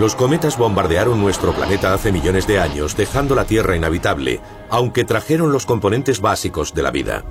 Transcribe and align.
Los 0.00 0.14
cometas 0.14 0.56
bombardearon 0.56 1.20
nuestro 1.20 1.52
planeta 1.52 1.92
hace 1.92 2.10
millones 2.10 2.46
de 2.46 2.58
años, 2.58 2.96
dejando 2.96 3.34
la 3.34 3.44
Tierra 3.44 3.76
inhabitable, 3.76 4.40
aunque 4.70 5.04
trajeron 5.04 5.52
los 5.52 5.66
componentes 5.66 6.22
básicos 6.22 6.72
de 6.72 6.82
la 6.82 6.90
vida. 6.90 7.22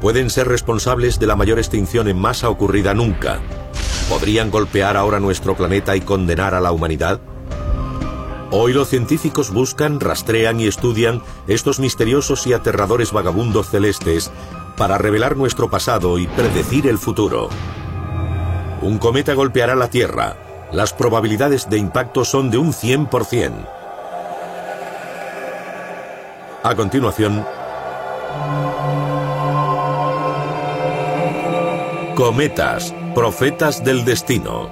Pueden 0.00 0.28
ser 0.28 0.48
responsables 0.48 1.20
de 1.20 1.28
la 1.28 1.36
mayor 1.36 1.60
extinción 1.60 2.08
en 2.08 2.18
masa 2.18 2.48
ocurrida 2.48 2.92
nunca. 2.92 3.38
¿Podrían 4.08 4.50
golpear 4.50 4.96
ahora 4.96 5.20
nuestro 5.20 5.56
planeta 5.56 5.94
y 5.94 6.00
condenar 6.00 6.54
a 6.54 6.60
la 6.60 6.72
humanidad? 6.72 7.20
Hoy 8.50 8.72
los 8.72 8.88
científicos 8.88 9.52
buscan, 9.52 10.00
rastrean 10.00 10.58
y 10.58 10.66
estudian 10.66 11.22
estos 11.46 11.78
misteriosos 11.78 12.48
y 12.48 12.52
aterradores 12.52 13.12
vagabundos 13.12 13.70
celestes 13.70 14.32
para 14.76 14.98
revelar 14.98 15.36
nuestro 15.36 15.70
pasado 15.70 16.18
y 16.18 16.26
predecir 16.26 16.88
el 16.88 16.98
futuro. 16.98 17.48
Un 18.80 18.98
cometa 18.98 19.34
golpeará 19.34 19.76
la 19.76 19.88
Tierra. 19.88 20.51
Las 20.72 20.94
probabilidades 20.94 21.68
de 21.68 21.76
impacto 21.76 22.24
son 22.24 22.50
de 22.50 22.56
un 22.56 22.72
100%. 22.72 23.52
A 26.62 26.74
continuación, 26.74 27.44
Cometas, 32.16 32.94
profetas 33.14 33.82
del 33.84 34.04
destino. 34.04 34.70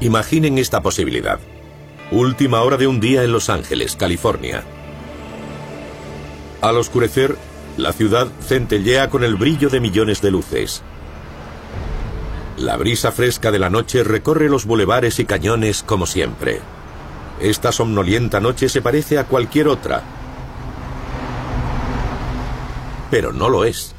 Imaginen 0.00 0.58
esta 0.58 0.80
posibilidad. 0.80 1.40
Última 2.10 2.60
hora 2.60 2.76
de 2.76 2.86
un 2.86 3.00
día 3.00 3.24
en 3.24 3.32
Los 3.32 3.48
Ángeles, 3.48 3.96
California. 3.96 4.62
Al 6.60 6.76
oscurecer, 6.76 7.36
la 7.78 7.92
ciudad 7.92 8.28
centellea 8.42 9.08
con 9.08 9.24
el 9.24 9.36
brillo 9.36 9.70
de 9.70 9.80
millones 9.80 10.20
de 10.20 10.30
luces. 10.30 10.82
La 12.58 12.76
brisa 12.76 13.10
fresca 13.10 13.50
de 13.50 13.58
la 13.58 13.70
noche 13.70 14.04
recorre 14.04 14.50
los 14.50 14.66
bulevares 14.66 15.18
y 15.18 15.24
cañones 15.24 15.82
como 15.82 16.04
siempre. 16.06 16.60
Esta 17.40 17.72
somnolienta 17.72 18.38
noche 18.38 18.68
se 18.68 18.82
parece 18.82 19.18
a 19.18 19.24
cualquier 19.24 19.68
otra. 19.68 20.02
Pero 23.10 23.32
no 23.32 23.48
lo 23.48 23.64
es. 23.64 23.94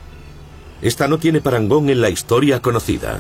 Esta 0.81 1.07
no 1.07 1.17
tiene 1.17 1.41
parangón 1.41 1.89
en 1.89 2.01
la 2.01 2.09
historia 2.09 2.61
conocida. 2.61 3.19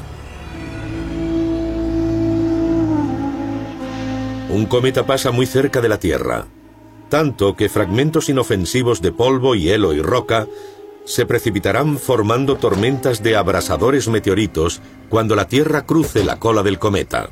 Un 4.55 4.67
cometa 4.67 5.05
pasa 5.05 5.31
muy 5.31 5.47
cerca 5.47 5.81
de 5.81 5.89
la 5.89 5.99
Tierra, 5.99 6.45
tanto 7.09 7.57
que 7.57 7.67
fragmentos 7.67 8.29
inofensivos 8.29 9.01
de 9.01 9.11
polvo, 9.11 9.53
hielo 9.53 9.91
y 9.91 10.01
roca 10.01 10.47
se 11.03 11.25
precipitarán 11.25 11.97
formando 11.97 12.55
tormentas 12.55 13.21
de 13.21 13.35
abrasadores 13.35 14.07
meteoritos 14.07 14.79
cuando 15.09 15.35
la 15.35 15.49
Tierra 15.49 15.85
cruce 15.85 16.23
la 16.23 16.39
cola 16.39 16.63
del 16.63 16.79
cometa. 16.79 17.31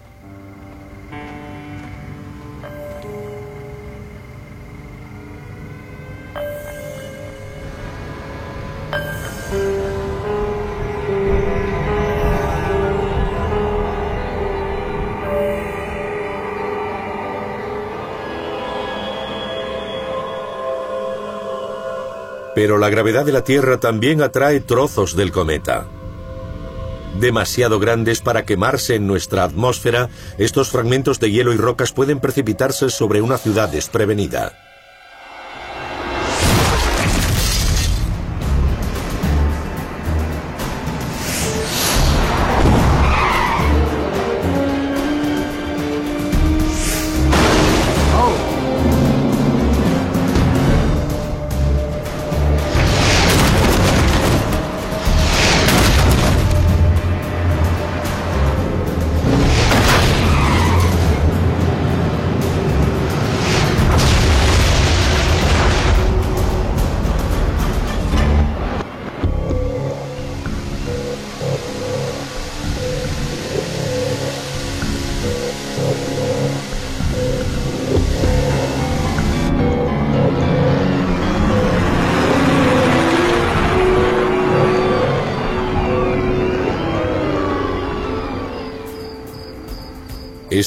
Pero 22.63 22.77
la 22.77 22.89
gravedad 22.89 23.25
de 23.25 23.33
la 23.33 23.43
Tierra 23.43 23.77
también 23.77 24.21
atrae 24.21 24.61
trozos 24.61 25.17
del 25.17 25.33
cometa. 25.33 25.85
Demasiado 27.19 27.77
grandes 27.77 28.21
para 28.21 28.45
quemarse 28.45 28.95
en 28.95 29.05
nuestra 29.05 29.43
atmósfera, 29.43 30.07
estos 30.37 30.69
fragmentos 30.69 31.19
de 31.19 31.29
hielo 31.29 31.51
y 31.51 31.57
rocas 31.57 31.91
pueden 31.91 32.21
precipitarse 32.21 32.89
sobre 32.89 33.21
una 33.21 33.37
ciudad 33.37 33.67
desprevenida. 33.67 34.73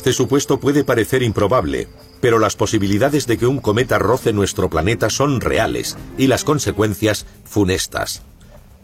Este 0.06 0.19
supuesto 0.19 0.61
puede 0.61 0.84
parecer 0.84 1.25
improbable, 1.25 1.89
pero 2.21 2.39
las 2.39 2.55
posibilidades 2.55 3.27
de 3.27 3.39
que 3.39 3.49
un 3.49 3.59
cometa 3.59 3.99
roce 3.99 4.33
nuestro 4.33 4.71
planeta 4.71 5.11
son 5.11 5.41
reales 5.41 5.97
y 6.17 6.28
las 6.28 6.44
consecuencias 6.44 7.27
funestas. 7.44 8.22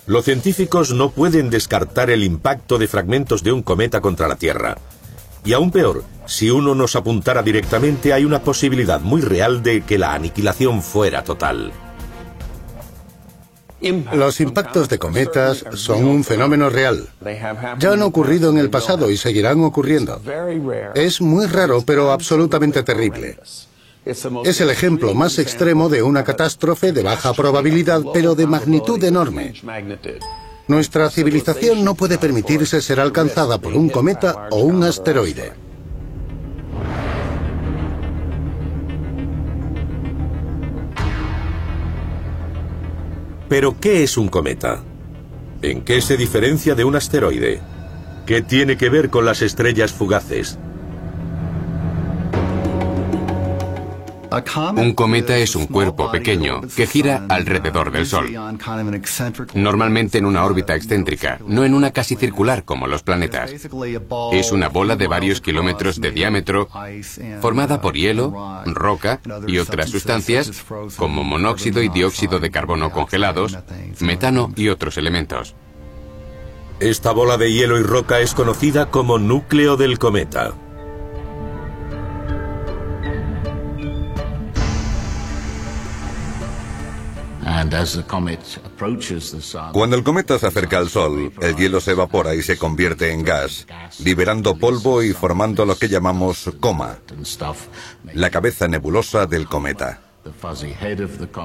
Los 0.09 0.25
científicos 0.25 0.91
no 0.91 1.10
pueden 1.10 1.49
descartar 1.49 2.10
el 2.10 2.25
impacto 2.25 2.77
de 2.77 2.88
fragmentos 2.88 3.44
de 3.44 3.53
un 3.53 3.62
cometa 3.62 4.00
contra 4.00 4.27
la 4.27 4.34
Tierra. 4.34 4.78
Y 5.44 5.53
aún 5.53 5.71
peor, 5.71 6.03
si 6.27 6.50
uno 6.50 6.75
nos 6.75 6.97
apuntara 6.97 7.44
directamente 7.44 8.12
hay 8.12 8.25
una 8.25 8.43
posibilidad 8.43 9.00
muy 9.00 9.21
real 9.21 9.62
de 9.62 9.83
que 9.83 9.99
la 9.99 10.15
aniquilación 10.15 10.83
fuera 10.83 11.22
total. 11.22 11.72
Los 14.12 14.41
impactos 14.41 14.88
de 14.88 14.98
cometas 14.98 15.65
son 15.75 16.04
un 16.04 16.25
fenómeno 16.25 16.70
real. 16.70 17.09
Ya 17.78 17.93
han 17.93 18.03
ocurrido 18.03 18.50
en 18.50 18.59
el 18.59 18.70
pasado 18.70 19.10
y 19.10 19.16
seguirán 19.16 19.62
ocurriendo. 19.65 20.20
Es 20.94 21.20
muy 21.20 21.47
raro, 21.47 21.82
pero 21.84 22.12
absolutamente 22.12 22.82
terrible. 22.82 23.38
Es 24.04 24.60
el 24.60 24.71
ejemplo 24.71 25.15
más 25.15 25.38
extremo 25.38 25.88
de 25.88 26.03
una 26.03 26.25
catástrofe 26.25 26.92
de 26.92 27.03
baja 27.03 27.32
probabilidad, 27.34 28.03
pero 28.12 28.34
de 28.34 28.47
magnitud 28.47 29.03
enorme. 29.04 29.54
Nuestra 30.69 31.10
civilización 31.10 31.84
no 31.84 31.94
puede 31.94 32.19
permitirse 32.19 32.81
ser 32.81 33.00
alcanzada 33.00 33.59
por 33.59 33.75
un 33.75 33.88
cometa 33.88 34.48
o 34.50 34.59
un 34.59 34.82
asteroide. 34.84 35.53
Pero, 43.53 43.78
¿qué 43.78 44.03
es 44.03 44.16
un 44.16 44.28
cometa? 44.28 44.83
¿En 45.60 45.83
qué 45.83 46.01
se 46.01 46.16
diferencia 46.16 46.75
de 46.75 46.84
un 46.84 46.97
asteroide? 46.97 47.60
¿Qué 48.25 48.41
tiene 48.41 48.78
que 48.78 48.89
ver 48.89 49.10
con 49.10 49.27
las 49.27 49.43
estrellas 49.43 49.93
fugaces? 49.93 50.59
Un 54.76 54.94
cometa 54.94 55.36
es 55.36 55.54
un 55.54 55.66
cuerpo 55.66 56.10
pequeño 56.10 56.62
que 56.74 56.86
gira 56.86 57.26
alrededor 57.28 57.92
del 57.92 58.06
Sol, 58.06 58.32
normalmente 59.54 60.18
en 60.18 60.26
una 60.26 60.44
órbita 60.44 60.74
excéntrica, 60.74 61.38
no 61.46 61.64
en 61.64 61.74
una 61.74 61.90
casi 61.90 62.16
circular 62.16 62.64
como 62.64 62.86
los 62.86 63.02
planetas. 63.02 63.52
Es 64.32 64.52
una 64.52 64.68
bola 64.68 64.96
de 64.96 65.06
varios 65.06 65.40
kilómetros 65.40 66.00
de 66.00 66.12
diámetro 66.12 66.68
formada 67.40 67.80
por 67.80 67.94
hielo, 67.94 68.62
roca 68.66 69.20
y 69.46 69.58
otras 69.58 69.90
sustancias 69.90 70.50
como 70.96 71.24
monóxido 71.24 71.82
y 71.82 71.88
dióxido 71.88 72.38
de 72.38 72.50
carbono 72.50 72.90
congelados, 72.90 73.58
metano 74.00 74.50
y 74.56 74.68
otros 74.68 74.96
elementos. 74.96 75.54
Esta 76.80 77.12
bola 77.12 77.36
de 77.36 77.52
hielo 77.52 77.78
y 77.78 77.82
roca 77.82 78.20
es 78.20 78.34
conocida 78.34 78.90
como 78.90 79.18
núcleo 79.18 79.76
del 79.76 79.98
cometa. 79.98 80.52
Cuando 89.72 89.97
el 89.97 90.04
cometa 90.04 90.39
se 90.39 90.47
acerca 90.47 90.78
al 90.78 90.89
Sol, 90.89 91.33
el 91.41 91.56
hielo 91.56 91.80
se 91.80 91.92
evapora 91.92 92.34
y 92.34 92.42
se 92.42 92.56
convierte 92.56 93.10
en 93.12 93.24
gas, 93.24 93.66
liberando 93.98 94.56
polvo 94.56 95.03
y 95.03 95.12
formando 95.12 95.65
lo 95.65 95.77
que 95.77 95.89
llamamos 95.89 96.50
coma, 96.60 96.98
la 98.15 98.30
cabeza 98.30 98.68
nebulosa 98.68 99.27
del 99.27 99.47
cometa. 99.47 100.00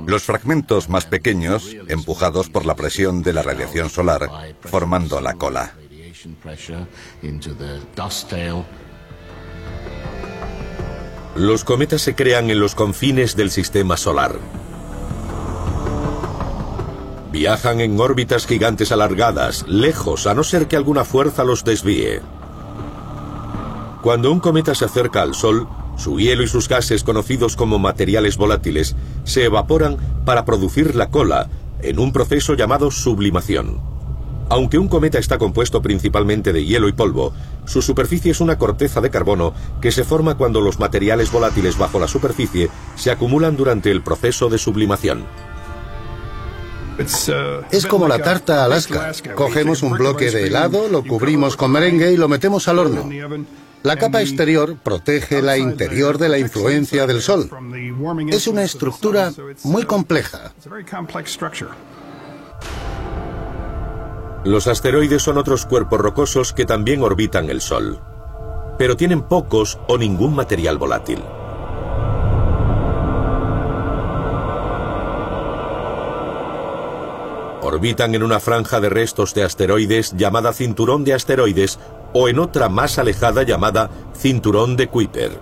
Los 0.05 0.23
fragmentos 0.23 0.87
más 0.87 1.05
pequeños, 1.05 1.75
empujados 1.87 2.49
por 2.49 2.65
la 2.65 2.75
presión 2.75 3.23
de 3.23 3.33
la 3.33 3.41
radiación 3.41 3.89
solar, 3.89 4.29
formando 4.61 5.19
la 5.19 5.33
cola. 5.33 5.73
Los 11.35 11.63
cometas 11.63 12.01
se 12.01 12.15
crean 12.15 12.49
en 12.49 12.59
los 12.59 12.75
confines 12.75 13.35
del 13.35 13.51
sistema 13.51 13.97
solar. 13.97 14.39
Viajan 17.31 17.81
en 17.81 17.99
órbitas 17.99 18.45
gigantes 18.45 18.91
alargadas, 18.91 19.65
lejos, 19.67 20.27
a 20.27 20.33
no 20.33 20.43
ser 20.43 20.67
que 20.67 20.77
alguna 20.77 21.03
fuerza 21.03 21.43
los 21.43 21.63
desvíe. 21.63 22.21
Cuando 24.01 24.31
un 24.31 24.39
cometa 24.39 24.73
se 24.73 24.85
acerca 24.85 25.21
al 25.21 25.35
Sol, 25.35 25.67
su 25.97 26.19
hielo 26.19 26.43
y 26.43 26.47
sus 26.47 26.69
gases 26.69 27.03
conocidos 27.03 27.55
como 27.55 27.79
materiales 27.79 28.37
volátiles 28.37 28.95
se 29.25 29.43
evaporan 29.43 29.97
para 30.23 30.45
producir 30.45 30.95
la 30.95 31.09
cola, 31.09 31.49
en 31.81 31.99
un 31.99 32.13
proceso 32.13 32.53
llamado 32.53 32.91
sublimación. 32.91 33.81
Aunque 34.49 34.77
un 34.77 34.87
cometa 34.87 35.19
está 35.19 35.37
compuesto 35.37 35.81
principalmente 35.81 36.53
de 36.53 36.65
hielo 36.65 36.87
y 36.87 36.93
polvo, 36.93 37.33
su 37.65 37.81
superficie 37.81 38.31
es 38.31 38.39
una 38.39 38.57
corteza 38.57 39.01
de 39.01 39.09
carbono 39.09 39.53
que 39.81 39.91
se 39.91 40.05
forma 40.05 40.37
cuando 40.37 40.61
los 40.61 40.79
materiales 40.79 41.31
volátiles 41.31 41.77
bajo 41.77 41.99
la 41.99 42.07
superficie 42.07 42.69
se 42.95 43.11
acumulan 43.11 43.57
durante 43.57 43.91
el 43.91 44.01
proceso 44.01 44.47
de 44.47 44.57
sublimación. 44.57 45.25
Es 46.97 47.85
como 47.85 48.07
la 48.07 48.19
tarta 48.19 48.65
Alaska. 48.65 49.11
Cogemos 49.35 49.83
un 49.83 49.93
bloque 49.93 50.31
de 50.31 50.47
helado, 50.47 50.87
lo 50.89 51.03
cubrimos 51.03 51.55
con 51.55 51.71
merengue 51.71 52.11
y 52.11 52.17
lo 52.17 52.27
metemos 52.27 52.67
al 52.67 52.79
horno. 52.79 53.09
La 53.83 53.95
capa 53.95 54.21
exterior 54.21 54.75
protege 54.77 55.41
la 55.41 55.57
interior 55.57 56.17
de 56.17 56.29
la 56.29 56.39
influencia 56.39 57.05
del 57.05 57.21
Sol. 57.21 57.49
Es 58.29 58.47
una 58.47 58.63
estructura 58.63 59.31
muy 59.63 59.83
compleja. 59.83 60.53
Los 64.43 64.67
asteroides 64.67 65.21
son 65.21 65.37
otros 65.37 65.65
cuerpos 65.65 65.99
rocosos 65.99 66.53
que 66.53 66.65
también 66.65 67.01
orbitan 67.01 67.49
el 67.49 67.61
Sol, 67.61 67.99
pero 68.77 68.97
tienen 68.97 69.21
pocos 69.21 69.77
o 69.87 69.97
ningún 69.97 70.35
material 70.35 70.77
volátil. 70.77 71.19
Orbitan 77.67 78.15
en 78.15 78.23
una 78.23 78.39
franja 78.39 78.79
de 78.79 78.87
restos 78.87 79.33
de 79.33 79.43
asteroides 79.43 80.13
llamada 80.15 80.53
cinturón 80.53 81.03
de 81.03 81.13
asteroides 81.13 81.79
o 82.13 82.29
en 82.29 82.39
otra 82.39 82.69
más 82.69 82.97
alejada 82.97 83.43
llamada 83.43 83.89
cinturón 84.15 84.77
de 84.77 84.87
Kuiper. 84.87 85.37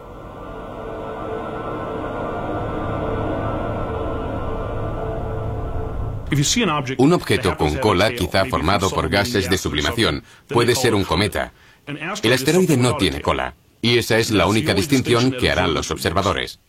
Un 6.97 7.13
objeto 7.13 7.55
con 7.57 7.75
cola, 7.75 8.11
quizá 8.11 8.45
formado 8.45 8.89
por 8.89 9.07
gases 9.07 9.47
de 9.47 9.59
sublimación, 9.59 10.23
puede 10.49 10.73
ser 10.73 10.95
un 10.95 11.03
cometa. 11.03 11.53
El 11.85 12.33
asteroide 12.33 12.75
no 12.75 12.97
tiene 12.97 13.21
cola, 13.21 13.53
y 13.83 13.99
esa 13.99 14.17
es 14.17 14.31
la 14.31 14.47
única 14.47 14.73
distinción 14.73 15.31
que 15.31 15.51
harán 15.51 15.75
los 15.75 15.91
observadores. 15.91 16.59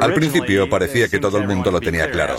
Al 0.00 0.14
principio 0.14 0.70
parecía 0.70 1.08
que 1.08 1.18
todo 1.18 1.38
el 1.38 1.46
mundo 1.46 1.70
lo 1.70 1.80
tenía 1.80 2.10
claro. 2.10 2.36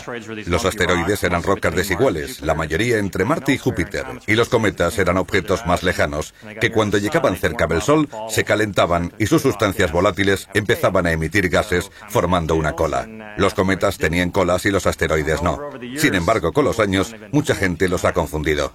Los 0.47 0.65
asteroides 0.65 1.23
eran 1.23 1.43
rocas 1.43 1.75
desiguales, 1.75 2.41
la 2.41 2.55
mayoría 2.55 2.97
entre 2.97 3.25
Marte 3.25 3.53
y 3.53 3.57
Júpiter, 3.57 4.05
y 4.25 4.33
los 4.33 4.49
cometas 4.49 4.97
eran 4.97 5.17
objetos 5.17 5.65
más 5.65 5.83
lejanos, 5.83 6.33
que 6.59 6.71
cuando 6.71 6.97
llegaban 6.97 7.35
cerca 7.35 7.67
del 7.67 7.81
Sol 7.81 8.09
se 8.29 8.43
calentaban 8.43 9.13
y 9.19 9.27
sus 9.27 9.41
sustancias 9.41 9.91
volátiles 9.91 10.49
empezaban 10.53 11.05
a 11.05 11.11
emitir 11.11 11.49
gases 11.49 11.91
formando 12.09 12.55
una 12.55 12.73
cola. 12.73 13.35
Los 13.37 13.53
cometas 13.53 13.97
tenían 13.97 14.31
colas 14.31 14.65
y 14.65 14.71
los 14.71 14.87
asteroides 14.87 15.43
no. 15.43 15.59
Sin 15.97 16.15
embargo, 16.15 16.53
con 16.53 16.65
los 16.65 16.79
años, 16.79 17.15
mucha 17.31 17.55
gente 17.55 17.87
los 17.87 18.05
ha 18.05 18.13
confundido. 18.13 18.73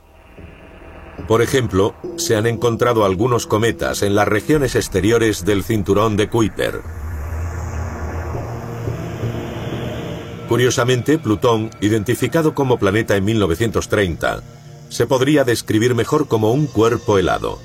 Por 1.27 1.43
ejemplo, 1.43 1.95
se 2.17 2.37
han 2.37 2.47
encontrado 2.47 3.05
algunos 3.05 3.47
cometas 3.47 4.03
en 4.03 4.15
las 4.15 4.29
regiones 4.29 4.77
exteriores 4.77 5.45
del 5.45 5.65
cinturón 5.65 6.17
de 6.17 6.29
Kuiper. 6.29 6.81
Curiosamente, 10.49 11.19
Plutón, 11.19 11.69
identificado 11.83 12.55
como 12.55 12.79
planeta 12.79 13.17
en 13.17 13.25
1930, 13.27 14.43
se 14.89 15.07
podría 15.07 15.45
describir 15.45 15.95
mejor 15.95 16.27
como 16.27 16.53
un 16.53 16.67
cuerpo 16.67 17.19
helado. 17.19 17.59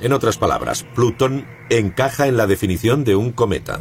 En 0.00 0.12
otras 0.12 0.38
palabras, 0.38 0.84
Plutón 0.94 1.46
encaja 1.68 2.28
en 2.28 2.36
la 2.36 2.46
definición 2.46 3.02
de 3.02 3.16
un 3.16 3.32
cometa. 3.32 3.80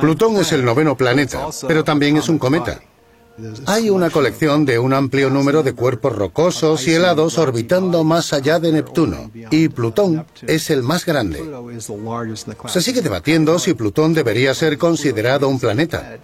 Plutón 0.00 0.36
es 0.38 0.50
el 0.50 0.64
noveno 0.64 0.96
planeta, 0.96 1.46
pero 1.68 1.84
también 1.84 2.16
es 2.16 2.28
un 2.28 2.38
cometa. 2.38 2.80
Hay 3.66 3.90
una 3.90 4.10
colección 4.10 4.66
de 4.66 4.78
un 4.78 4.92
amplio 4.92 5.30
número 5.30 5.62
de 5.62 5.72
cuerpos 5.72 6.14
rocosos 6.14 6.86
y 6.86 6.94
helados 6.94 7.38
orbitando 7.38 8.04
más 8.04 8.32
allá 8.32 8.58
de 8.58 8.72
Neptuno, 8.72 9.30
y 9.50 9.68
Plutón 9.68 10.26
es 10.46 10.70
el 10.70 10.82
más 10.82 11.06
grande. 11.06 11.42
Se 12.66 12.82
sigue 12.82 13.02
debatiendo 13.02 13.58
si 13.58 13.74
Plutón 13.74 14.14
debería 14.14 14.54
ser 14.54 14.78
considerado 14.78 15.48
un 15.48 15.58
planeta. 15.58 16.18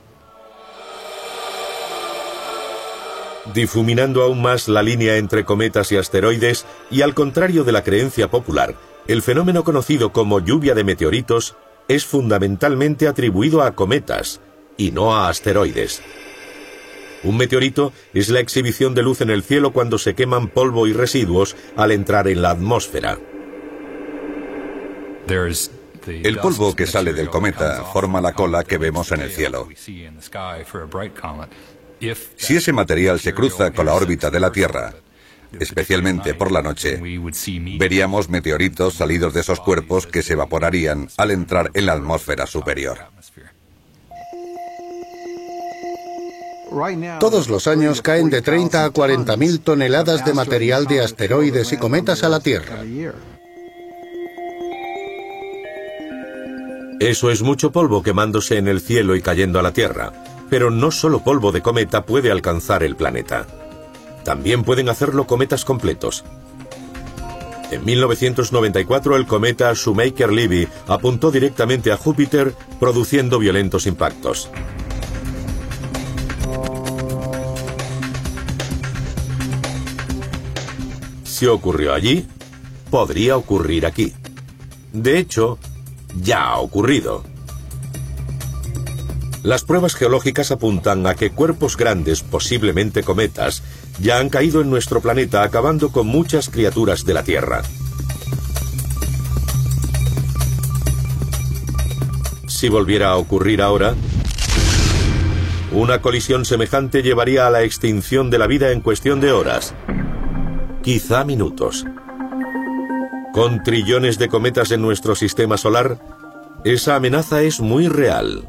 Difuminando 3.55 4.23
aún 4.23 4.43
más 4.43 4.69
la 4.69 4.83
línea 4.83 5.17
entre 5.17 5.45
cometas 5.45 5.93
y 5.93 5.97
asteroides, 5.97 6.67
y 6.91 7.03
al 7.03 7.15
contrario 7.15 7.65
de 7.65 7.73
la 7.73 7.85
creencia 7.85 8.29
popular, 8.29 8.75
el 9.07 9.23
fenómeno 9.23 9.63
conocido 9.63 10.13
como 10.13 10.41
lluvia 10.41 10.75
de 10.75 10.85
meteoritos 10.85 11.57
es 11.89 12.05
fundamentalmente 12.05 13.07
atribuido 13.07 13.63
a 13.63 13.75
cometas 13.75 14.41
y 14.77 14.91
no 14.91 15.15
a 15.15 15.29
asteroides. 15.29 16.03
Un 17.27 17.37
meteorito 17.37 17.93
es 18.15 18.29
la 18.29 18.39
exhibición 18.39 18.95
de 18.95 19.03
luz 19.03 19.21
en 19.21 19.31
el 19.31 19.43
cielo 19.43 19.73
cuando 19.73 19.99
se 19.99 20.15
queman 20.15 20.47
polvo 20.47 20.87
y 20.87 20.93
residuos 20.93 21.57
al 21.77 21.91
entrar 21.91 22.29
en 22.29 22.41
la 22.41 22.51
atmósfera. 22.51 23.19
El 26.07 26.39
polvo 26.39 26.77
que 26.77 26.87
sale 26.87 27.13
del 27.13 27.29
cometa 27.29 27.83
forma 27.85 28.21
la 28.21 28.33
cola 28.33 28.63
que 28.63 28.79
vemos 28.79 29.11
en 29.11 29.23
el 29.23 29.31
cielo. 29.33 29.69
Si 32.37 32.57
ese 32.57 32.73
material 32.73 33.19
se 33.19 33.35
cruza 33.35 33.73
con 33.73 33.87
la 33.87 33.95
órbita 33.95 34.31
de 34.31 34.39
la 34.39 34.53
Tierra, 34.53 34.95
especialmente 35.59 36.35
por 36.35 36.53
la 36.53 36.63
noche, 36.63 37.01
veríamos 37.77 38.29
meteoritos 38.29 38.95
salidos 38.95 39.35
de 39.35 39.41
esos 39.41 39.59
cuerpos 39.59 40.07
que 40.07 40.23
se 40.23 40.35
evaporarían 40.35 41.09
al 41.17 41.33
entrar 41.33 41.73
en 41.75 41.87
la 41.87 41.95
atmósfera 41.95 42.47
superior. 42.47 42.99
Todos 47.21 47.49
los 47.49 47.67
años 47.67 48.03
caen 48.03 48.29
de 48.29 48.43
30 48.43 48.85
a 48.85 48.91
40 48.91 49.37
mil 49.37 49.61
toneladas 49.61 50.25
de 50.25 50.35
material 50.35 50.87
de 50.87 51.01
asteroides 51.01 51.73
y 51.73 51.77
cometas 51.77 52.25
a 52.25 52.29
la 52.29 52.41
Tierra. 52.41 52.83
Eso 56.99 57.31
es 57.31 57.43
mucho 57.43 57.73
polvo 57.73 58.03
quemándose 58.03 58.57
en 58.57 58.69
el 58.69 58.81
cielo 58.81 59.15
y 59.15 59.23
cayendo 59.23 59.59
a 59.59 59.63
la 59.63 59.73
Tierra. 59.73 60.13
Pero 60.51 60.71
no 60.71 60.91
solo 60.91 61.23
polvo 61.23 61.53
de 61.53 61.63
cometa 61.63 62.05
puede 62.05 62.31
alcanzar 62.31 62.83
el 62.83 62.97
planeta. 62.97 63.47
También 64.25 64.65
pueden 64.65 64.89
hacerlo 64.89 65.27
cometas 65.27 65.65
completos. 65.65 66.25
En 67.71 67.85
1994 67.85 69.17
el 69.17 69.27
cometa 69.27 69.73
Shoemaker-Levy 69.73 70.69
apuntó 70.89 71.31
directamente 71.31 71.93
a 71.93 71.97
Júpiter 71.97 72.55
produciendo 72.81 73.39
violentos 73.39 73.87
impactos. 73.87 74.51
Si 81.37 81.45
ocurrió 81.45 81.93
allí, 81.93 82.27
podría 82.91 83.37
ocurrir 83.37 83.85
aquí. 83.85 84.15
De 84.95 85.19
hecho, 85.19 85.59
ya 86.19 86.45
ha 86.45 86.61
ocurrido. 86.61 87.25
Las 89.43 89.63
pruebas 89.63 89.95
geológicas 89.97 90.51
apuntan 90.51 91.07
a 91.07 91.15
que 91.15 91.33
cuerpos 91.33 91.77
grandes, 91.77 92.23
posiblemente 92.23 93.03
cometas, 93.03 93.63
ya 94.01 94.17
han 94.19 94.31
caído 94.31 94.63
en 94.63 94.71
nuestro 94.71 95.03
planeta 95.03 95.43
acabando 95.43 95.93
con 95.93 96.07
muchas 96.07 96.49
criaturas 96.49 97.05
de 97.05 97.13
la 97.13 97.23
Tierra. 97.23 97.61
Si 102.47 102.71
volviera 102.71 103.11
a 103.11 103.17
ocurrir 103.17 103.61
ahora, 103.61 103.95
una 105.71 106.01
colisión 106.01 106.47
semejante 106.47 107.03
llevaría 107.03 107.47
a 107.47 107.51
la 107.51 107.63
extinción 107.63 108.31
de 108.31 108.39
la 108.39 108.47
vida 108.47 108.73
en 108.73 108.81
cuestión 108.81 109.21
de 109.21 109.33
horas 109.33 109.75
quizá 110.87 111.25
minutos. 111.25 111.85
Con 113.33 113.65
trillones 113.65 114.21
de 114.21 114.29
cometas 114.29 114.71
en 114.71 114.81
nuestro 114.81 115.17
sistema 115.17 115.57
solar, 115.57 115.99
esa 116.65 116.95
amenaza 116.95 117.43
es 117.43 117.59
muy 117.61 117.89
real. 117.89 118.49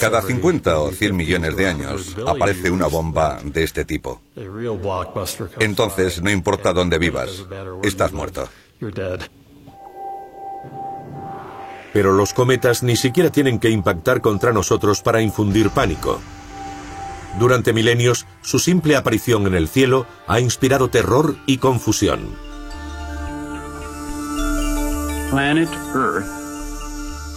Cada 0.00 0.22
50 0.22 0.80
o 0.80 0.90
100 0.90 1.14
millones 1.14 1.56
de 1.58 1.66
años 1.66 2.16
aparece 2.26 2.70
una 2.70 2.86
bomba 2.86 3.38
de 3.44 3.64
este 3.64 3.84
tipo. 3.84 4.22
Entonces, 5.60 6.22
no 6.22 6.30
importa 6.30 6.72
dónde 6.72 6.96
vivas, 6.96 7.44
estás 7.82 8.14
muerto. 8.14 8.48
Pero 11.92 12.12
los 12.14 12.32
cometas 12.32 12.82
ni 12.82 12.96
siquiera 12.96 13.28
tienen 13.28 13.58
que 13.58 13.68
impactar 13.68 14.22
contra 14.22 14.54
nosotros 14.54 15.02
para 15.02 15.20
infundir 15.20 15.68
pánico. 15.68 16.18
Durante 17.38 17.72
milenios, 17.72 18.26
su 18.42 18.58
simple 18.58 18.96
aparición 18.96 19.46
en 19.46 19.54
el 19.54 19.68
cielo 19.68 20.06
ha 20.26 20.40
inspirado 20.40 20.88
terror 20.88 21.36
y 21.46 21.58
confusión. 21.58 22.36
Planet 25.30 25.68
Earth 25.94 26.28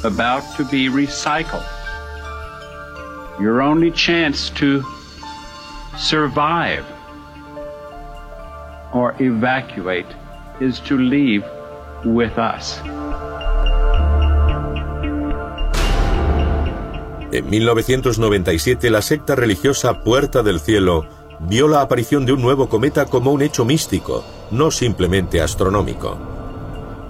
about 0.03 0.43
to 0.57 0.65
be 0.65 0.89
recycled. 0.89 1.63
Your 3.39 3.61
only 3.61 3.91
chance 3.91 4.49
to 4.59 4.83
survive 5.97 6.85
or 8.93 9.15
evacuate 9.19 10.07
is 10.59 10.79
to 10.81 10.97
leave 10.97 11.43
with 12.03 12.37
us. 12.37 12.81
En 17.35 17.49
1997, 17.49 18.89
la 18.89 19.01
secta 19.01 19.35
religiosa 19.35 20.03
Puerta 20.05 20.41
del 20.41 20.61
Cielo 20.61 21.05
vio 21.41 21.67
la 21.67 21.81
aparición 21.81 22.25
de 22.25 22.31
un 22.31 22.41
nuevo 22.41 22.69
cometa 22.69 23.07
como 23.07 23.33
un 23.33 23.41
hecho 23.41 23.65
místico, 23.65 24.23
no 24.51 24.71
simplemente 24.71 25.41
astronómico. 25.41 26.17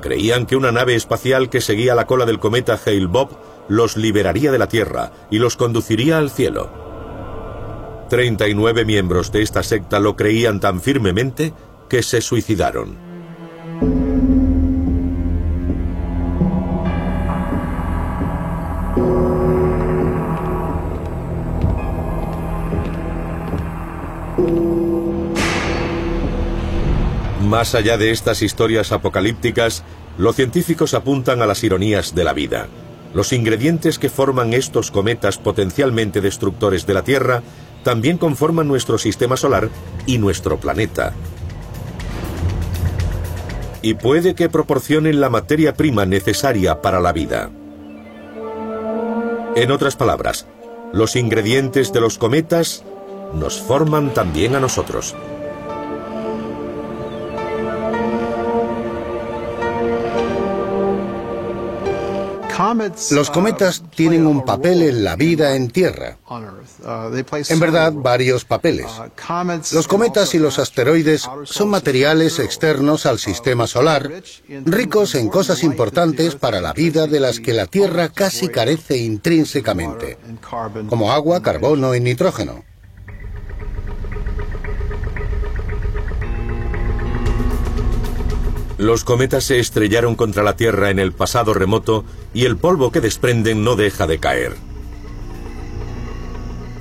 Creían 0.02 0.48
que 0.48 0.56
una 0.56 0.72
nave 0.72 0.96
espacial 0.96 1.52
que 1.52 1.62
seguía 1.62 1.94
la 1.94 2.08
cola 2.08 2.26
del 2.26 2.40
cometa 2.40 2.80
Hale-Bopp 2.84 3.34
los 3.68 3.98
liberaría 3.98 4.52
de 4.52 4.58
la 4.58 4.68
Tierra 4.68 5.12
y 5.30 5.38
los 5.38 5.58
conduciría 5.58 6.18
al 6.18 6.32
cielo. 6.32 6.72
39 8.10 8.84
miembros 8.84 9.32
de 9.32 9.44
esta 9.44 9.62
secta 9.62 10.00
lo 10.00 10.16
creían 10.16 10.60
tan 10.60 10.82
firmemente 10.82 11.54
que 11.88 12.02
se 12.02 12.22
suicidaron. 12.22 13.05
Más 27.56 27.74
allá 27.74 27.98
de 27.98 28.12
estas 28.12 28.42
historias 28.42 28.92
apocalípticas, 28.92 29.86
los 30.18 30.36
científicos 30.36 30.94
apuntan 30.94 31.42
a 31.42 31.46
las 31.46 31.64
ironías 31.64 32.14
de 32.14 32.26
la 32.26 32.34
vida. 32.34 32.68
Los 33.14 33.32
ingredientes 33.32 33.98
que 33.98 34.10
forman 34.10 34.54
estos 34.54 34.92
cometas 34.92 35.38
potencialmente 35.38 36.20
destructores 36.20 36.86
de 36.86 36.94
la 36.94 37.04
Tierra 37.04 37.44
también 37.86 38.18
conforman 38.18 38.68
nuestro 38.68 38.98
sistema 38.98 39.38
solar 39.38 39.70
y 40.06 40.18
nuestro 40.18 40.60
planeta. 40.60 41.14
Y 43.82 43.94
puede 43.94 44.36
que 44.36 44.50
proporcionen 44.50 45.22
la 45.22 45.30
materia 45.30 45.76
prima 45.76 46.06
necesaria 46.06 46.82
para 46.82 47.00
la 47.00 47.14
vida. 47.14 47.52
En 49.56 49.72
otras 49.72 49.96
palabras, 49.96 50.46
los 50.92 51.16
ingredientes 51.16 51.94
de 51.94 52.02
los 52.02 52.18
cometas 52.18 52.84
nos 53.34 53.62
forman 53.62 54.14
también 54.14 54.56
a 54.56 54.60
nosotros. 54.60 55.16
Los 63.12 63.30
cometas 63.32 63.84
tienen 63.96 64.26
un 64.26 64.46
papel 64.46 64.82
en 64.84 65.04
la 65.04 65.16
vida 65.16 65.56
en 65.56 65.70
Tierra. 65.70 66.18
En 67.50 67.60
verdad, 67.60 67.94
varios 67.94 68.46
papeles. 68.46 68.88
Los 69.74 69.88
cometas 69.88 70.34
y 70.36 70.40
los 70.40 70.60
asteroides 70.60 71.30
son 71.44 71.70
materiales 71.70 72.40
externos 72.40 73.06
al 73.06 73.20
sistema 73.20 73.68
solar, 73.68 74.10
ricos 74.66 75.16
en 75.16 75.30
cosas 75.30 75.64
importantes 75.64 76.36
para 76.36 76.62
la 76.62 76.74
vida 76.74 77.08
de 77.08 77.20
las 77.20 77.40
que 77.40 77.54
la 77.54 77.66
Tierra 77.68 78.10
casi 78.10 78.48
carece 78.48 78.98
intrínsecamente, 78.98 80.18
como 80.90 81.12
agua, 81.12 81.42
carbono 81.42 81.94
y 81.96 82.00
nitrógeno. 82.00 82.64
Los 88.78 89.06
cometas 89.06 89.46
se 89.46 89.60
estrellaron 89.60 90.16
contra 90.16 90.44
la 90.44 90.58
Tierra 90.58 90.90
en 90.90 91.00
el 91.00 91.14
pasado 91.14 91.54
remoto 91.54 92.04
y 92.34 92.46
el 92.46 92.58
polvo 92.58 92.92
que 92.92 93.02
desprenden 93.02 93.64
no 93.64 93.76
deja 93.76 94.06
de 94.06 94.20
caer. 94.20 94.56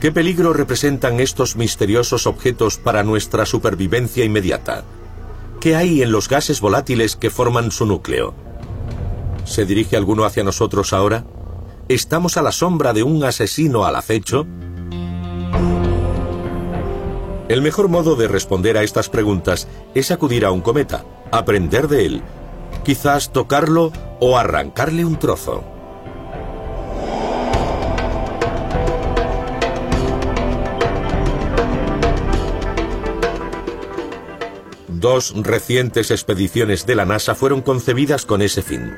¿Qué 0.01 0.11
peligro 0.11 0.53
representan 0.53 1.21
estos 1.21 1.57
misteriosos 1.57 2.27
objetos 2.27 2.79
para 2.79 3.05
nuestra 3.05 3.47
supervivencia 3.47 4.25
inmediata? 4.25 4.85
¿Qué 5.61 5.77
hay 5.77 6.03
en 6.03 6.13
los 6.13 6.29
gases 6.29 6.61
volátiles 6.61 7.17
que 7.17 7.31
forman 7.31 7.71
su 7.71 7.87
núcleo? 7.87 8.35
¿Se 9.45 9.65
dirige 9.65 9.97
alguno 9.97 10.25
hacia 10.25 10.45
nosotros 10.45 10.93
ahora? 10.93 11.25
¿Estamos 11.89 12.37
a 12.37 12.43
la 12.43 12.53
sombra 12.53 12.93
de 12.93 13.03
un 13.03 13.25
asesino 13.25 13.85
al 13.85 13.97
acecho? 13.97 14.47
El 17.49 17.61
mejor 17.61 17.89
modo 17.89 18.17
de 18.17 18.27
responder 18.27 18.79
a 18.79 18.83
estas 18.83 19.11
preguntas 19.11 19.69
es 19.95 20.11
acudir 20.11 20.47
a 20.47 20.51
un 20.51 20.63
cometa, 20.63 21.05
aprender 21.31 21.89
de 21.89 22.07
él, 22.07 22.23
quizás 22.85 23.33
tocarlo 23.33 23.93
o 24.19 24.39
arrancarle 24.39 25.05
un 25.05 25.19
trozo. 25.19 25.63
Dos 34.89 35.35
recientes 35.37 36.11
expediciones 36.11 36.87
de 36.87 36.95
la 36.95 37.05
NASA 37.05 37.35
fueron 37.35 37.61
concebidas 37.61 38.25
con 38.25 38.41
ese 38.41 38.63
fin. 38.63 38.97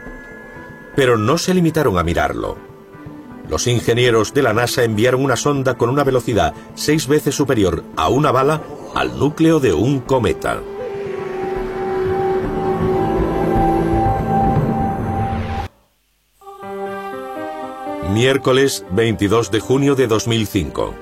Pero 0.94 1.18
no 1.18 1.36
se 1.36 1.52
limitaron 1.52 1.98
a 1.98 2.04
mirarlo. 2.04 2.75
Los 3.48 3.66
ingenieros 3.68 4.34
de 4.34 4.42
la 4.42 4.52
NASA 4.52 4.82
enviaron 4.82 5.24
una 5.24 5.36
sonda 5.36 5.78
con 5.78 5.88
una 5.88 6.04
velocidad 6.04 6.54
seis 6.74 7.06
veces 7.06 7.34
superior 7.34 7.84
a 7.96 8.08
una 8.08 8.32
bala 8.32 8.62
al 8.94 9.18
núcleo 9.18 9.60
de 9.60 9.72
un 9.72 10.00
cometa. 10.00 10.60
Miércoles 18.12 18.84
22 18.92 19.50
de 19.50 19.60
junio 19.60 19.94
de 19.94 20.06
2005. 20.06 20.94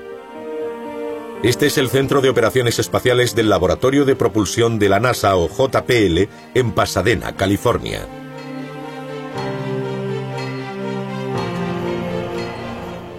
Este 1.43 1.67
es 1.67 1.77
el 1.77 1.89
Centro 1.89 2.21
de 2.21 2.29
Operaciones 2.29 2.79
Espaciales 2.79 3.35
del 3.35 3.49
Laboratorio 3.49 4.03
de 4.03 4.15
Propulsión 4.15 4.79
de 4.79 4.89
la 4.89 4.99
NASA 4.99 5.35
o 5.35 5.47
JPL 5.47 6.27
en 6.53 6.71
Pasadena, 6.73 7.35
California. 7.35 8.24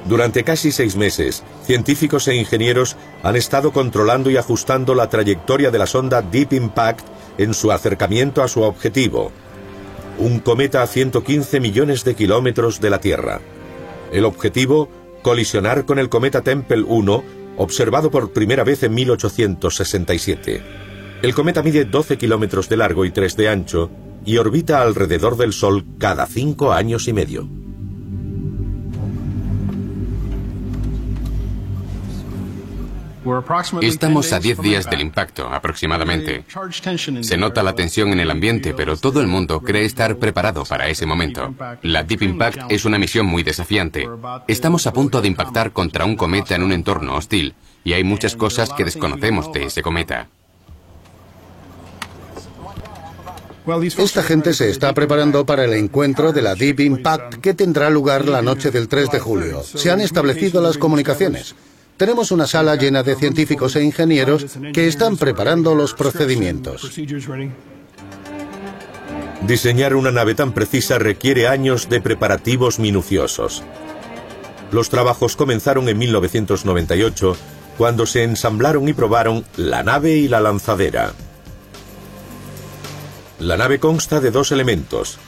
Durante 0.08 0.44
casi 0.44 0.70
seis 0.70 0.94
meses, 0.94 1.42
científicos 1.64 2.28
e 2.28 2.36
ingenieros 2.36 2.96
han 3.24 3.34
estado 3.34 3.72
controlando 3.72 4.30
y 4.30 4.36
ajustando 4.36 4.94
la 4.94 5.08
trayectoria 5.08 5.72
de 5.72 5.78
la 5.78 5.86
sonda 5.86 6.22
Deep 6.22 6.52
Impact 6.52 7.04
en 7.38 7.54
su 7.54 7.72
acercamiento 7.72 8.42
a 8.42 8.48
su 8.48 8.62
objetivo, 8.62 9.32
un 10.18 10.38
cometa 10.38 10.82
a 10.82 10.86
115 10.86 11.58
millones 11.58 12.04
de 12.04 12.14
kilómetros 12.14 12.80
de 12.80 12.90
la 12.90 13.00
Tierra. 13.00 13.40
El 14.12 14.24
objetivo, 14.24 14.88
colisionar 15.22 15.84
con 15.84 15.98
el 15.98 16.08
cometa 16.08 16.42
Tempel 16.42 16.84
1, 16.86 17.24
observado 17.56 18.10
por 18.10 18.32
primera 18.32 18.62
vez 18.62 18.84
en 18.84 18.94
1867. 18.94 20.62
El 21.22 21.34
cometa 21.34 21.64
mide 21.64 21.84
12 21.84 22.16
kilómetros 22.16 22.68
de 22.68 22.76
largo 22.76 23.04
y 23.04 23.10
3 23.10 23.36
de 23.36 23.48
ancho 23.48 23.90
y 24.24 24.36
orbita 24.36 24.82
alrededor 24.82 25.36
del 25.36 25.52
Sol 25.52 25.84
cada 25.98 26.26
cinco 26.26 26.72
años 26.72 27.08
y 27.08 27.12
medio. 27.12 27.65
Estamos 33.80 34.32
a 34.32 34.38
10 34.38 34.60
días 34.60 34.88
del 34.88 35.00
impacto, 35.00 35.48
aproximadamente. 35.48 36.44
Se 37.22 37.36
nota 37.36 37.62
la 37.62 37.74
tensión 37.74 38.10
en 38.10 38.20
el 38.20 38.30
ambiente, 38.30 38.74
pero 38.74 38.96
todo 38.96 39.20
el 39.20 39.26
mundo 39.26 39.60
cree 39.60 39.84
estar 39.84 40.16
preparado 40.16 40.64
para 40.64 40.88
ese 40.88 41.06
momento. 41.06 41.54
La 41.82 42.02
Deep 42.04 42.22
Impact 42.22 42.58
es 42.70 42.84
una 42.84 42.98
misión 42.98 43.26
muy 43.26 43.42
desafiante. 43.42 44.08
Estamos 44.46 44.86
a 44.86 44.92
punto 44.92 45.20
de 45.20 45.28
impactar 45.28 45.72
contra 45.72 46.04
un 46.04 46.16
cometa 46.16 46.54
en 46.54 46.62
un 46.62 46.72
entorno 46.72 47.16
hostil, 47.16 47.54
y 47.84 47.92
hay 47.94 48.04
muchas 48.04 48.36
cosas 48.36 48.72
que 48.72 48.84
desconocemos 48.84 49.52
de 49.52 49.64
ese 49.64 49.82
cometa. 49.82 50.28
Esta 53.98 54.22
gente 54.22 54.54
se 54.54 54.70
está 54.70 54.94
preparando 54.94 55.44
para 55.44 55.64
el 55.64 55.72
encuentro 55.74 56.32
de 56.32 56.42
la 56.42 56.54
Deep 56.54 56.78
Impact 56.78 57.34
que 57.40 57.52
tendrá 57.52 57.90
lugar 57.90 58.28
la 58.28 58.40
noche 58.40 58.70
del 58.70 58.86
3 58.86 59.10
de 59.10 59.18
julio. 59.18 59.62
Se 59.64 59.90
han 59.90 60.00
establecido 60.00 60.62
las 60.62 60.78
comunicaciones. 60.78 61.56
Tenemos 61.96 62.30
una 62.30 62.46
sala 62.46 62.76
llena 62.76 63.02
de 63.02 63.16
científicos 63.16 63.74
e 63.74 63.82
ingenieros 63.82 64.44
que 64.74 64.86
están 64.86 65.16
preparando 65.16 65.74
los 65.74 65.94
procedimientos. 65.94 66.92
Diseñar 69.46 69.94
una 69.94 70.10
nave 70.10 70.34
tan 70.34 70.52
precisa 70.52 70.98
requiere 70.98 71.48
años 71.48 71.88
de 71.88 72.00
preparativos 72.02 72.78
minuciosos. 72.78 73.62
Los 74.72 74.90
trabajos 74.90 75.36
comenzaron 75.36 75.88
en 75.88 75.96
1998, 75.96 77.36
cuando 77.78 78.04
se 78.04 78.24
ensamblaron 78.24 78.88
y 78.88 78.92
probaron 78.92 79.44
la 79.56 79.82
nave 79.82 80.16
y 80.16 80.28
la 80.28 80.40
lanzadera. 80.40 81.14
La 83.38 83.56
nave 83.56 83.78
consta 83.78 84.20
de 84.20 84.30
dos 84.30 84.52
elementos. 84.52 85.18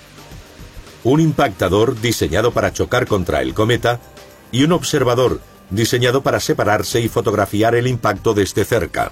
un 1.04 1.20
impactador 1.20 1.98
diseñado 2.00 2.50
para 2.50 2.72
chocar 2.72 3.06
contra 3.06 3.40
el 3.40 3.54
cometa 3.54 4.00
y 4.50 4.64
un 4.64 4.72
observador 4.72 5.40
diseñado 5.70 6.22
para 6.22 6.40
separarse 6.40 7.00
y 7.00 7.08
fotografiar 7.08 7.74
el 7.74 7.86
impacto 7.86 8.34
desde 8.34 8.64
cerca. 8.64 9.10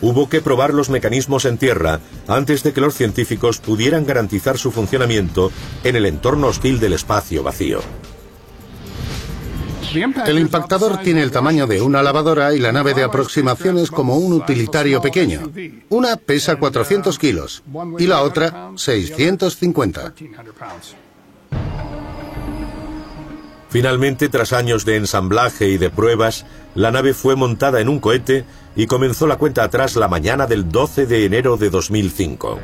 Hubo 0.00 0.28
que 0.28 0.42
probar 0.42 0.74
los 0.74 0.90
mecanismos 0.90 1.44
en 1.46 1.56
tierra 1.56 2.00
antes 2.28 2.62
de 2.62 2.72
que 2.72 2.80
los 2.80 2.94
científicos 2.94 3.58
pudieran 3.58 4.04
garantizar 4.04 4.58
su 4.58 4.70
funcionamiento 4.70 5.50
en 5.82 5.96
el 5.96 6.06
entorno 6.06 6.48
hostil 6.48 6.78
del 6.78 6.92
espacio 6.92 7.42
vacío. 7.42 7.80
El 10.26 10.38
impactador 10.38 10.98
tiene 10.98 11.22
el 11.22 11.30
tamaño 11.30 11.66
de 11.66 11.80
una 11.80 12.02
lavadora 12.02 12.52
y 12.54 12.58
la 12.58 12.72
nave 12.72 12.94
de 12.94 13.04
aproximación 13.04 13.78
es 13.78 13.90
como 13.90 14.16
un 14.16 14.32
utilitario 14.32 15.00
pequeño. 15.00 15.52
Una 15.88 16.16
pesa 16.16 16.56
400 16.56 17.18
kilos 17.18 17.62
y 17.98 18.06
la 18.06 18.22
otra 18.22 18.72
650. 18.76 20.14
Finalmente, 23.74 24.28
tras 24.28 24.52
años 24.52 24.84
de 24.84 24.94
ensamblaje 24.94 25.68
y 25.68 25.78
de 25.78 25.90
pruebas, 25.90 26.46
la 26.76 26.92
nave 26.92 27.12
fue 27.12 27.34
montada 27.34 27.80
en 27.80 27.88
un 27.88 27.98
cohete 27.98 28.44
y 28.76 28.86
comenzó 28.86 29.26
la 29.26 29.34
cuenta 29.34 29.64
atrás 29.64 29.96
la 29.96 30.06
mañana 30.06 30.46
del 30.46 30.68
12 30.70 31.06
de 31.06 31.24
enero 31.24 31.56
de 31.56 31.70
2005. 31.70 32.60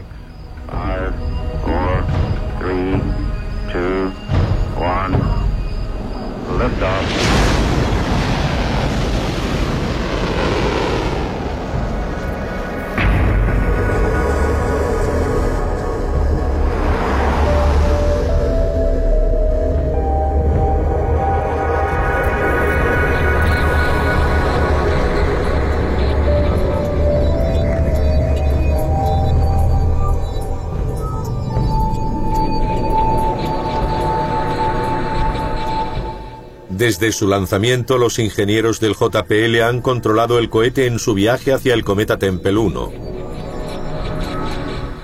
Desde 36.91 37.13
su 37.13 37.29
lanzamiento, 37.29 37.99
los 37.99 38.19
ingenieros 38.19 38.81
del 38.81 38.97
JPL 38.97 39.63
han 39.63 39.81
controlado 39.81 40.41
el 40.41 40.51
cohete 40.51 40.87
en 40.87 40.99
su 40.99 41.15
viaje 41.15 41.53
hacia 41.53 41.73
el 41.73 41.85
cometa 41.85 42.19
Tempel 42.19 42.59
1. 42.59 42.93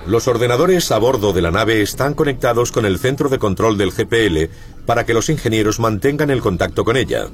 Los 0.09 0.27
ordenadores 0.27 0.91
a 0.91 0.99
bordo 0.99 1.33
de 1.33 1.43
la 1.43 1.53
nave 1.53 1.83
están 1.83 2.15
conectados 2.15 2.73
con 2.73 2.87
el 2.87 2.99
centro 2.99 3.29
de 3.29 3.39
control 3.39 3.79
del 3.79 3.93
GPL 3.93 4.53
para 4.85 5.07
que 5.07 5.15
los 5.15 5.29
ingenieros 5.29 5.79
mantengan 5.79 6.31
el 6.31 6.41
contacto 6.41 6.85
con 6.85 6.97
ella. 6.97 7.29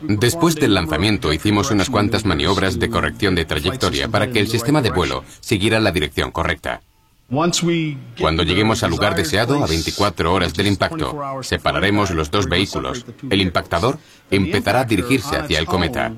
Después 0.00 0.54
del 0.54 0.72
lanzamiento 0.72 1.34
hicimos 1.34 1.70
unas 1.70 1.90
cuantas 1.90 2.24
maniobras 2.24 2.78
de 2.78 2.88
corrección 2.88 3.34
de 3.34 3.44
trayectoria 3.44 4.08
para 4.08 4.30
que 4.30 4.40
el 4.40 4.48
sistema 4.48 4.80
de 4.80 4.90
vuelo 4.90 5.22
siguiera 5.40 5.80
la 5.80 5.92
dirección 5.92 6.30
correcta. 6.30 6.80
Cuando 7.28 8.42
lleguemos 8.42 8.82
al 8.82 8.90
lugar 8.90 9.14
deseado, 9.14 9.62
a 9.62 9.66
24 9.66 10.32
horas 10.32 10.52
del 10.54 10.66
impacto, 10.66 11.18
separaremos 11.42 12.10
los 12.10 12.30
dos 12.30 12.48
vehículos. 12.48 13.04
El 13.30 13.40
impactador 13.40 13.98
empezará 14.30 14.80
a 14.80 14.84
dirigirse 14.84 15.36
hacia 15.36 15.58
el 15.58 15.66
cometa. 15.66 16.12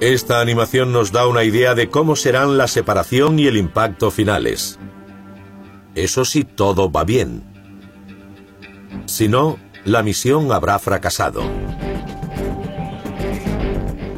Esta 0.00 0.40
animación 0.40 0.92
nos 0.92 1.12
da 1.12 1.26
una 1.26 1.44
idea 1.44 1.74
de 1.74 1.88
cómo 1.88 2.16
serán 2.16 2.58
la 2.58 2.68
separación 2.68 3.38
y 3.38 3.46
el 3.46 3.56
impacto 3.56 4.10
finales. 4.10 4.78
Eso 5.94 6.24
sí, 6.24 6.44
todo 6.44 6.90
va 6.90 7.04
bien. 7.04 7.42
Si 9.06 9.28
no, 9.28 9.58
la 9.84 10.02
misión 10.02 10.52
habrá 10.52 10.78
fracasado. 10.78 11.42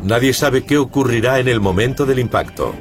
Nadie 0.07 0.33
sabe 0.33 0.63
qué 0.63 0.79
ocurrirá 0.79 1.41
en 1.41 1.49
el 1.49 1.59
momento 1.59 2.07
del 2.07 2.21
impacto. 2.21 2.77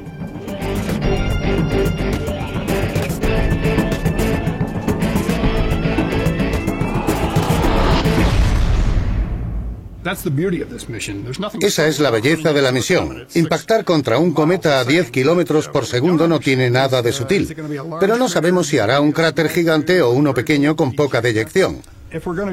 Esa 11.60 11.88
es 11.88 11.98
la 11.98 12.10
belleza 12.10 12.52
de 12.52 12.62
la 12.62 12.70
misión. 12.70 13.26
Impactar 13.34 13.84
contra 13.84 14.18
un 14.18 14.32
cometa 14.32 14.78
a 14.78 14.84
10 14.84 15.10
kilómetros 15.10 15.66
por 15.66 15.84
segundo 15.84 16.28
no 16.28 16.38
tiene 16.38 16.70
nada 16.70 17.02
de 17.02 17.10
sutil. 17.10 17.56
Pero 17.98 18.16
no 18.18 18.28
sabemos 18.28 18.68
si 18.68 18.78
hará 18.78 19.00
un 19.00 19.10
cráter 19.10 19.48
gigante 19.48 20.00
o 20.00 20.12
uno 20.12 20.32
pequeño 20.32 20.76
con 20.76 20.92
poca 20.92 21.20
deyección. 21.20 21.82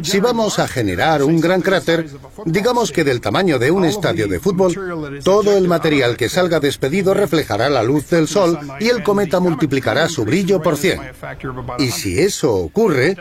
Si 0.02 0.20
vamos 0.20 0.60
a 0.60 0.68
generar 0.68 1.24
un 1.24 1.40
gran 1.40 1.62
cráter, 1.62 2.10
digamos 2.46 2.92
que 2.92 3.04
del 3.04 3.22
tamaño 3.22 3.60
de 3.60 3.72
un 3.72 3.86
estadio 3.86 4.28
de 4.28 4.40
fútbol, 4.40 5.22
todo 5.24 5.56
el 5.58 5.68
material 5.68 6.18
que 6.18 6.28
salga 6.28 6.60
despedido 6.60 7.14
reflejará 7.14 7.70
la 7.70 7.84
luz 7.84 8.10
del 8.10 8.28
Sol 8.28 8.58
y 8.80 8.90
el 8.90 9.04
cometa 9.04 9.40
multiplicará 9.40 10.10
su 10.10 10.26
brillo 10.26 10.62
por 10.62 10.76
100. 10.76 11.02
Y 11.78 11.92
si 11.92 12.20
eso 12.20 12.54
ocurre, 12.54 13.16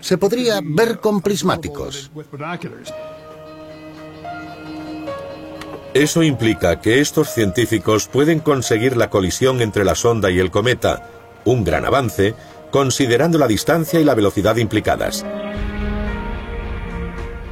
se 0.00 0.18
podría 0.18 0.60
ver 0.62 0.98
con 1.00 1.22
prismáticos. 1.22 2.10
Eso 5.94 6.22
implica 6.22 6.80
que 6.80 7.00
estos 7.00 7.32
científicos 7.32 8.08
pueden 8.08 8.40
conseguir 8.40 8.96
la 8.96 9.08
colisión 9.08 9.62
entre 9.62 9.84
la 9.84 9.94
sonda 9.94 10.30
y 10.30 10.38
el 10.38 10.50
cometa, 10.50 11.08
un 11.44 11.64
gran 11.64 11.86
avance, 11.86 12.34
considerando 12.70 13.38
la 13.38 13.48
distancia 13.48 13.98
y 13.98 14.04
la 14.04 14.14
velocidad 14.14 14.56
implicadas. 14.56 15.24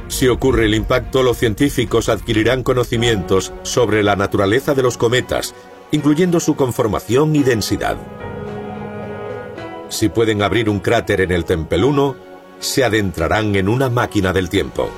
Si 0.07 0.27
ocurre 0.27 0.65
el 0.65 0.73
impacto, 0.73 1.21
los 1.21 1.37
científicos 1.37 2.09
adquirirán 2.09 2.63
conocimientos 2.63 3.51
sobre 3.63 4.03
la 4.03 4.15
naturaleza 4.15 4.73
de 4.73 4.83
los 4.83 4.97
cometas, 4.97 5.53
incluyendo 5.91 6.39
su 6.39 6.55
conformación 6.55 7.35
y 7.35 7.43
densidad. 7.43 7.97
Si 9.89 10.09
pueden 10.09 10.41
abrir 10.41 10.69
un 10.69 10.79
cráter 10.79 11.21
en 11.21 11.31
el 11.31 11.45
Tempel 11.45 11.83
1, 11.83 12.15
se 12.59 12.83
adentrarán 12.83 13.55
en 13.55 13.69
una 13.69 13.89
máquina 13.89 14.33
del 14.33 14.49
tiempo. 14.49 14.89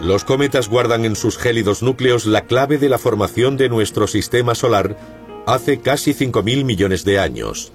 Los 0.00 0.24
cometas 0.24 0.68
guardan 0.68 1.06
en 1.06 1.16
sus 1.16 1.38
gélidos 1.38 1.82
núcleos 1.82 2.26
la 2.26 2.42
clave 2.42 2.76
de 2.76 2.90
la 2.90 2.98
formación 2.98 3.56
de 3.56 3.70
nuestro 3.70 4.06
sistema 4.06 4.54
solar 4.54 4.98
hace 5.46 5.80
casi 5.80 6.12
5.000 6.12 6.64
millones 6.64 7.04
de 7.04 7.18
años. 7.18 7.72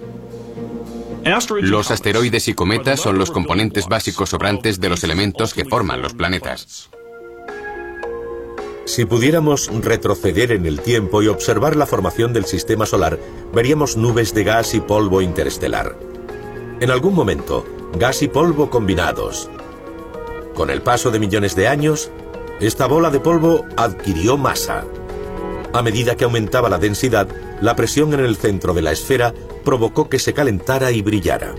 Los 1.60 1.90
asteroides 1.90 2.48
y 2.48 2.54
cometas 2.54 3.00
son 3.00 3.18
los 3.18 3.30
componentes 3.30 3.86
básicos 3.88 4.30
sobrantes 4.30 4.80
de 4.80 4.88
los 4.88 5.04
elementos 5.04 5.54
que 5.54 5.64
forman 5.64 6.00
los 6.02 6.14
planetas. 6.14 6.90
Si 8.86 9.04
pudiéramos 9.04 9.70
retroceder 9.82 10.50
en 10.50 10.66
el 10.66 10.80
tiempo 10.80 11.22
y 11.22 11.28
observar 11.28 11.76
la 11.76 11.86
formación 11.86 12.32
del 12.32 12.46
sistema 12.46 12.86
solar, 12.86 13.18
veríamos 13.52 13.96
nubes 13.96 14.34
de 14.34 14.44
gas 14.44 14.74
y 14.74 14.80
polvo 14.80 15.22
interestelar. 15.22 15.96
En 16.80 16.90
algún 16.90 17.14
momento, 17.14 17.64
gas 17.98 18.22
y 18.22 18.28
polvo 18.28 18.70
combinados. 18.70 19.48
Con 20.54 20.70
el 20.70 20.82
paso 20.82 21.10
de 21.10 21.20
millones 21.20 21.54
de 21.54 21.68
años, 21.68 22.10
esta 22.60 22.86
bola 22.86 23.10
de 23.10 23.20
polvo 23.20 23.64
adquirió 23.76 24.36
masa. 24.36 24.84
A 25.72 25.82
medida 25.82 26.16
que 26.16 26.24
aumentaba 26.24 26.68
la 26.68 26.78
densidad, 26.78 27.28
la 27.60 27.76
presión 27.76 28.12
en 28.12 28.20
el 28.20 28.36
centro 28.36 28.74
de 28.74 28.82
la 28.82 28.92
esfera 28.92 29.32
provocó 29.64 30.08
que 30.08 30.18
se 30.18 30.32
calentara 30.32 30.90
y 30.90 31.00
brillara. 31.00 31.54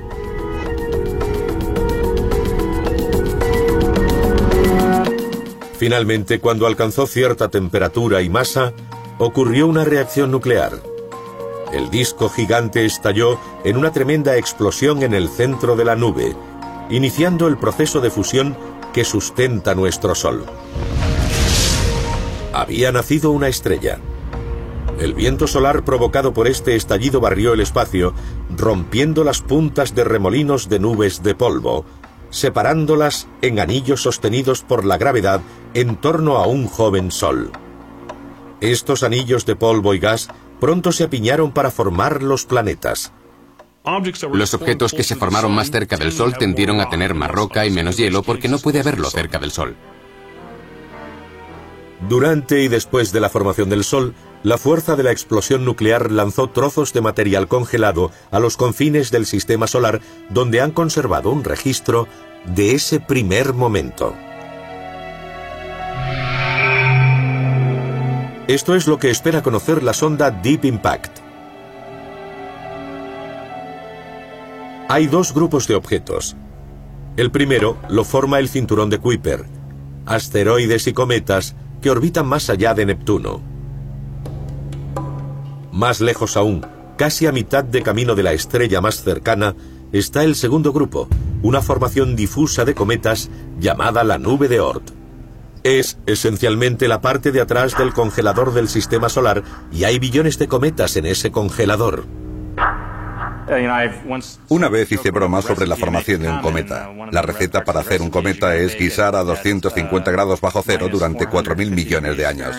Finalmente, 5.77 6.39
cuando 6.39 6.67
alcanzó 6.67 7.07
cierta 7.07 7.49
temperatura 7.49 8.21
y 8.21 8.29
masa, 8.29 8.73
ocurrió 9.17 9.65
una 9.65 9.83
reacción 9.83 10.29
nuclear. 10.29 10.73
El 11.71 11.89
disco 11.89 12.29
gigante 12.29 12.85
estalló 12.85 13.39
en 13.63 13.77
una 13.77 13.91
tremenda 13.91 14.35
explosión 14.35 15.03
en 15.03 15.13
el 15.13 15.29
centro 15.29 15.75
de 15.75 15.85
la 15.85 15.95
nube, 15.95 16.35
iniciando 16.89 17.47
el 17.47 17.57
proceso 17.57 18.01
de 18.01 18.11
fusión 18.11 18.57
que 18.93 19.05
sustenta 19.05 19.73
nuestro 19.73 20.13
Sol. 20.15 20.45
Había 22.53 22.91
nacido 22.91 23.31
una 23.31 23.47
estrella. 23.47 23.99
El 24.99 25.13
viento 25.13 25.47
solar 25.47 25.83
provocado 25.83 26.33
por 26.33 26.47
este 26.47 26.75
estallido 26.75 27.21
barrió 27.21 27.53
el 27.53 27.61
espacio, 27.61 28.13
rompiendo 28.55 29.23
las 29.23 29.41
puntas 29.41 29.95
de 29.95 30.03
remolinos 30.03 30.69
de 30.69 30.79
nubes 30.79 31.23
de 31.23 31.33
polvo, 31.33 31.85
separándolas 32.29 33.27
en 33.41 33.59
anillos 33.59 34.03
sostenidos 34.03 34.61
por 34.61 34.85
la 34.85 34.97
gravedad 34.97 35.41
en 35.73 35.95
torno 35.95 36.37
a 36.37 36.45
un 36.45 36.67
joven 36.67 37.11
sol. 37.11 37.51
Estos 38.59 39.03
anillos 39.03 39.45
de 39.45 39.55
polvo 39.55 39.93
y 39.93 39.99
gas 39.99 40.29
pronto 40.59 40.91
se 40.91 41.05
apiñaron 41.05 41.51
para 41.51 41.71
formar 41.71 42.21
los 42.21 42.45
planetas. 42.45 43.11
Los 44.31 44.53
objetos 44.53 44.93
que 44.93 45.03
se 45.03 45.15
formaron 45.15 45.51
más 45.53 45.71
cerca 45.71 45.97
del 45.97 46.11
Sol 46.11 46.37
tendieron 46.37 46.79
a 46.79 46.89
tener 46.89 47.15
más 47.15 47.31
roca 47.31 47.65
y 47.65 47.71
menos 47.71 47.97
hielo 47.97 48.21
porque 48.21 48.47
no 48.47 48.59
puede 48.59 48.79
haberlo 48.79 49.09
cerca 49.09 49.39
del 49.39 49.51
Sol. 49.51 49.75
Durante 52.09 52.63
y 52.63 52.67
después 52.67 53.11
de 53.11 53.19
la 53.19 53.29
formación 53.29 53.69
del 53.69 53.83
Sol, 53.83 54.15
la 54.43 54.57
fuerza 54.57 54.95
de 54.95 55.03
la 55.03 55.11
explosión 55.11 55.65
nuclear 55.65 56.11
lanzó 56.11 56.49
trozos 56.49 56.93
de 56.93 57.01
material 57.01 57.47
congelado 57.47 58.11
a 58.31 58.39
los 58.39 58.57
confines 58.57 59.11
del 59.11 59.27
sistema 59.27 59.67
solar 59.67 60.01
donde 60.29 60.61
han 60.61 60.71
conservado 60.71 61.29
un 61.31 61.43
registro 61.43 62.07
de 62.45 62.73
ese 62.73 62.99
primer 62.99 63.53
momento. 63.53 64.15
Esto 68.47 68.75
es 68.75 68.87
lo 68.87 68.97
que 68.97 69.11
espera 69.11 69.43
conocer 69.43 69.83
la 69.83 69.93
sonda 69.93 70.31
Deep 70.31 70.65
Impact. 70.65 71.19
Hay 74.89 75.07
dos 75.07 75.33
grupos 75.33 75.67
de 75.67 75.75
objetos. 75.75 76.35
El 77.15 77.31
primero 77.31 77.77
lo 77.89 78.03
forma 78.03 78.39
el 78.39 78.49
cinturón 78.49 78.89
de 78.89 78.97
Kuiper, 78.97 79.45
asteroides 80.05 80.87
y 80.87 80.93
cometas 80.93 81.55
que 81.81 81.89
orbitan 81.89 82.27
más 82.27 82.49
allá 82.49 82.73
de 82.73 82.85
Neptuno. 82.85 83.41
Más 85.71 86.01
lejos 86.01 86.37
aún, 86.37 86.65
casi 86.97 87.25
a 87.27 87.31
mitad 87.31 87.63
de 87.63 87.81
camino 87.81 88.15
de 88.15 88.23
la 88.23 88.33
estrella 88.33 88.81
más 88.81 89.03
cercana, 89.03 89.55
está 89.91 90.23
el 90.23 90.35
segundo 90.35 90.71
grupo, 90.71 91.07
una 91.41 91.61
formación 91.61 92.15
difusa 92.15 92.65
de 92.65 92.75
cometas 92.75 93.29
llamada 93.59 94.03
la 94.03 94.17
nube 94.17 94.47
de 94.47 94.59
Oort. 94.59 94.91
Es 95.63 95.97
esencialmente 96.05 96.87
la 96.87 97.01
parte 97.01 97.31
de 97.31 97.41
atrás 97.41 97.77
del 97.77 97.93
congelador 97.93 98.53
del 98.53 98.67
sistema 98.67 99.09
solar 99.09 99.43
y 99.71 99.83
hay 99.83 99.99
billones 99.99 100.39
de 100.39 100.47
cometas 100.47 100.95
en 100.97 101.05
ese 101.05 101.31
congelador. 101.31 102.05
Una 104.47 104.69
vez 104.69 104.91
hice 104.91 105.11
bromas 105.11 105.43
sobre 105.43 105.67
la 105.67 105.75
formación 105.75 106.21
de 106.21 106.29
un 106.29 106.39
cometa. 106.39 106.89
La 107.11 107.21
receta 107.21 107.65
para 107.65 107.81
hacer 107.81 108.01
un 108.01 108.09
cometa 108.09 108.55
es 108.55 108.77
guisar 108.77 109.15
a 109.15 109.23
250 109.23 110.09
grados 110.09 110.39
bajo 110.39 110.63
cero 110.65 110.87
durante 110.89 111.27
4.000 111.27 111.69
millones 111.71 112.15
de 112.15 112.25
años. 112.25 112.55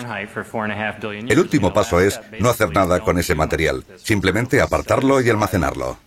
El 1.27 1.39
último 1.39 1.73
paso 1.73 1.99
es 1.99 2.21
no 2.39 2.49
hacer 2.49 2.71
nada 2.71 2.99
con 2.99 3.17
ese 3.17 3.33
material, 3.33 3.83
simplemente 3.97 4.61
apartarlo 4.61 5.19
y 5.19 5.29
almacenarlo. 5.29 5.97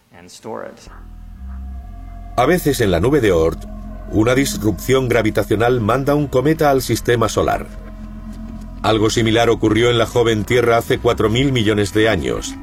A 2.37 2.47
veces 2.47 2.81
en 2.81 2.91
la 2.93 3.01
nube 3.01 3.21
de 3.21 3.33
Oort, 3.33 3.65
una 4.13 4.37
disrupción 4.37 5.09
gravitacional 5.09 5.81
manda 5.81 6.15
un 6.15 6.29
cometa 6.29 6.71
al 6.71 6.83
sistema 6.83 7.29
solar. 7.29 7.67
Algo 8.83 9.11
similar 9.11 9.51
ocurrió 9.51 9.91
en 9.91 9.99
la 9.99 10.07
joven 10.07 10.45
Tierra 10.45 10.77
hace 10.77 11.01
4.000 11.01 11.51
millones 11.51 11.93
de 11.93 12.09
años 12.09 12.55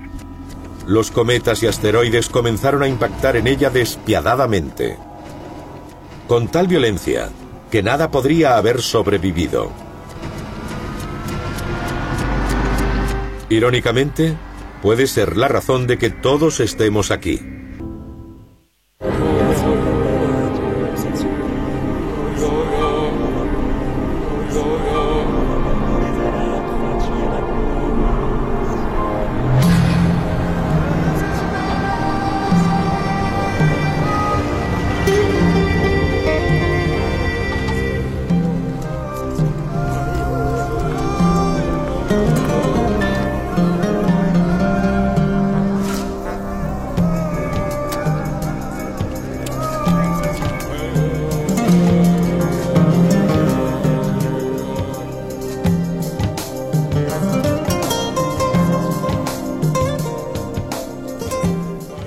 los 0.88 1.12
cometas 1.12 1.64
y 1.64 1.68
asteroides 1.68 2.30
comenzaron 2.30 2.84
a 2.84 2.88
impactar 2.88 3.36
en 3.38 3.48
ella 3.48 3.70
despiadadamente, 3.70 4.98
con 6.28 6.48
tal 6.48 6.68
violencia 6.68 7.30
que 7.72 7.82
nada 7.82 8.12
podría 8.12 8.58
haber 8.58 8.82
sobrevivido. 8.82 9.72
Irónicamente, 13.50 14.36
puede 14.82 15.08
ser 15.08 15.38
la 15.38 15.48
razón 15.48 15.88
de 15.88 15.98
que 15.98 16.10
todos 16.10 16.60
estemos 16.60 17.12
aquí. 17.12 17.53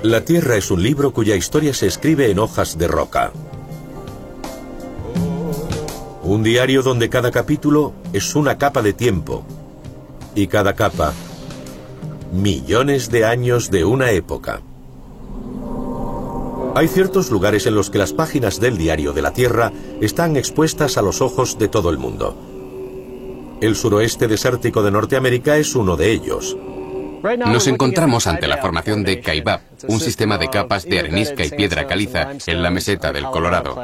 La 0.07 0.23
Tierra 0.23 0.55
es 0.55 0.71
un 0.71 0.81
libro 0.81 1.11
cuya 1.11 1.35
historia 1.35 1.73
se 1.73 1.85
escribe 1.85 2.31
en 2.31 2.39
hojas 2.39 2.77
de 2.77 2.87
roca. 2.87 3.33
Un 6.23 6.43
diario 6.43 6.81
donde 6.81 7.09
cada 7.09 7.29
capítulo 7.29 7.91
es 8.13 8.33
una 8.33 8.57
capa 8.57 8.81
de 8.81 8.93
tiempo 8.93 9.43
y 10.33 10.47
cada 10.47 10.75
capa 10.75 11.13
millones 12.31 13.11
de 13.11 13.25
años 13.25 13.69
de 13.69 13.83
una 13.83 14.11
época. 14.11 14.61
Hay 16.73 16.87
ciertos 16.87 17.29
lugares 17.29 17.65
en 17.65 17.75
los 17.75 17.89
que 17.89 17.97
las 17.97 18.13
páginas 18.13 18.61
del 18.61 18.77
diario 18.77 19.11
de 19.11 19.21
la 19.21 19.33
Tierra 19.33 19.73
están 19.99 20.37
expuestas 20.37 20.97
a 20.97 21.01
los 21.01 21.19
ojos 21.19 21.59
de 21.59 21.67
todo 21.67 21.89
el 21.89 21.97
mundo. 21.97 22.33
El 23.59 23.75
suroeste 23.75 24.29
desértico 24.29 24.83
de 24.83 24.91
Norteamérica 24.91 25.57
es 25.57 25.75
uno 25.75 25.97
de 25.97 26.13
ellos. 26.13 26.55
Nos 27.35 27.67
encontramos 27.67 28.27
ante 28.27 28.47
la 28.47 28.57
formación 28.57 29.03
de 29.03 29.21
Kaibab, 29.21 29.61
un 29.87 29.99
sistema 29.99 30.37
de 30.37 30.49
capas 30.49 30.85
de 30.85 30.99
arenisca 30.99 31.43
y 31.43 31.49
piedra 31.49 31.87
caliza 31.87 32.31
en 32.45 32.63
la 32.63 32.71
meseta 32.71 33.11
del 33.11 33.25
Colorado. 33.25 33.75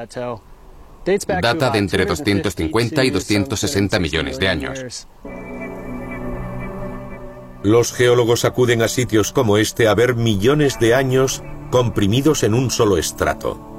Data 1.41 1.69
de 1.69 1.79
entre 1.79 2.05
250 2.05 3.03
y 3.03 3.09
260 3.09 3.99
millones 3.99 4.39
de 4.39 4.47
años. 4.47 5.07
Los 7.63 7.93
geólogos 7.93 8.45
acuden 8.45 8.81
a 8.81 8.87
sitios 8.87 9.31
como 9.31 9.57
este 9.57 9.87
a 9.87 9.95
ver 9.95 10.15
millones 10.15 10.79
de 10.79 10.95
años 10.95 11.43
comprimidos 11.71 12.43
en 12.43 12.53
un 12.53 12.69
solo 12.69 12.97
estrato. 12.97 13.72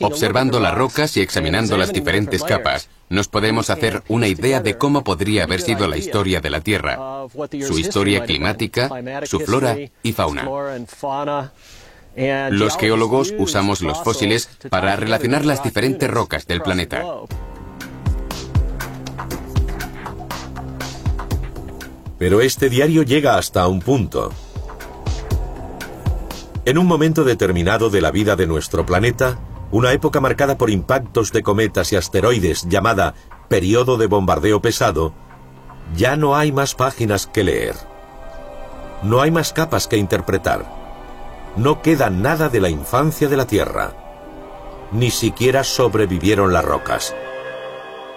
Observando 0.00 0.60
las 0.60 0.74
rocas 0.74 1.16
y 1.16 1.20
examinando 1.20 1.76
las 1.76 1.92
diferentes 1.92 2.44
capas, 2.44 2.88
nos 3.08 3.28
podemos 3.28 3.70
hacer 3.70 4.02
una 4.08 4.28
idea 4.28 4.60
de 4.60 4.78
cómo 4.78 5.02
podría 5.02 5.44
haber 5.44 5.60
sido 5.60 5.88
la 5.88 5.96
historia 5.96 6.40
de 6.40 6.50
la 6.50 6.60
Tierra, 6.60 7.26
su 7.66 7.78
historia 7.78 8.24
climática, 8.24 8.88
su 9.24 9.40
flora 9.40 9.76
y 10.02 10.12
fauna. 10.12 10.48
Los 12.50 12.76
geólogos 12.76 13.34
usamos 13.38 13.80
los 13.80 14.02
fósiles 14.02 14.48
para 14.70 14.96
relacionar 14.96 15.44
las 15.44 15.62
diferentes 15.62 16.10
rocas 16.10 16.46
del 16.46 16.62
planeta. 16.62 17.04
Pero 22.18 22.40
este 22.40 22.68
diario 22.68 23.04
llega 23.04 23.38
hasta 23.38 23.68
un 23.68 23.80
punto. 23.80 24.32
En 26.68 26.76
un 26.76 26.86
momento 26.86 27.24
determinado 27.24 27.88
de 27.88 28.02
la 28.02 28.10
vida 28.10 28.36
de 28.36 28.46
nuestro 28.46 28.84
planeta, 28.84 29.38
una 29.70 29.94
época 29.94 30.20
marcada 30.20 30.58
por 30.58 30.68
impactos 30.68 31.32
de 31.32 31.42
cometas 31.42 31.94
y 31.94 31.96
asteroides 31.96 32.68
llamada 32.68 33.14
periodo 33.48 33.96
de 33.96 34.06
bombardeo 34.06 34.60
pesado, 34.60 35.14
ya 35.96 36.16
no 36.16 36.36
hay 36.36 36.52
más 36.52 36.74
páginas 36.74 37.26
que 37.26 37.42
leer. 37.42 37.74
No 39.02 39.22
hay 39.22 39.30
más 39.30 39.54
capas 39.54 39.88
que 39.88 39.96
interpretar. 39.96 40.66
No 41.56 41.80
queda 41.80 42.10
nada 42.10 42.50
de 42.50 42.60
la 42.60 42.68
infancia 42.68 43.30
de 43.30 43.38
la 43.38 43.46
Tierra. 43.46 43.94
Ni 44.92 45.10
siquiera 45.10 45.64
sobrevivieron 45.64 46.52
las 46.52 46.66
rocas. 46.66 47.14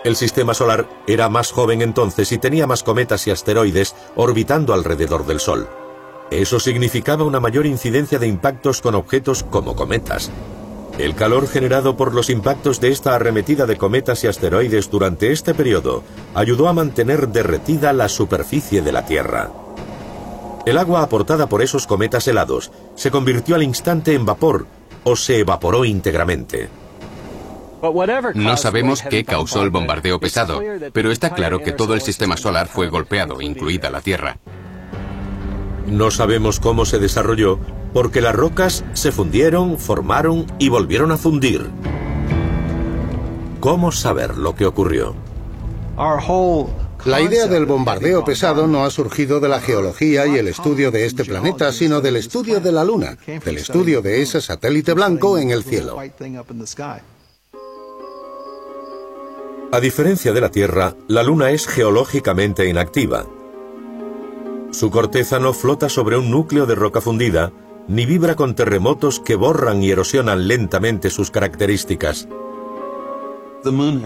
El 0.03 0.17
sistema 0.17 0.53
solar 0.53 0.89
era 1.07 1.29
más 1.29 1.53
joven 1.53 1.81
entonces 1.81 2.29
y 2.33 2.37
tenía 2.37 2.67
más 2.67 2.83
cometas 2.83 3.25
y 3.27 3.31
asteroides 3.31 3.95
orbitando 4.17 4.73
alrededor 4.73 5.25
del 5.25 5.39
Sol. 5.39 5.69
Eso 6.31 6.59
significaba 6.59 7.23
una 7.23 7.39
mayor 7.39 7.65
incidencia 7.65 8.17
de 8.17 8.27
impactos 8.27 8.81
con 8.81 8.95
objetos 8.95 9.43
como 9.43 9.75
cometas, 9.75 10.31
el 10.97 11.15
calor 11.15 11.47
generado 11.47 11.95
por 11.97 12.13
los 12.13 12.29
impactos 12.29 12.79
de 12.79 12.89
esta 12.89 13.15
arremetida 13.15 13.65
de 13.65 13.77
cometas 13.77 14.23
y 14.23 14.27
asteroides 14.27 14.89
durante 14.91 15.31
este 15.31 15.53
periodo 15.53 16.03
ayudó 16.35 16.67
a 16.67 16.73
mantener 16.73 17.29
derretida 17.29 17.93
la 17.93 18.09
superficie 18.09 18.81
de 18.81 18.91
la 18.91 19.05
Tierra. 19.05 19.49
El 20.65 20.77
agua 20.77 21.01
aportada 21.01 21.47
por 21.47 21.63
esos 21.63 21.87
cometas 21.87 22.27
helados 22.27 22.71
se 22.95 23.09
convirtió 23.09 23.55
al 23.55 23.63
instante 23.63 24.13
en 24.13 24.25
vapor 24.25 24.67
o 25.03 25.15
se 25.15 25.39
evaporó 25.39 25.85
íntegramente. 25.85 26.69
No 28.35 28.57
sabemos 28.57 29.01
qué 29.01 29.23
causó 29.23 29.63
el 29.63 29.71
bombardeo 29.71 30.19
pesado, 30.19 30.61
pero 30.93 31.11
está 31.11 31.31
claro 31.33 31.63
que 31.63 31.71
todo 31.71 31.95
el 31.95 32.01
sistema 32.01 32.37
solar 32.37 32.67
fue 32.67 32.89
golpeado, 32.89 33.41
incluida 33.41 33.89
la 33.89 34.01
Tierra. 34.01 34.37
No 35.87 36.11
sabemos 36.11 36.59
cómo 36.59 36.85
se 36.85 36.99
desarrolló 36.99 37.59
porque 37.93 38.21
las 38.21 38.35
rocas 38.35 38.85
se 38.93 39.11
fundieron, 39.11 39.77
formaron 39.77 40.45
y 40.59 40.69
volvieron 40.69 41.11
a 41.11 41.17
fundir. 41.17 41.69
¿Cómo 43.59 43.91
saber 43.91 44.37
lo 44.37 44.55
que 44.55 44.65
ocurrió? 44.65 45.15
La 47.05 47.19
idea 47.19 47.47
del 47.47 47.65
bombardeo 47.65 48.23
pesado 48.23 48.67
no 48.67 48.83
ha 48.83 48.91
surgido 48.91 49.39
de 49.39 49.49
la 49.49 49.59
geología 49.59 50.27
y 50.27 50.37
el 50.37 50.47
estudio 50.47 50.91
de 50.91 51.05
este 51.05 51.25
planeta, 51.25 51.71
sino 51.71 51.99
del 51.99 52.15
estudio 52.15 52.59
de 52.59 52.71
la 52.71 52.83
Luna, 52.83 53.17
del 53.25 53.57
estudio 53.57 54.01
de 54.01 54.21
ese 54.21 54.39
satélite 54.39 54.93
blanco 54.93 55.37
en 55.37 55.51
el 55.51 55.63
cielo. 55.63 55.97
A 59.73 59.79
diferencia 59.79 60.31
de 60.33 60.41
la 60.41 60.49
Tierra, 60.49 60.95
la 61.07 61.23
Luna 61.23 61.51
es 61.51 61.65
geológicamente 61.65 62.67
inactiva. 62.67 63.25
Su 64.71 64.89
corteza 64.89 65.39
no 65.39 65.53
flota 65.53 65.89
sobre 65.89 66.17
un 66.17 66.31
núcleo 66.31 66.65
de 66.65 66.75
roca 66.75 67.01
fundida, 67.01 67.51
ni 67.87 68.05
vibra 68.05 68.35
con 68.35 68.55
terremotos 68.55 69.19
que 69.19 69.35
borran 69.35 69.83
y 69.83 69.91
erosionan 69.91 70.47
lentamente 70.47 71.09
sus 71.09 71.29
características. 71.29 72.27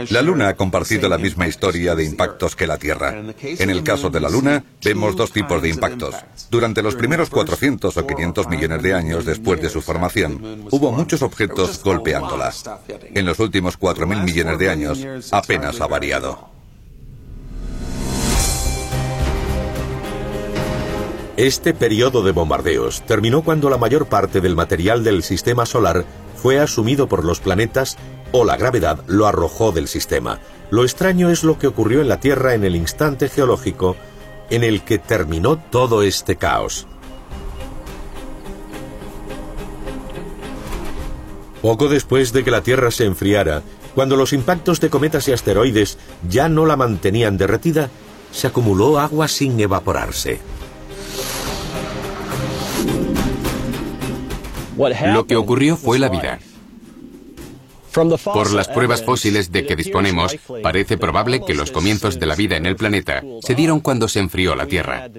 La 0.10 0.22
Luna 0.22 0.50
ha 0.50 0.56
compartido 0.56 1.08
la 1.08 1.18
misma 1.18 1.48
historia 1.48 1.96
de 1.96 2.04
impactos 2.04 2.56
que 2.56 2.68
la 2.68 2.78
Tierra. 2.78 3.16
En 3.42 3.70
el 3.70 3.84
caso 3.84 4.10
de 4.10 4.20
la 4.20 4.30
Luna, 4.30 4.66
vemos 4.84 5.16
dos 5.16 5.32
tipos 5.32 5.62
de 5.62 5.70
impactos. 5.70 6.16
Durante 6.50 6.82
los 6.82 6.96
primeros 6.96 7.30
400 7.30 7.96
o 7.96 8.08
500 8.08 8.50
millones 8.50 8.82
de 8.82 8.94
años 8.94 9.24
después 9.24 9.62
de 9.62 9.70
su 9.70 9.82
formación, 9.82 10.66
hubo 10.72 10.92
muchos 10.92 11.22
objetos 11.22 11.82
golpeándola. 11.84 12.54
En 13.14 13.26
los 13.26 13.40
últimos 13.40 13.80
4.000 13.80 14.24
millones 14.24 14.60
de 14.60 14.70
años, 14.70 15.08
apenas 15.32 15.80
ha 15.80 15.88
variado. 15.88 16.55
Este 21.38 21.74
periodo 21.74 22.24
de 22.24 22.32
bombardeos 22.32 23.02
terminó 23.02 23.44
cuando 23.44 23.70
la 23.70 23.78
mayor 23.78 24.06
parte 24.08 24.40
del 24.40 24.56
material 24.56 25.04
del 25.04 25.22
sistema 25.22 25.66
solar 25.66 26.06
fue 26.38 26.60
asumido 26.60 27.10
por 27.10 27.26
los 27.26 27.42
planetas 27.42 27.98
o 28.32 28.46
la 28.46 28.56
gravedad 28.56 29.04
lo 29.08 29.28
arrojó 29.28 29.74
del 29.74 29.90
sistema. 29.90 30.40
Lo 30.70 30.84
extraño 30.84 31.30
es 31.30 31.44
lo 31.44 31.60
que 31.60 31.68
ocurrió 31.68 32.00
en 32.00 32.08
la 32.08 32.22
Tierra 32.22 32.54
en 32.54 32.64
el 32.64 32.78
instante 32.78 33.28
geológico 33.28 33.98
en 34.50 34.64
el 34.64 34.84
que 34.84 34.98
terminó 34.98 35.58
todo 35.58 36.04
este 36.04 36.38
caos. 36.38 36.88
Poco 41.62 41.90
después 41.90 42.32
de 42.32 42.46
que 42.46 42.52
la 42.52 42.62
Tierra 42.62 42.92
se 42.92 43.04
enfriara, 43.04 43.62
cuando 43.94 44.16
los 44.16 44.32
impactos 44.32 44.80
de 44.80 44.90
cometas 44.90 45.28
y 45.28 45.34
asteroides 45.34 45.98
ya 46.30 46.48
no 46.48 46.66
la 46.66 46.78
mantenían 46.78 47.38
derretida, 47.38 47.90
se 48.32 48.48
acumuló 48.48 49.00
agua 49.00 49.28
sin 49.28 49.60
evaporarse. 49.60 50.40
Lo 54.78 55.26
que 55.26 55.36
ocurrió 55.36 55.78
fue 55.78 56.00
la 56.00 56.10
vida. 56.10 56.40
Por 57.94 58.52
las 58.52 58.68
pruebas 58.68 59.04
fósiles 59.04 59.52
de 59.54 59.66
que 59.66 59.78
disponemos, 59.78 60.36
parece 60.62 60.98
probable 60.98 61.42
que 61.46 61.54
los 61.54 61.72
comienzos 61.72 62.20
de 62.20 62.26
la 62.26 62.36
vida 62.36 62.58
en 62.58 62.66
el 62.66 62.76
planeta 62.76 63.24
se 63.42 63.56
dieron 63.56 63.80
cuando 63.80 64.10
se 64.10 64.20
enfrió 64.20 64.54
la 64.54 64.66
Tierra. 64.66 65.10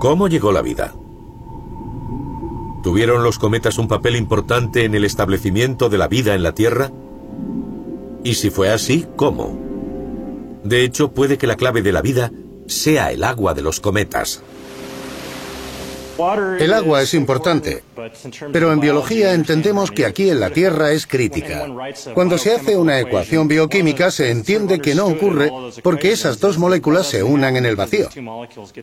¿Cómo 0.00 0.28
llegó 0.28 0.50
la 0.50 0.62
vida? 0.62 0.94
¿Tuvieron 2.82 3.22
los 3.22 3.38
cometas 3.38 3.78
un 3.78 3.86
papel 3.86 4.16
importante 4.16 4.84
en 4.84 4.94
el 4.94 5.04
establecimiento 5.04 5.88
de 5.88 5.98
la 5.98 6.08
vida 6.08 6.34
en 6.34 6.42
la 6.42 6.54
Tierra? 6.54 6.90
Y 8.24 8.34
si 8.34 8.50
fue 8.50 8.70
así, 8.70 9.06
¿cómo? 9.14 9.56
De 10.64 10.82
hecho, 10.82 11.12
puede 11.12 11.38
que 11.38 11.46
la 11.46 11.56
clave 11.56 11.82
de 11.82 11.92
la 11.92 12.02
vida 12.02 12.32
sea 12.68 13.10
el 13.12 13.24
agua 13.24 13.54
de 13.54 13.62
los 13.62 13.80
cometas. 13.80 14.42
El 16.58 16.72
agua 16.72 17.00
es 17.00 17.14
importante, 17.14 17.84
pero 18.52 18.72
en 18.72 18.80
biología 18.80 19.34
entendemos 19.34 19.92
que 19.92 20.04
aquí 20.04 20.28
en 20.28 20.40
la 20.40 20.50
Tierra 20.50 20.90
es 20.90 21.06
crítica. 21.06 21.66
Cuando 22.12 22.38
se 22.38 22.54
hace 22.54 22.76
una 22.76 22.98
ecuación 22.98 23.46
bioquímica 23.46 24.10
se 24.10 24.32
entiende 24.32 24.80
que 24.80 24.96
no 24.96 25.06
ocurre 25.06 25.48
porque 25.80 26.10
esas 26.10 26.40
dos 26.40 26.58
moléculas 26.58 27.06
se 27.06 27.22
unan 27.22 27.56
en 27.56 27.66
el 27.66 27.76
vacío. 27.76 28.08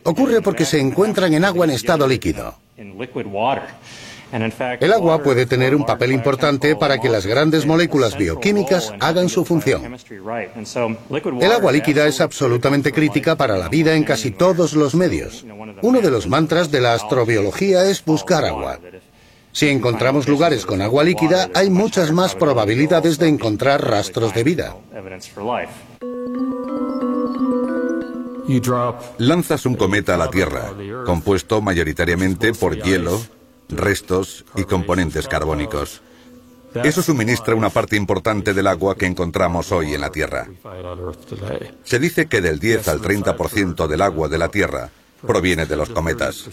Ocurre 0.04 0.40
porque 0.40 0.64
se 0.64 0.80
encuentran 0.80 1.34
en 1.34 1.44
agua 1.44 1.66
en 1.66 1.72
estado 1.72 2.08
líquido. 2.08 2.54
El 4.32 4.92
agua 4.92 5.22
puede 5.22 5.46
tener 5.46 5.74
un 5.74 5.86
papel 5.86 6.12
importante 6.12 6.74
para 6.76 6.98
que 6.98 7.08
las 7.08 7.26
grandes 7.26 7.64
moléculas 7.64 8.18
bioquímicas 8.18 8.92
hagan 9.00 9.28
su 9.28 9.44
función. 9.44 9.96
El 11.40 11.52
agua 11.52 11.72
líquida 11.72 12.06
es 12.06 12.20
absolutamente 12.20 12.92
crítica 12.92 13.36
para 13.36 13.56
la 13.56 13.68
vida 13.68 13.94
en 13.94 14.04
casi 14.04 14.32
todos 14.32 14.72
los 14.72 14.94
medios. 14.94 15.44
Uno 15.82 16.00
de 16.00 16.10
los 16.10 16.26
mantras 16.26 16.70
de 16.70 16.80
la 16.80 16.94
astrobiología 16.94 17.84
es 17.84 18.04
buscar 18.04 18.44
agua. 18.44 18.80
Si 19.52 19.68
encontramos 19.68 20.28
lugares 20.28 20.66
con 20.66 20.82
agua 20.82 21.02
líquida, 21.02 21.48
hay 21.54 21.70
muchas 21.70 22.12
más 22.12 22.34
probabilidades 22.34 23.18
de 23.18 23.28
encontrar 23.28 23.88
rastros 23.88 24.34
de 24.34 24.44
vida. 24.44 24.76
Lanzas 29.18 29.66
un 29.66 29.74
cometa 29.76 30.14
a 30.14 30.18
la 30.18 30.30
Tierra, 30.30 30.72
compuesto 31.06 31.62
mayoritariamente 31.62 32.52
por 32.52 32.76
hielo, 32.82 33.18
restos 33.68 34.44
y 34.56 34.64
componentes 34.64 35.28
carbónicos. 35.28 36.02
Eso 36.84 37.02
suministra 37.02 37.54
una 37.54 37.70
parte 37.70 37.96
importante 37.96 38.52
del 38.52 38.66
agua 38.66 38.96
que 38.96 39.06
encontramos 39.06 39.72
hoy 39.72 39.94
en 39.94 40.00
la 40.00 40.10
Tierra. 40.10 40.46
Se 41.84 41.98
dice 41.98 42.26
que 42.26 42.40
del 42.40 42.58
10 42.58 42.88
al 42.88 43.00
30% 43.00 43.86
del 43.86 44.02
agua 44.02 44.28
de 44.28 44.38
la 44.38 44.48
Tierra 44.48 44.90
proviene 45.26 45.66
de 45.66 45.76
los 45.76 45.88
cometas. 45.90 46.48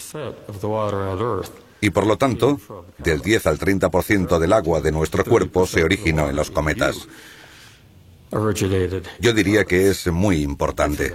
Y 1.82 1.90
por 1.90 2.08
lo 2.08 2.18
tanto, 2.18 2.60
del 2.98 3.22
10 3.22 3.48
al 3.48 3.60
30% 3.60 4.40
del 4.40 4.54
agua 4.54 4.80
de 4.80 4.92
nuestro 4.92 5.26
cuerpo 5.26 5.68
se 5.68 5.84
originó 5.84 6.30
en 6.30 6.36
los 6.36 6.50
cometas. 6.50 7.08
Yo 9.20 9.34
diría 9.34 9.66
que 9.66 9.90
es 9.90 10.08
muy 10.08 10.42
importante. 10.42 11.14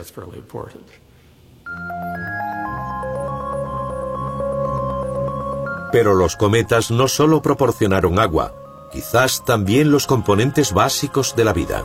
Pero 5.93 6.15
los 6.15 6.37
cometas 6.37 6.91
no 6.91 7.09
solo 7.09 7.43
proporcionaron 7.43 8.19
agua, 8.19 8.53
quizás 8.93 9.45
también 9.45 9.91
los 9.91 10.07
componentes 10.07 10.73
básicos 10.73 11.35
de 11.37 11.45
la 11.45 11.53
vida. 11.53 11.85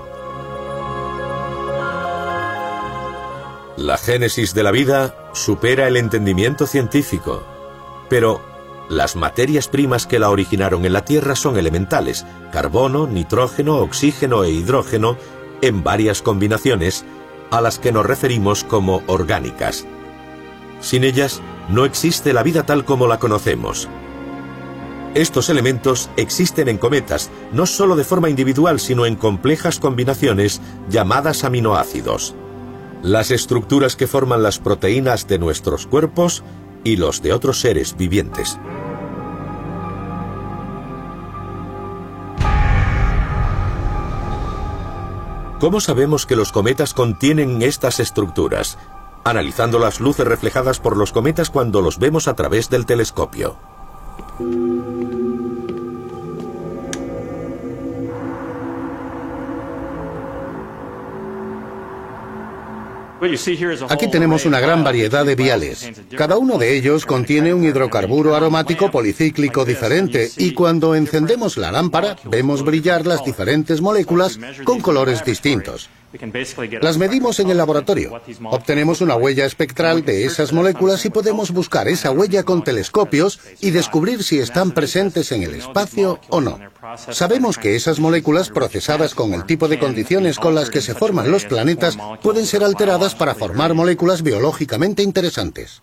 La 3.77 3.97
génesis 3.97 4.53
de 4.53 4.63
la 4.63 4.71
vida 4.71 5.15
supera 5.33 5.87
el 5.87 5.97
entendimiento 5.97 6.67
científico, 6.67 7.43
pero 8.07 8.41
las 8.89 9.15
materias 9.15 9.67
primas 9.67 10.05
que 10.05 10.19
la 10.19 10.29
originaron 10.29 10.85
en 10.85 10.93
la 10.93 11.05
Tierra 11.05 11.35
son 11.35 11.57
elementales, 11.57 12.25
carbono, 12.51 13.07
nitrógeno, 13.07 13.77
oxígeno 13.77 14.43
e 14.43 14.51
hidrógeno, 14.51 15.17
en 15.61 15.83
varias 15.83 16.21
combinaciones, 16.21 17.05
a 17.49 17.61
las 17.61 17.79
que 17.79 17.91
nos 17.91 18.05
referimos 18.05 18.63
como 18.63 19.01
orgánicas. 19.07 19.85
Sin 20.81 21.03
ellas, 21.03 21.41
no 21.69 21.85
existe 21.85 22.33
la 22.33 22.43
vida 22.43 22.65
tal 22.65 22.85
como 22.85 23.07
la 23.07 23.19
conocemos. 23.19 23.87
Estos 25.13 25.49
elementos 25.49 26.09
existen 26.17 26.67
en 26.69 26.79
cometas, 26.79 27.29
no 27.51 27.65
solo 27.67 27.95
de 27.95 28.03
forma 28.03 28.29
individual, 28.29 28.79
sino 28.79 29.05
en 29.05 29.15
complejas 29.15 29.79
combinaciones 29.79 30.59
llamadas 30.89 31.43
aminoácidos. 31.43 32.33
Las 33.03 33.29
estructuras 33.29 33.95
que 33.95 34.07
forman 34.07 34.41
las 34.41 34.57
proteínas 34.57 35.27
de 35.27 35.37
nuestros 35.37 35.85
cuerpos 35.85 36.43
y 36.83 36.95
los 36.95 37.21
de 37.21 37.33
otros 37.33 37.59
seres 37.59 37.95
vivientes. 37.95 38.57
¿Cómo 45.59 45.79
sabemos 45.79 46.25
que 46.25 46.35
los 46.35 46.51
cometas 46.51 46.93
contienen 46.93 47.61
estas 47.61 48.01
estructuras? 48.01 48.77
Analizando 49.23 49.79
las 49.79 49.99
luces 49.99 50.27
reflejadas 50.27 50.79
por 50.79 50.97
los 50.97 51.11
cometas 51.11 51.49
cuando 51.49 51.81
los 51.81 51.99
vemos 51.99 52.27
a 52.27 52.35
través 52.35 52.69
del 52.69 52.85
telescopio. 52.85 53.57
Aquí 63.89 64.09
tenemos 64.09 64.45
una 64.45 64.59
gran 64.59 64.83
variedad 64.83 65.25
de 65.25 65.35
viales. 65.35 65.89
Cada 66.17 66.37
uno 66.37 66.57
de 66.57 66.75
ellos 66.75 67.05
contiene 67.05 67.53
un 67.53 67.63
hidrocarburo 67.63 68.35
aromático 68.35 68.91
policíclico 68.91 69.63
diferente 69.63 70.29
y 70.37 70.53
cuando 70.53 70.93
encendemos 70.93 71.55
la 71.55 71.71
lámpara 71.71 72.17
vemos 72.25 72.63
brillar 72.63 73.07
las 73.07 73.23
diferentes 73.23 73.79
moléculas 73.79 74.37
con 74.65 74.81
colores 74.81 75.23
distintos. 75.23 75.89
Las 76.81 76.97
medimos 76.97 77.39
en 77.39 77.49
el 77.49 77.57
laboratorio. 77.57 78.21
Obtenemos 78.51 79.01
una 79.01 79.15
huella 79.15 79.45
espectral 79.45 80.05
de 80.05 80.25
esas 80.25 80.53
moléculas 80.53 81.05
y 81.05 81.09
podemos 81.09 81.51
buscar 81.51 81.87
esa 81.87 82.11
huella 82.11 82.43
con 82.43 82.63
telescopios 82.63 83.39
y 83.61 83.71
descubrir 83.71 84.23
si 84.23 84.39
están 84.39 84.71
presentes 84.71 85.31
en 85.31 85.43
el 85.43 85.55
espacio 85.55 86.19
o 86.29 86.41
no. 86.41 86.59
Sabemos 87.09 87.57
que 87.57 87.75
esas 87.75 87.99
moléculas 87.99 88.49
procesadas 88.49 89.15
con 89.15 89.33
el 89.33 89.45
tipo 89.45 89.67
de 89.67 89.79
condiciones 89.79 90.37
con 90.37 90.53
las 90.53 90.69
que 90.69 90.81
se 90.81 90.93
forman 90.93 91.31
los 91.31 91.45
planetas 91.45 91.97
pueden 92.21 92.45
ser 92.45 92.63
alteradas 92.63 93.15
para 93.15 93.35
formar 93.35 93.73
moléculas 93.73 94.21
biológicamente 94.21 95.01
interesantes. 95.01 95.81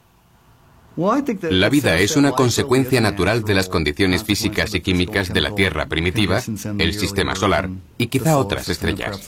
La 0.96 1.68
vida 1.68 1.98
es 1.98 2.16
una 2.16 2.33
consecuencia 2.33 3.00
natural 3.00 3.44
de 3.44 3.55
las 3.55 3.68
condiciones 3.68 4.24
físicas 4.24 4.74
y 4.74 4.81
químicas 4.81 5.33
de 5.33 5.40
la 5.40 5.55
Tierra 5.55 5.87
primitiva, 5.87 6.42
el 6.79 6.94
sistema 6.94 7.35
solar 7.37 7.70
y 7.96 8.09
quizá 8.09 8.37
otras 8.37 8.68
estrellas. 8.68 9.20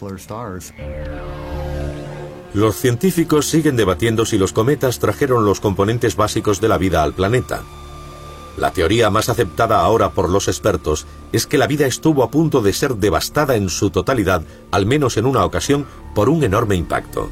Los 2.55 2.77
científicos 2.77 3.47
siguen 3.47 3.77
debatiendo 3.77 4.27
si 4.27 4.37
los 4.37 4.53
cometas 4.53 4.99
trajeron 4.99 5.47
los 5.47 5.61
componentes 5.61 6.17
básicos 6.17 6.61
de 6.61 6.69
la 6.69 6.79
vida 6.79 7.03
al 7.03 7.15
planeta. 7.15 7.63
La 8.59 8.73
teoría 8.73 9.09
más 9.09 9.31
aceptada 9.31 9.81
ahora 9.81 10.11
por 10.11 10.29
los 10.29 10.49
expertos 10.49 11.07
es 11.33 11.47
que 11.47 11.57
la 11.57 11.67
vida 11.67 11.87
estuvo 11.87 12.23
a 12.23 12.31
punto 12.31 12.61
de 12.61 12.75
ser 12.75 12.97
devastada 12.97 13.57
en 13.57 13.71
su 13.71 13.89
totalidad, 13.89 14.43
al 14.71 14.85
menos 14.85 15.17
en 15.17 15.25
una 15.25 15.45
ocasión, 15.45 15.87
por 16.15 16.29
un 16.29 16.45
enorme 16.45 16.77
impacto. 16.77 17.31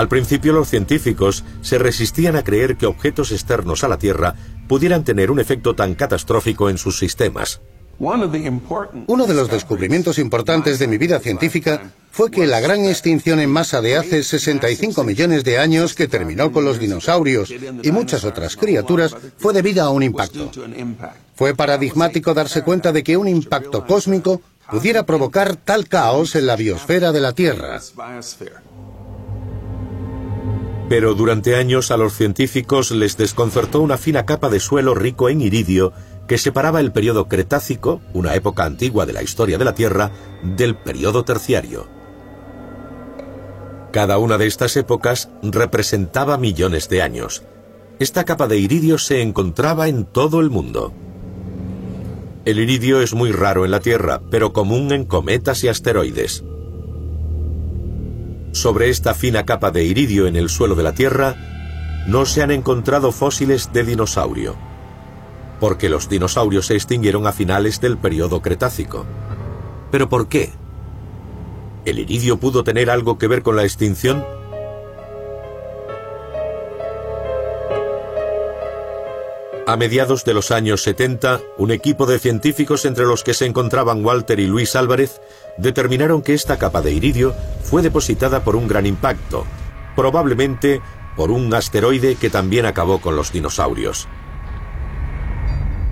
Al 0.00 0.08
principio 0.08 0.54
los 0.54 0.70
científicos 0.70 1.44
se 1.60 1.76
resistían 1.76 2.34
a 2.34 2.42
creer 2.42 2.78
que 2.78 2.86
objetos 2.86 3.32
externos 3.32 3.84
a 3.84 3.88
la 3.88 3.98
Tierra 3.98 4.34
pudieran 4.66 5.04
tener 5.04 5.30
un 5.30 5.38
efecto 5.38 5.74
tan 5.74 5.94
catastrófico 5.94 6.70
en 6.70 6.78
sus 6.78 6.98
sistemas. 6.98 7.60
Uno 7.98 8.26
de 9.26 9.34
los 9.34 9.50
descubrimientos 9.50 10.18
importantes 10.18 10.78
de 10.78 10.86
mi 10.86 10.96
vida 10.96 11.20
científica 11.20 11.92
fue 12.10 12.30
que 12.30 12.46
la 12.46 12.60
gran 12.60 12.86
extinción 12.86 13.40
en 13.40 13.50
masa 13.50 13.82
de 13.82 13.98
hace 13.98 14.22
65 14.22 15.04
millones 15.04 15.44
de 15.44 15.58
años 15.58 15.94
que 15.94 16.08
terminó 16.08 16.50
con 16.50 16.64
los 16.64 16.78
dinosaurios 16.78 17.52
y 17.82 17.90
muchas 17.92 18.24
otras 18.24 18.56
criaturas 18.56 19.14
fue 19.36 19.52
debida 19.52 19.82
a 19.82 19.90
un 19.90 20.02
impacto. 20.02 20.50
Fue 21.34 21.54
paradigmático 21.54 22.32
darse 22.32 22.62
cuenta 22.62 22.90
de 22.90 23.02
que 23.02 23.18
un 23.18 23.28
impacto 23.28 23.84
cósmico 23.84 24.40
pudiera 24.70 25.04
provocar 25.04 25.56
tal 25.56 25.88
caos 25.88 26.36
en 26.36 26.46
la 26.46 26.56
biosfera 26.56 27.12
de 27.12 27.20
la 27.20 27.34
Tierra. 27.34 27.82
Pero 30.90 31.14
durante 31.14 31.54
años 31.54 31.92
a 31.92 31.96
los 31.96 32.14
científicos 32.14 32.90
les 32.90 33.16
desconcertó 33.16 33.80
una 33.80 33.96
fina 33.96 34.26
capa 34.26 34.48
de 34.48 34.58
suelo 34.58 34.92
rico 34.92 35.28
en 35.28 35.40
iridio 35.40 35.92
que 36.26 36.36
separaba 36.36 36.80
el 36.80 36.90
periodo 36.90 37.28
Cretácico, 37.28 38.00
una 38.12 38.34
época 38.34 38.64
antigua 38.64 39.06
de 39.06 39.12
la 39.12 39.22
historia 39.22 39.56
de 39.56 39.64
la 39.64 39.74
Tierra, 39.76 40.10
del 40.42 40.74
periodo 40.74 41.24
Terciario. 41.24 41.86
Cada 43.92 44.18
una 44.18 44.36
de 44.36 44.48
estas 44.48 44.76
épocas 44.76 45.30
representaba 45.44 46.38
millones 46.38 46.88
de 46.88 47.02
años. 47.02 47.44
Esta 48.00 48.24
capa 48.24 48.48
de 48.48 48.58
iridio 48.58 48.98
se 48.98 49.22
encontraba 49.22 49.86
en 49.86 50.06
todo 50.06 50.40
el 50.40 50.50
mundo. 50.50 50.92
El 52.44 52.58
iridio 52.58 53.00
es 53.00 53.14
muy 53.14 53.30
raro 53.30 53.64
en 53.64 53.70
la 53.70 53.78
Tierra, 53.78 54.22
pero 54.28 54.52
común 54.52 54.90
en 54.90 55.04
cometas 55.04 55.62
y 55.62 55.68
asteroides. 55.68 56.42
Sobre 58.52 58.88
esta 58.90 59.14
fina 59.14 59.44
capa 59.44 59.70
de 59.70 59.84
iridio 59.84 60.26
en 60.26 60.36
el 60.36 60.48
suelo 60.48 60.74
de 60.74 60.82
la 60.82 60.92
Tierra, 60.92 61.36
no 62.06 62.26
se 62.26 62.42
han 62.42 62.50
encontrado 62.50 63.12
fósiles 63.12 63.72
de 63.72 63.84
dinosaurio 63.84 64.70
porque 65.60 65.90
los 65.90 66.08
dinosaurios 66.08 66.66
se 66.66 66.74
extinguieron 66.74 67.26
a 67.26 67.32
finales 67.32 67.80
del 67.80 67.98
periodo 67.98 68.40
Cretácico. 68.40 69.04
¿Pero 69.92 70.08
por 70.08 70.28
qué? 70.28 70.50
¿El 71.84 71.98
iridio 71.98 72.38
pudo 72.38 72.64
tener 72.64 72.90
algo 72.90 73.18
que 73.18 73.28
ver 73.28 73.42
con 73.42 73.56
la 73.56 73.64
extinción? 73.64 74.24
A 79.66 79.76
mediados 79.76 80.24
de 80.24 80.34
los 80.34 80.50
años 80.50 80.82
70, 80.82 81.40
un 81.58 81.70
equipo 81.70 82.06
de 82.06 82.18
científicos 82.18 82.84
entre 82.86 83.04
los 83.04 83.22
que 83.22 83.34
se 83.34 83.46
encontraban 83.46 84.04
Walter 84.04 84.40
y 84.40 84.46
Luis 84.46 84.74
Álvarez 84.74 85.20
determinaron 85.60 86.22
que 86.22 86.34
esta 86.34 86.58
capa 86.58 86.80
de 86.80 86.92
iridio 86.92 87.34
fue 87.62 87.82
depositada 87.82 88.42
por 88.42 88.56
un 88.56 88.66
gran 88.66 88.86
impacto, 88.86 89.44
probablemente 89.94 90.80
por 91.16 91.30
un 91.30 91.52
asteroide 91.52 92.16
que 92.16 92.30
también 92.30 92.66
acabó 92.66 93.00
con 93.00 93.16
los 93.16 93.32
dinosaurios. 93.32 94.08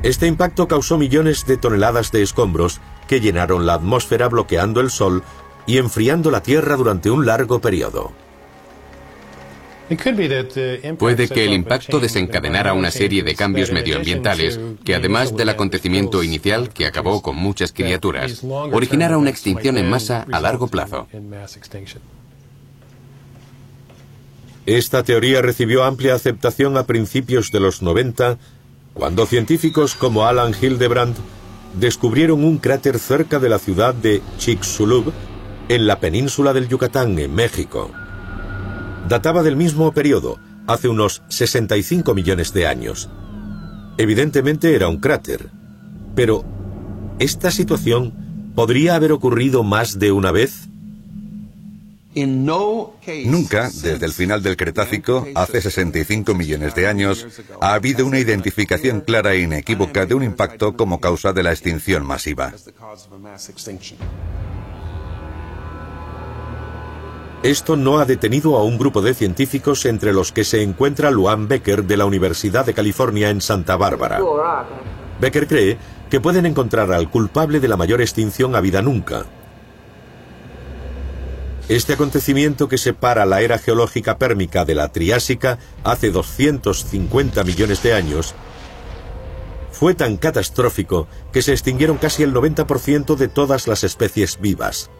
Este 0.02 0.26
impacto 0.26 0.68
causó 0.68 0.96
millones 0.96 1.44
de 1.46 1.56
toneladas 1.56 2.12
de 2.12 2.22
escombros 2.22 2.80
que 3.08 3.20
llenaron 3.20 3.66
la 3.66 3.74
atmósfera 3.74 4.28
bloqueando 4.28 4.80
el 4.80 4.90
Sol 4.90 5.24
y 5.66 5.78
enfriando 5.78 6.30
la 6.30 6.42
Tierra 6.42 6.76
durante 6.76 7.10
un 7.10 7.26
largo 7.26 7.60
periodo. 7.60 8.12
Puede 10.98 11.28
que 11.28 11.44
el 11.44 11.52
impacto 11.52 12.00
desencadenara 12.00 12.74
una 12.74 12.90
serie 12.90 13.22
de 13.22 13.34
cambios 13.34 13.72
medioambientales 13.72 14.60
que, 14.84 14.94
además 14.94 15.36
del 15.36 15.48
acontecimiento 15.48 16.22
inicial 16.22 16.70
que 16.70 16.86
acabó 16.86 17.22
con 17.22 17.36
muchas 17.36 17.72
criaturas, 17.72 18.42
originara 18.44 19.18
una 19.18 19.30
extinción 19.30 19.78
en 19.78 19.88
masa 19.88 20.26
a 20.30 20.40
largo 20.40 20.68
plazo. 20.68 21.08
Esta 24.66 25.02
teoría 25.02 25.40
recibió 25.40 25.84
amplia 25.84 26.14
aceptación 26.14 26.76
a 26.76 26.84
principios 26.84 27.50
de 27.50 27.60
los 27.60 27.80
90 27.80 28.38
cuando 28.92 29.24
científicos 29.26 29.94
como 29.94 30.26
Alan 30.26 30.52
Hildebrand 30.60 31.16
descubrieron 31.74 32.44
un 32.44 32.58
cráter 32.58 32.98
cerca 32.98 33.38
de 33.38 33.48
la 33.48 33.58
ciudad 33.58 33.94
de 33.94 34.20
Chicxulub, 34.38 35.12
en 35.68 35.86
la 35.86 36.00
península 36.00 36.52
del 36.52 36.68
Yucatán, 36.68 37.18
en 37.18 37.34
México. 37.34 37.90
Databa 39.08 39.42
del 39.42 39.56
mismo 39.56 39.90
periodo, 39.92 40.38
hace 40.66 40.86
unos 40.86 41.22
65 41.28 42.14
millones 42.14 42.52
de 42.52 42.66
años. 42.66 43.08
Evidentemente 43.96 44.74
era 44.74 44.88
un 44.88 44.98
cráter, 44.98 45.48
pero 46.14 46.44
¿esta 47.18 47.50
situación 47.50 48.52
podría 48.54 48.96
haber 48.96 49.12
ocurrido 49.12 49.62
más 49.62 49.98
de 49.98 50.12
una 50.12 50.30
vez? 50.30 50.68
Nunca, 53.24 53.70
desde 53.70 54.04
el 54.04 54.12
final 54.12 54.42
del 54.42 54.58
Cretácico, 54.58 55.26
hace 55.34 55.62
65 55.62 56.34
millones 56.34 56.74
de 56.74 56.86
años, 56.86 57.26
ha 57.62 57.72
habido 57.72 58.04
una 58.04 58.18
identificación 58.18 59.00
clara 59.00 59.32
e 59.32 59.40
inequívoca 59.40 60.04
de 60.04 60.16
un 60.16 60.22
impacto 60.22 60.76
como 60.76 61.00
causa 61.00 61.32
de 61.32 61.44
la 61.44 61.52
extinción 61.52 62.04
masiva. 62.04 62.52
Esto 67.42 67.76
no 67.76 67.98
ha 67.98 68.04
detenido 68.04 68.56
a 68.56 68.64
un 68.64 68.78
grupo 68.78 69.00
de 69.00 69.14
científicos 69.14 69.86
entre 69.86 70.12
los 70.12 70.32
que 70.32 70.44
se 70.44 70.62
encuentra 70.62 71.10
Luan 71.10 71.46
Becker 71.46 71.84
de 71.84 71.96
la 71.96 72.04
Universidad 72.04 72.66
de 72.66 72.74
California 72.74 73.30
en 73.30 73.40
Santa 73.40 73.76
Bárbara. 73.76 74.20
Becker 75.20 75.46
cree 75.46 75.78
que 76.10 76.20
pueden 76.20 76.46
encontrar 76.46 76.92
al 76.92 77.10
culpable 77.10 77.60
de 77.60 77.68
la 77.68 77.76
mayor 77.76 78.00
extinción 78.00 78.56
habida 78.56 78.82
nunca, 78.82 79.26
este 81.68 81.92
acontecimiento 81.92 82.66
que 82.66 82.78
separa 82.78 83.26
la 83.26 83.42
era 83.42 83.58
geológica 83.58 84.16
pérmica 84.16 84.64
de 84.64 84.74
la 84.74 84.88
triásica 84.88 85.58
hace 85.84 86.10
250 86.10 87.44
millones 87.44 87.82
de 87.82 87.92
años 87.92 88.34
fue 89.70 89.94
tan 89.94 90.16
catastrófico 90.16 91.08
que 91.30 91.42
se 91.42 91.52
extinguieron 91.52 91.98
casi 91.98 92.22
el 92.22 92.32
90% 92.32 93.16
de 93.16 93.28
todas 93.28 93.68
las 93.68 93.84
especies 93.84 94.40
vivas. 94.40 94.90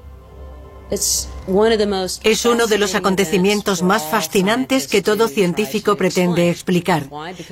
Es 0.91 1.29
uno 1.47 2.67
de 2.67 2.79
los 2.79 2.95
acontecimientos 2.95 3.83
más 3.83 4.05
fascinantes 4.05 4.89
que 4.89 5.03
todo 5.03 5.29
científico 5.29 5.97
pretende 5.97 6.51
explicar. 6.51 7.05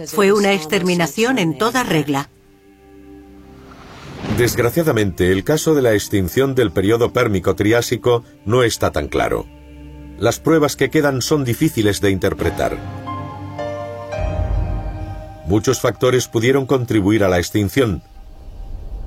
Fue 0.07 0.33
una 0.33 0.53
exterminación 0.53 1.39
en 1.39 1.59
toda 1.59 1.83
regla. 1.83 2.31
Desgraciadamente, 4.39 5.33
el 5.33 5.45
caso 5.45 5.75
de 5.75 5.83
la 5.83 5.93
extinción 5.95 6.55
del 6.55 6.71
periodo 6.71 7.13
pérmico-triásico 7.13 8.25
no 8.45 8.63
está 8.63 8.91
tan 8.91 9.09
claro. 9.09 9.47
Las 10.19 10.41
pruebas 10.41 10.77
que 10.77 10.91
quedan 10.91 11.21
son 11.21 11.45
difíciles 11.45 12.01
de 12.01 12.11
interpretar. 12.11 12.79
Muchos 15.47 15.81
factores 15.81 16.27
pudieron 16.27 16.67
contribuir 16.67 17.23
a 17.23 17.29
la 17.29 17.39
extinción, 17.39 18.03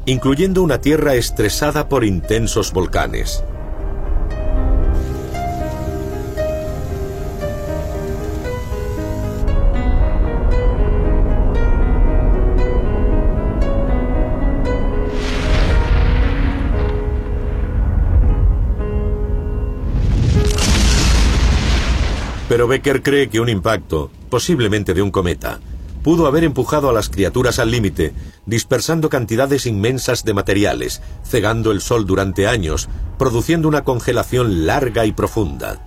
incluyendo 0.06 0.64
una 0.64 0.80
Tierra 0.82 1.16
estresada 1.16 1.90
por 1.90 2.06
intensos 2.06 2.72
volcanes. 2.72 3.44
Pero 22.60 22.68
Becker 22.68 23.02
cree 23.02 23.30
que 23.30 23.40
un 23.40 23.48
impacto, 23.48 24.12
posiblemente 24.30 24.94
de 24.94 25.02
un 25.02 25.12
cometa, 25.12 25.62
pudo 26.04 26.28
haber 26.28 26.44
empujado 26.44 26.90
a 26.90 26.92
las 26.92 27.08
criaturas 27.08 27.58
al 27.58 27.72
límite, 27.72 28.14
dispersando 28.46 29.08
cantidades 29.08 29.66
inmensas 29.66 30.26
de 30.26 30.34
materiales, 30.34 31.02
cegando 31.24 31.72
el 31.72 31.80
Sol 31.80 32.06
durante 32.06 32.48
años, 32.48 32.90
produciendo 33.18 33.70
una 33.70 33.86
congelación 33.86 34.66
larga 34.66 35.06
y 35.06 35.14
profunda. 35.14 35.80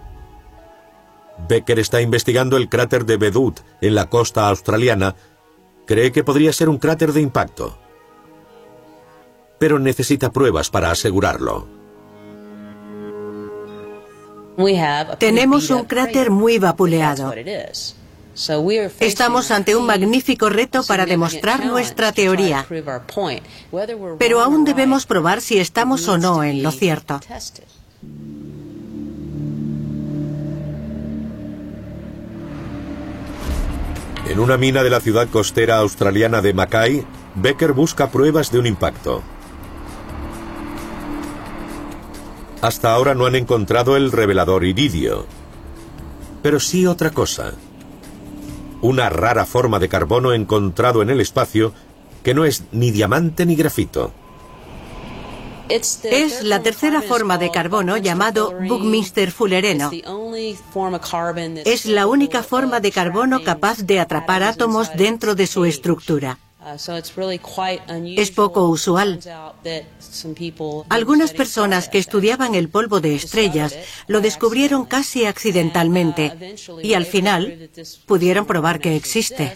Becker 1.47 1.79
está 1.79 2.01
investigando 2.01 2.57
el 2.57 2.71
cráter 2.71 3.05
de 3.05 3.19
Bedut 3.19 3.61
en 3.83 3.95
la 3.95 4.09
costa 4.09 4.49
australiana. 4.49 5.15
Cree 5.87 6.11
que 6.11 6.25
podría 6.25 6.55
ser 6.55 6.71
un 6.71 6.79
cráter 6.79 7.13
de 7.13 7.21
impacto. 7.21 7.77
Pero 9.59 9.79
necesita 9.79 10.33
pruebas 10.33 10.71
para 10.71 10.91
asegurarlo. 10.91 11.82
Tenemos 15.19 15.71
un 15.71 15.85
cráter 15.85 16.31
muy 16.31 16.59
vapuleado. 16.59 17.33
Estamos 19.01 19.51
ante 19.51 19.77
un 19.77 19.87
magnífico 19.87 20.49
reto 20.49 20.83
para 20.85 21.05
demostrar 21.05 21.67
nuestra 21.67 22.13
teoría, 22.13 22.67
pero 24.19 24.41
aún 24.41 24.65
debemos 24.65 25.07
probar 25.07 25.41
si 25.41 25.59
estamos 25.59 26.09
o 26.09 26.17
no 26.19 26.43
en 26.43 26.63
lo 26.63 26.71
cierto. 26.71 27.21
En 34.29 34.39
una 34.39 34.57
mina 34.57 34.83
de 34.83 34.89
la 34.89 35.01
ciudad 35.01 35.29
costera 35.29 35.77
australiana 35.79 36.41
de 36.41 36.55
Mackay, 36.55 37.05
Becker 37.35 37.73
busca 37.73 38.11
pruebas 38.11 38.51
de 38.51 38.61
un 38.61 38.67
impacto. 38.67 39.23
Hasta 42.63 42.95
ahora 42.95 43.15
no 43.17 43.27
han 43.27 43.35
encontrado 43.35 43.97
el 43.97 44.13
revelador 44.13 44.65
iridio, 44.65 45.27
pero 46.43 46.61
sí 46.61 46.87
otra 46.87 47.11
cosa. 47.11 47.55
Una 48.81 49.09
rara 49.09 49.45
forma 49.47 49.81
de 49.81 49.89
carbono 49.89 50.33
encontrado 50.33 51.03
en 51.03 51.11
el 51.11 51.21
espacio 51.21 51.73
que 52.23 52.35
no 52.35 52.45
es 52.45 52.63
ni 52.71 52.93
diamante 52.93 53.47
ni 53.47 53.57
grafito. 53.57 54.13
Es 55.69 56.45
la 56.45 56.63
tercera 56.63 57.03
forma 57.03 57.37
de 57.37 57.51
carbono 57.51 57.97
llamado 57.97 58.55
Buckminster 58.69 59.33
fullereno. 59.33 59.91
Es 61.65 61.87
la 61.87 62.07
única 62.07 62.45
forma 62.45 62.79
de 62.79 62.93
carbono 62.93 63.43
capaz 63.43 63.79
de 63.79 63.99
atrapar 63.99 64.45
átomos 64.45 64.93
dentro 64.95 65.35
de 65.35 65.49
su 65.49 65.65
estructura. 65.65 66.39
Es 68.17 68.31
poco 68.31 68.69
usual. 68.69 69.21
Algunas 70.89 71.33
personas 71.33 71.89
que 71.89 71.99
estudiaban 71.99 72.55
el 72.55 72.69
polvo 72.69 73.01
de 73.01 73.15
estrellas 73.15 73.77
lo 74.07 74.21
descubrieron 74.21 74.85
casi 74.85 75.27
accidentalmente 75.27 76.57
y 76.83 76.95
al 76.95 77.07
final 77.07 77.71
pudieron 78.07 78.47
probar 78.47 78.81
que 78.81 78.97
existe. 78.97 79.55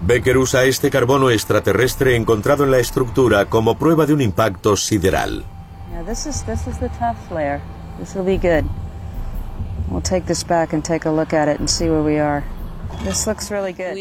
Becker 0.00 0.36
usa 0.36 0.64
este 0.64 0.90
carbono 0.90 1.30
extraterrestre 1.30 2.16
encontrado 2.16 2.64
en 2.64 2.70
la 2.70 2.78
estructura 2.78 3.46
como 3.46 3.78
prueba 3.78 4.04
de 4.04 4.14
un 4.14 4.20
impacto 4.20 4.76
sideral. 4.76 5.44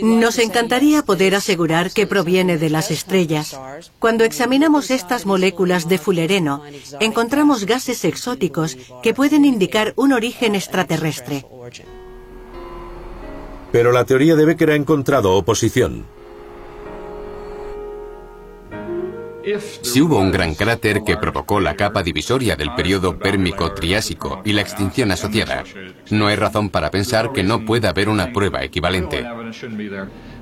Nos 0.01 0.39
encantaría 0.39 1.03
poder 1.03 1.35
asegurar 1.35 1.91
que 1.91 2.07
proviene 2.07 2.57
de 2.57 2.69
las 2.69 2.91
estrellas. 2.91 3.59
Cuando 3.99 4.23
examinamos 4.23 4.91
estas 4.91 5.25
moléculas 5.25 5.87
de 5.87 5.97
fulereno, 5.97 6.63
encontramos 6.99 7.65
gases 7.65 8.05
exóticos 8.05 8.77
que 9.03 9.13
pueden 9.13 9.45
indicar 9.45 9.93
un 9.95 10.13
origen 10.13 10.55
extraterrestre. 10.55 11.45
Pero 13.71 13.91
la 13.91 14.05
teoría 14.05 14.35
de 14.35 14.45
Becker 14.45 14.71
ha 14.71 14.75
encontrado 14.75 15.33
oposición. 15.33 16.05
Si 19.81 20.01
hubo 20.01 20.19
un 20.19 20.31
gran 20.31 20.55
cráter 20.55 21.03
que 21.03 21.17
provocó 21.17 21.59
la 21.59 21.75
capa 21.75 22.01
divisoria 22.01 22.55
del 22.55 22.73
periodo 22.73 23.19
pérmico-triásico 23.19 24.41
y 24.43 24.53
la 24.53 24.61
extinción 24.61 25.11
asociada, 25.11 25.63
no 26.09 26.27
hay 26.27 26.35
razón 26.35 26.69
para 26.69 26.89
pensar 26.89 27.31
que 27.31 27.43
no 27.43 27.65
pueda 27.65 27.89
haber 27.89 28.09
una 28.09 28.33
prueba 28.33 28.63
equivalente. 28.63 29.25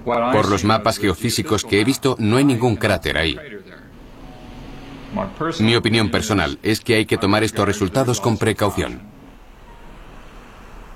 Por 0.05 0.49
los 0.49 0.63
mapas 0.63 0.99
geofísicos 0.99 1.65
que 1.65 1.81
he 1.81 1.83
visto, 1.83 2.15
no 2.19 2.37
hay 2.37 2.45
ningún 2.45 2.75
cráter 2.75 3.17
ahí. 3.17 3.37
Mi 5.59 5.75
opinión 5.75 6.09
personal 6.09 6.57
es 6.63 6.79
que 6.79 6.95
hay 6.95 7.05
que 7.05 7.17
tomar 7.17 7.43
estos 7.43 7.65
resultados 7.65 8.19
con 8.19 8.37
precaución. 8.37 9.12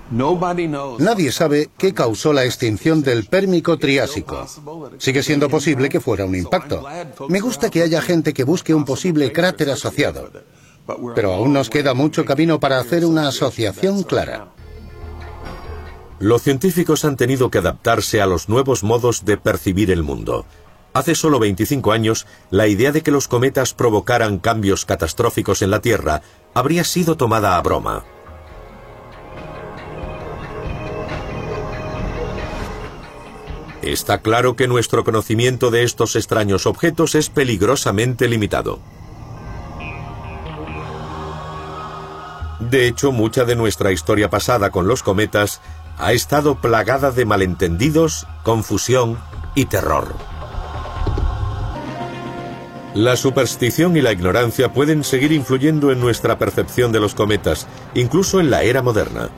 Nadie 0.10 1.32
sabe 1.32 1.70
qué 1.78 1.94
causó 1.94 2.32
la 2.32 2.46
extinción 2.46 3.04
del 3.04 3.26
Pérmico 3.26 3.78
Triásico. 3.78 4.46
Sigue 4.98 5.22
siendo 5.22 5.50
posible 5.50 5.90
que 5.90 6.00
fuera 6.00 6.26
un 6.26 6.36
impacto. 6.36 6.86
Me 7.28 7.42
gusta 7.42 7.70
que 7.70 7.82
haya 7.82 8.02
gente 8.02 8.34
que 8.34 8.44
busque 8.44 8.74
un 8.74 8.86
posible 8.86 9.32
cráter 9.32 9.70
asociado. 9.70 10.32
Pero 11.14 11.34
aún 11.34 11.52
nos 11.52 11.70
queda 11.70 11.94
mucho 11.94 12.24
camino 12.24 12.60
para 12.60 12.80
hacer 12.80 13.06
una 13.06 13.28
asociación 13.28 14.04
clara. 14.04 14.54
Los 16.20 16.42
científicos 16.42 17.06
han 17.06 17.18
tenido 17.18 17.52
que 17.52 17.60
adaptarse 17.60 18.22
a 18.22 18.26
los 18.26 18.50
nuevos 18.50 18.84
modos 18.84 19.26
de 19.26 19.38
percibir 19.38 19.92
el 19.92 20.04
mundo. 20.04 20.46
Hace 20.94 21.14
solo 21.14 21.38
25 21.38 21.92
años, 21.92 22.26
la 22.50 22.68
idea 22.68 22.92
de 22.92 23.02
que 23.02 23.12
los 23.12 23.28
cometas 23.28 23.74
provocaran 23.74 24.40
cambios 24.40 24.86
catastróficos 24.86 25.62
en 25.62 25.70
la 25.70 25.82
Tierra 25.82 26.24
habría 26.56 26.84
sido 26.84 27.18
tomada 27.18 27.58
a 27.58 27.62
broma. 27.62 28.04
Está 33.88 34.18
claro 34.18 34.58
que 34.58 34.68
nuestro 34.68 35.06
conocimiento 35.06 35.72
de 35.72 35.84
estos 35.84 36.18
extraños 36.18 36.66
objetos 36.66 37.16
es 37.16 37.30
peligrosamente 37.30 38.28
limitado. 38.28 38.80
De 42.60 42.86
hecho, 42.86 43.14
mucha 43.14 43.46
de 43.46 43.56
nuestra 43.56 43.94
historia 43.94 44.30
pasada 44.30 44.72
con 44.72 44.90
los 44.90 45.04
cometas 45.04 45.62
ha 45.98 46.12
estado 46.12 46.60
plagada 46.60 47.12
de 47.12 47.26
malentendidos, 47.26 48.28
confusión 48.44 49.18
y 49.56 49.66
terror. 49.66 50.16
La 52.94 53.16
superstición 53.16 53.96
y 53.96 54.02
la 54.02 54.12
ignorancia 54.12 54.74
pueden 54.74 55.06
seguir 55.06 55.32
influyendo 55.32 55.94
en 55.94 56.02
nuestra 56.02 56.38
percepción 56.38 56.92
de 56.92 57.00
los 57.00 57.16
cometas, 57.16 57.68
incluso 57.94 58.42
en 58.42 58.50
la 58.50 58.64
era 58.64 58.82
moderna. 58.82 59.30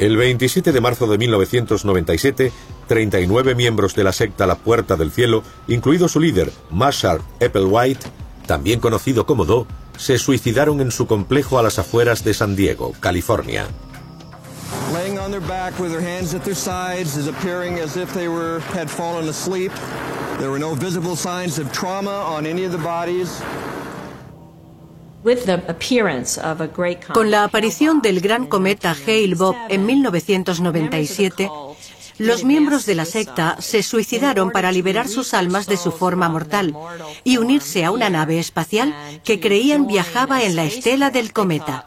El 0.00 0.16
27 0.16 0.72
de 0.72 0.80
marzo 0.80 1.06
de 1.06 1.18
1997, 1.18 2.52
39 2.90 3.54
miembros 3.54 3.94
de 3.94 4.02
la 4.02 4.12
secta 4.12 4.48
La 4.48 4.56
Puerta 4.56 4.96
del 4.96 5.12
Cielo, 5.12 5.44
incluido 5.68 6.08
su 6.08 6.18
líder, 6.18 6.50
Marshall 6.70 7.22
Applewhite, 7.40 8.04
también 8.48 8.80
conocido 8.80 9.26
como 9.26 9.44
Do, 9.44 9.68
se 9.96 10.18
suicidaron 10.18 10.80
en 10.80 10.90
su 10.90 11.06
complejo 11.06 11.60
a 11.60 11.62
las 11.62 11.78
afueras 11.78 12.24
de 12.24 12.34
San 12.34 12.56
Diego, 12.56 12.92
California. 12.98 13.68
Con 27.12 27.30
la 27.30 27.44
aparición 27.44 28.02
del 28.02 28.20
gran 28.20 28.46
cometa 28.46 28.96
Hale-Bopp 29.06 29.54
en 29.68 29.86
1997, 29.86 31.50
los 32.20 32.44
miembros 32.44 32.84
de 32.84 32.94
la 32.94 33.06
secta 33.06 33.56
se 33.60 33.82
suicidaron 33.82 34.50
para 34.50 34.72
liberar 34.72 35.08
sus 35.08 35.32
almas 35.32 35.66
de 35.66 35.78
su 35.78 35.90
forma 35.90 36.28
mortal 36.28 36.76
y 37.24 37.38
unirse 37.38 37.84
a 37.84 37.90
una 37.90 38.10
nave 38.10 38.38
espacial 38.38 38.94
que 39.24 39.40
creían 39.40 39.86
viajaba 39.86 40.42
en 40.42 40.54
la 40.54 40.64
estela 40.64 41.10
del 41.10 41.32
cometa. 41.32 41.86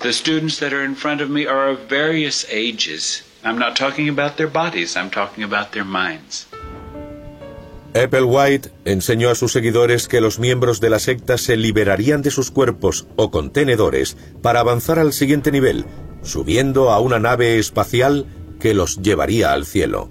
The 0.00 0.12
students 0.12 0.58
that 0.58 0.72
are 0.72 0.84
in 0.84 0.94
front 0.94 1.20
of 1.20 1.30
me 1.30 1.46
are 1.46 1.70
of 1.70 1.88
various 1.88 2.46
ages. 2.50 3.24
I'm 3.44 3.58
not 3.58 3.76
talking 3.76 4.08
about 4.08 4.36
their 4.36 4.50
bodies, 4.50 4.96
I'm 4.96 5.10
talking 5.10 5.44
about 5.44 5.70
their 5.70 5.84
minds. 5.84 6.46
Applewhite 7.94 8.72
enseñó 8.84 9.30
a 9.30 9.36
sus 9.36 9.52
seguidores 9.52 10.08
que 10.08 10.20
los 10.20 10.40
miembros 10.40 10.80
de 10.80 10.90
la 10.90 10.98
secta 10.98 11.38
se 11.38 11.56
liberarían 11.56 12.22
de 12.22 12.32
sus 12.32 12.50
cuerpos 12.50 13.06
o 13.14 13.30
contenedores 13.30 14.16
para 14.42 14.58
avanzar 14.58 14.98
al 14.98 15.12
siguiente 15.12 15.52
nivel, 15.52 15.84
subiendo 16.24 16.90
a 16.90 17.00
una 17.00 17.18
nave 17.18 17.58
espacial 17.58 18.26
que 18.60 18.74
los 18.74 19.00
llevaría 19.02 19.52
al 19.52 19.66
cielo. 19.66 20.08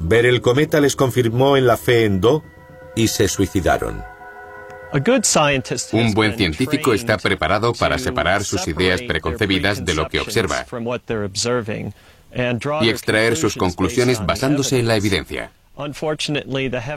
Ver 0.00 0.26
el 0.26 0.40
cometa 0.40 0.80
les 0.80 0.96
confirmó 0.96 1.56
en 1.56 1.66
la 1.66 1.76
fe 1.76 2.04
en 2.04 2.20
Do 2.20 2.44
y 2.94 3.08
se 3.08 3.28
suicidaron. 3.28 4.02
Un 5.92 6.14
buen 6.14 6.36
científico 6.36 6.94
está 6.94 7.18
preparado 7.18 7.74
para 7.74 7.98
separar 7.98 8.44
sus 8.44 8.66
ideas 8.68 9.02
preconcebidas 9.02 9.84
de 9.84 9.94
lo 9.94 10.08
que 10.08 10.20
observa 10.20 10.64
y 12.80 12.88
extraer 12.88 13.36
sus 13.36 13.56
conclusiones 13.56 14.24
basándose 14.24 14.78
en 14.78 14.88
la 14.88 14.96
evidencia. 14.96 15.50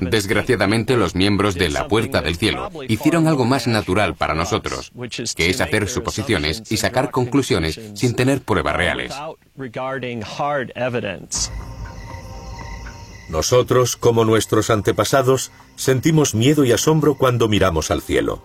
Desgraciadamente 0.09 0.97
los 0.97 1.15
miembros 1.15 1.55
de 1.55 1.69
la 1.69 1.88
Puerta 1.88 2.21
del 2.21 2.36
Cielo 2.36 2.69
hicieron 2.88 3.27
algo 3.27 3.45
más 3.45 3.67
natural 3.67 4.15
para 4.15 4.34
nosotros, 4.34 4.91
que 5.36 5.49
es 5.49 5.61
hacer 5.61 5.88
suposiciones 5.88 6.63
y 6.71 6.77
sacar 6.77 7.11
conclusiones 7.11 7.79
sin 7.93 8.15
tener 8.15 8.41
pruebas 8.41 8.75
reales. 8.75 9.13
Nosotros, 13.29 13.95
como 13.95 14.25
nuestros 14.25 14.69
antepasados, 14.69 15.51
sentimos 15.75 16.36
miedo 16.36 16.65
y 16.65 16.71
asombro 16.73 17.15
cuando 17.15 17.47
miramos 17.47 17.91
al 17.91 18.01
cielo. 18.01 18.43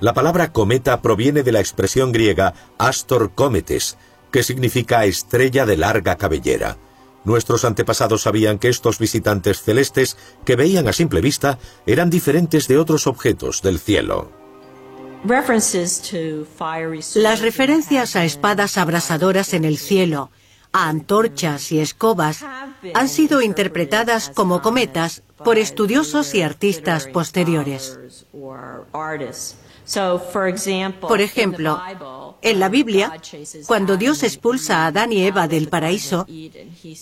La 0.00 0.14
palabra 0.14 0.52
cometa 0.52 1.02
proviene 1.02 1.42
de 1.42 1.52
la 1.52 1.60
expresión 1.60 2.10
griega 2.10 2.54
Astor 2.78 3.32
Cometes, 3.34 3.98
que 4.32 4.42
significa 4.42 5.04
estrella 5.04 5.66
de 5.66 5.76
larga 5.76 6.16
cabellera. 6.16 6.78
Nuestros 7.24 7.64
antepasados 7.64 8.22
sabían 8.22 8.58
que 8.58 8.68
estos 8.68 8.98
visitantes 8.98 9.62
celestes, 9.62 10.16
que 10.44 10.56
veían 10.56 10.88
a 10.88 10.92
simple 10.92 11.20
vista, 11.20 11.58
eran 11.86 12.10
diferentes 12.10 12.68
de 12.68 12.78
otros 12.78 13.06
objetos 13.06 13.62
del 13.62 13.78
cielo. 13.78 14.30
Las 17.14 17.40
referencias 17.40 18.16
a 18.16 18.24
espadas 18.24 18.78
abrasadoras 18.78 19.52
en 19.52 19.64
el 19.64 19.78
cielo, 19.78 20.30
a 20.72 20.88
antorchas 20.88 21.72
y 21.72 21.80
escobas, 21.80 22.44
han 22.94 23.08
sido 23.08 23.42
interpretadas 23.42 24.30
como 24.34 24.62
cometas 24.62 25.22
por 25.44 25.58
estudiosos 25.58 26.34
y 26.34 26.42
artistas 26.42 27.06
posteriores. 27.08 27.98
Por 31.00 31.20
ejemplo, 31.20 31.80
en 32.42 32.60
la 32.60 32.68
Biblia, 32.68 33.12
cuando 33.66 33.96
Dios 33.96 34.22
expulsa 34.22 34.84
a 34.84 34.86
Adán 34.88 35.12
y 35.12 35.24
Eva 35.24 35.48
del 35.48 35.68
paraíso, 35.68 36.26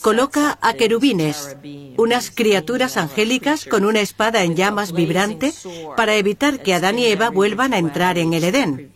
coloca 0.00 0.58
a 0.60 0.74
querubines, 0.74 1.56
unas 1.96 2.30
criaturas 2.30 2.96
angélicas 2.96 3.64
con 3.64 3.84
una 3.84 4.00
espada 4.00 4.42
en 4.42 4.56
llamas 4.56 4.92
vibrante, 4.92 5.52
para 5.96 6.14
evitar 6.16 6.62
que 6.62 6.74
Adán 6.74 6.98
y 6.98 7.06
Eva 7.06 7.30
vuelvan 7.30 7.74
a 7.74 7.78
entrar 7.78 8.18
en 8.18 8.32
el 8.32 8.44
Edén. 8.44 8.92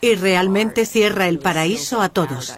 Y 0.00 0.14
realmente 0.14 0.86
cierra 0.86 1.28
el 1.28 1.38
paraíso 1.38 2.00
a 2.00 2.08
todos. 2.08 2.56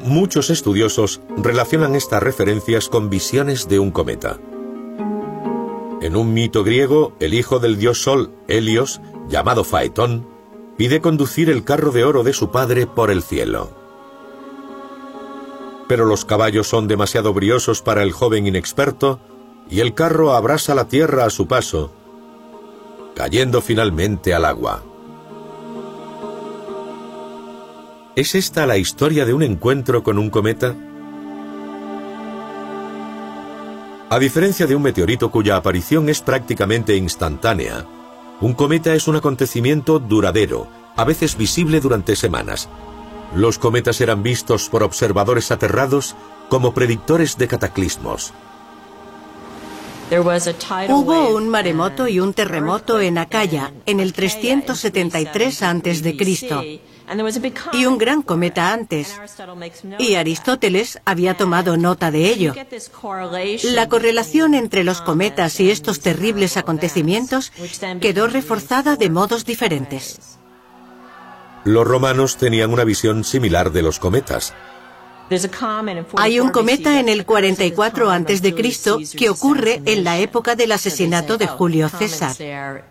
Muchos 0.00 0.50
estudiosos 0.50 1.20
relacionan 1.36 1.94
estas 1.94 2.22
referencias 2.22 2.88
con 2.88 3.10
visiones 3.10 3.68
de 3.68 3.78
un 3.78 3.90
cometa. 3.90 4.38
En 6.00 6.16
un 6.16 6.32
mito 6.32 6.64
griego, 6.64 7.12
el 7.20 7.34
hijo 7.34 7.58
del 7.58 7.76
dios 7.76 8.02
Sol, 8.02 8.32
Helios, 8.48 9.02
llamado 9.28 9.64
Faetón, 9.64 10.26
pide 10.78 11.02
conducir 11.02 11.50
el 11.50 11.62
carro 11.62 11.92
de 11.92 12.04
oro 12.04 12.22
de 12.22 12.32
su 12.32 12.50
padre 12.50 12.86
por 12.86 13.10
el 13.10 13.22
cielo. 13.22 13.70
Pero 15.88 16.06
los 16.06 16.24
caballos 16.24 16.68
son 16.68 16.88
demasiado 16.88 17.34
briosos 17.34 17.82
para 17.82 18.02
el 18.02 18.12
joven 18.12 18.46
inexperto 18.46 19.20
y 19.68 19.80
el 19.80 19.92
carro 19.92 20.32
abrasa 20.32 20.74
la 20.74 20.88
tierra 20.88 21.26
a 21.26 21.30
su 21.30 21.46
paso, 21.46 21.92
cayendo 23.14 23.60
finalmente 23.60 24.32
al 24.32 24.46
agua. 24.46 24.82
¿Es 28.16 28.34
esta 28.34 28.66
la 28.66 28.78
historia 28.78 29.26
de 29.26 29.34
un 29.34 29.42
encuentro 29.42 30.02
con 30.02 30.18
un 30.18 30.30
cometa? 30.30 30.74
A 34.12 34.18
diferencia 34.18 34.66
de 34.66 34.74
un 34.74 34.82
meteorito 34.82 35.30
cuya 35.30 35.54
aparición 35.54 36.08
es 36.08 36.20
prácticamente 36.20 36.96
instantánea, 36.96 37.86
un 38.40 38.54
cometa 38.54 38.92
es 38.92 39.06
un 39.06 39.14
acontecimiento 39.14 40.00
duradero, 40.00 40.66
a 40.96 41.04
veces 41.04 41.36
visible 41.36 41.78
durante 41.78 42.16
semanas. 42.16 42.68
Los 43.36 43.60
cometas 43.60 44.00
eran 44.00 44.24
vistos 44.24 44.68
por 44.68 44.82
observadores 44.82 45.52
aterrados 45.52 46.16
como 46.48 46.74
predictores 46.74 47.38
de 47.38 47.46
cataclismos. 47.46 48.32
Hubo 50.10 51.36
un 51.36 51.48
maremoto 51.48 52.08
y 52.08 52.18
un 52.18 52.34
terremoto 52.34 53.00
en 53.00 53.16
Acaya 53.16 53.72
en 53.86 54.00
el 54.00 54.12
373 54.12 55.62
a.C 55.62 56.80
y 57.72 57.86
un 57.86 57.98
gran 57.98 58.22
cometa 58.22 58.72
antes. 58.72 59.18
Y 59.98 60.14
Aristóteles 60.14 61.00
había 61.04 61.34
tomado 61.34 61.76
nota 61.76 62.10
de 62.10 62.28
ello. 62.28 62.54
La 63.74 63.88
correlación 63.88 64.54
entre 64.54 64.84
los 64.84 65.00
cometas 65.00 65.60
y 65.60 65.70
estos 65.70 66.00
terribles 66.00 66.56
acontecimientos 66.56 67.52
quedó 68.00 68.26
reforzada 68.26 68.96
de 68.96 69.10
modos 69.10 69.44
diferentes. 69.44 70.38
Los 71.64 71.86
romanos 71.86 72.36
tenían 72.38 72.72
una 72.72 72.84
visión 72.84 73.24
similar 73.24 73.70
de 73.70 73.82
los 73.82 73.98
cometas. 73.98 74.54
Hay 76.16 76.40
un 76.40 76.50
cometa 76.50 76.98
en 76.98 77.08
el 77.08 77.24
44 77.24 78.10
a.C. 78.10 78.54
que 79.16 79.30
ocurre 79.30 79.80
en 79.84 80.02
la 80.02 80.18
época 80.18 80.56
del 80.56 80.72
asesinato 80.72 81.38
de 81.38 81.46
Julio 81.46 81.88
César. 81.88 82.34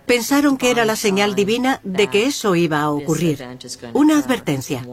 Pensaron 0.05 0.57
que 0.57 0.71
era 0.71 0.85
la 0.85 0.95
señal 0.95 1.35
divina 1.35 1.81
de 1.83 2.07
que 2.07 2.25
eso 2.25 2.55
iba 2.55 2.81
a 2.81 2.91
ocurrir. 2.91 3.45
Una 3.93 4.19
advertencia. 4.19 4.83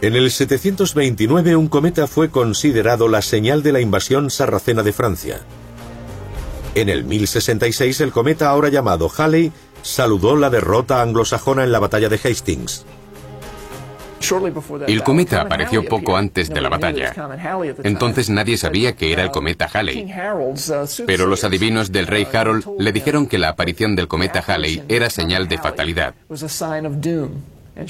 En 0.00 0.14
el 0.14 0.30
729 0.30 1.56
un 1.56 1.68
cometa 1.68 2.06
fue 2.06 2.30
considerado 2.30 3.08
la 3.08 3.20
señal 3.20 3.62
de 3.62 3.72
la 3.72 3.80
invasión 3.80 4.30
sarracena 4.30 4.82
de 4.82 4.92
Francia. 4.92 5.40
En 6.74 6.88
el 6.88 7.04
1066 7.04 8.00
el 8.00 8.12
cometa 8.12 8.48
ahora 8.48 8.68
llamado 8.68 9.10
Halley 9.16 9.52
saludó 9.82 10.36
la 10.36 10.50
derrota 10.50 11.02
anglosajona 11.02 11.64
en 11.64 11.72
la 11.72 11.80
batalla 11.80 12.08
de 12.08 12.20
Hastings. 12.22 12.84
El 14.86 15.02
cometa 15.02 15.42
apareció 15.42 15.84
poco 15.84 16.16
antes 16.16 16.48
de 16.48 16.60
la 16.60 16.68
batalla. 16.68 17.14
Entonces 17.84 18.30
nadie 18.30 18.56
sabía 18.56 18.94
que 18.94 19.12
era 19.12 19.22
el 19.22 19.30
cometa 19.30 19.68
Halley. 19.72 20.12
Pero 21.06 21.26
los 21.26 21.44
adivinos 21.44 21.92
del 21.92 22.06
rey 22.06 22.26
Harold 22.32 22.64
le 22.78 22.92
dijeron 22.92 23.26
que 23.26 23.38
la 23.38 23.50
aparición 23.50 23.96
del 23.96 24.08
cometa 24.08 24.42
Halley 24.46 24.82
era 24.88 25.10
señal 25.10 25.48
de 25.48 25.58
fatalidad. 25.58 26.14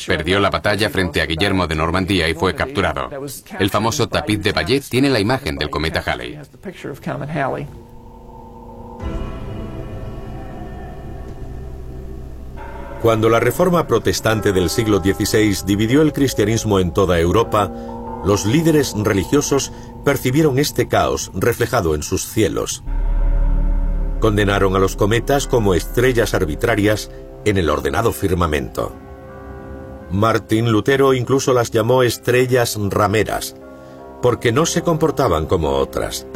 Perdió 0.06 0.38
la 0.38 0.50
batalla 0.50 0.90
frente 0.90 1.22
a 1.22 1.26
Guillermo 1.26 1.66
de 1.66 1.74
Normandía 1.74 2.28
y 2.28 2.34
fue 2.34 2.54
capturado. 2.54 3.08
El 3.58 3.70
famoso 3.70 4.08
tapiz 4.08 4.42
de 4.42 4.52
Bayet 4.52 4.82
tiene 4.82 5.08
la 5.08 5.20
imagen 5.20 5.56
del 5.56 5.70
cometa 5.70 6.02
Halley. 6.04 6.38
Cuando 13.02 13.28
la 13.28 13.38
reforma 13.38 13.86
protestante 13.86 14.52
del 14.52 14.70
siglo 14.70 14.98
XVI 14.98 15.56
dividió 15.64 16.02
el 16.02 16.12
cristianismo 16.12 16.80
en 16.80 16.92
toda 16.92 17.20
Europa, 17.20 17.72
los 18.24 18.44
líderes 18.44 18.92
religiosos 18.96 19.72
percibieron 20.04 20.58
este 20.58 20.88
caos 20.88 21.30
reflejado 21.34 21.94
en 21.94 22.02
sus 22.02 22.26
cielos. 22.26 22.82
Condenaron 24.18 24.74
a 24.74 24.80
los 24.80 24.96
cometas 24.96 25.46
como 25.46 25.74
estrellas 25.74 26.34
arbitrarias 26.34 27.10
en 27.44 27.56
el 27.56 27.70
ordenado 27.70 28.12
firmamento. 28.12 28.92
Martín 30.10 30.72
Lutero 30.72 31.14
incluso 31.14 31.52
las 31.54 31.70
llamó 31.70 32.02
estrellas 32.02 32.76
rameras, 32.80 33.54
porque 34.20 34.50
no 34.50 34.66
se 34.66 34.82
comportaban 34.82 35.46
como 35.46 35.70
otras. 35.70 36.26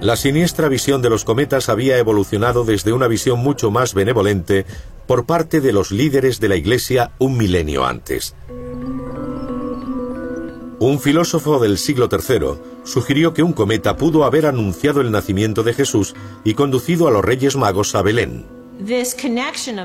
La 0.00 0.16
siniestra 0.16 0.68
visión 0.68 1.02
de 1.02 1.10
los 1.10 1.24
cometas 1.24 1.68
había 1.68 1.98
evolucionado 1.98 2.64
desde 2.64 2.94
una 2.94 3.06
visión 3.06 3.40
mucho 3.40 3.70
más 3.70 3.92
benevolente 3.92 4.64
por 5.06 5.26
parte 5.26 5.60
de 5.60 5.74
los 5.74 5.90
líderes 5.90 6.40
de 6.40 6.48
la 6.48 6.56
Iglesia 6.56 7.12
un 7.18 7.36
milenio 7.36 7.84
antes. 7.84 8.34
Un 10.78 10.98
filósofo 10.98 11.58
del 11.58 11.76
siglo 11.76 12.08
III 12.10 12.58
sugirió 12.84 13.34
que 13.34 13.42
un 13.42 13.52
cometa 13.52 13.98
pudo 13.98 14.24
haber 14.24 14.46
anunciado 14.46 15.02
el 15.02 15.10
nacimiento 15.10 15.62
de 15.62 15.74
Jesús 15.74 16.14
y 16.44 16.54
conducido 16.54 17.06
a 17.06 17.10
los 17.10 17.22
Reyes 17.22 17.56
Magos 17.56 17.94
a 17.94 18.00
Belén. 18.00 18.46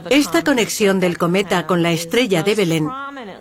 Esta 0.10 0.44
conexión 0.46 1.02
del 1.02 1.18
cometa 1.18 1.68
con 1.68 1.84
la 1.84 1.92
estrella 1.92 2.44
de 2.44 2.56
Belén 2.56 2.88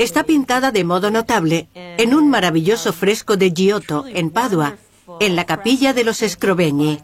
está 0.00 0.24
pintada 0.24 0.72
de 0.72 0.82
modo 0.82 1.12
notable 1.12 1.68
en 1.74 2.14
un 2.14 2.28
maravilloso 2.28 2.92
fresco 2.92 3.36
de 3.36 3.52
Giotto, 3.52 4.04
en 4.08 4.30
Padua, 4.30 4.76
en 5.20 5.36
la 5.36 5.44
capilla 5.44 5.92
de 5.92 6.04
los 6.04 6.18
Scrovegni. 6.18 7.02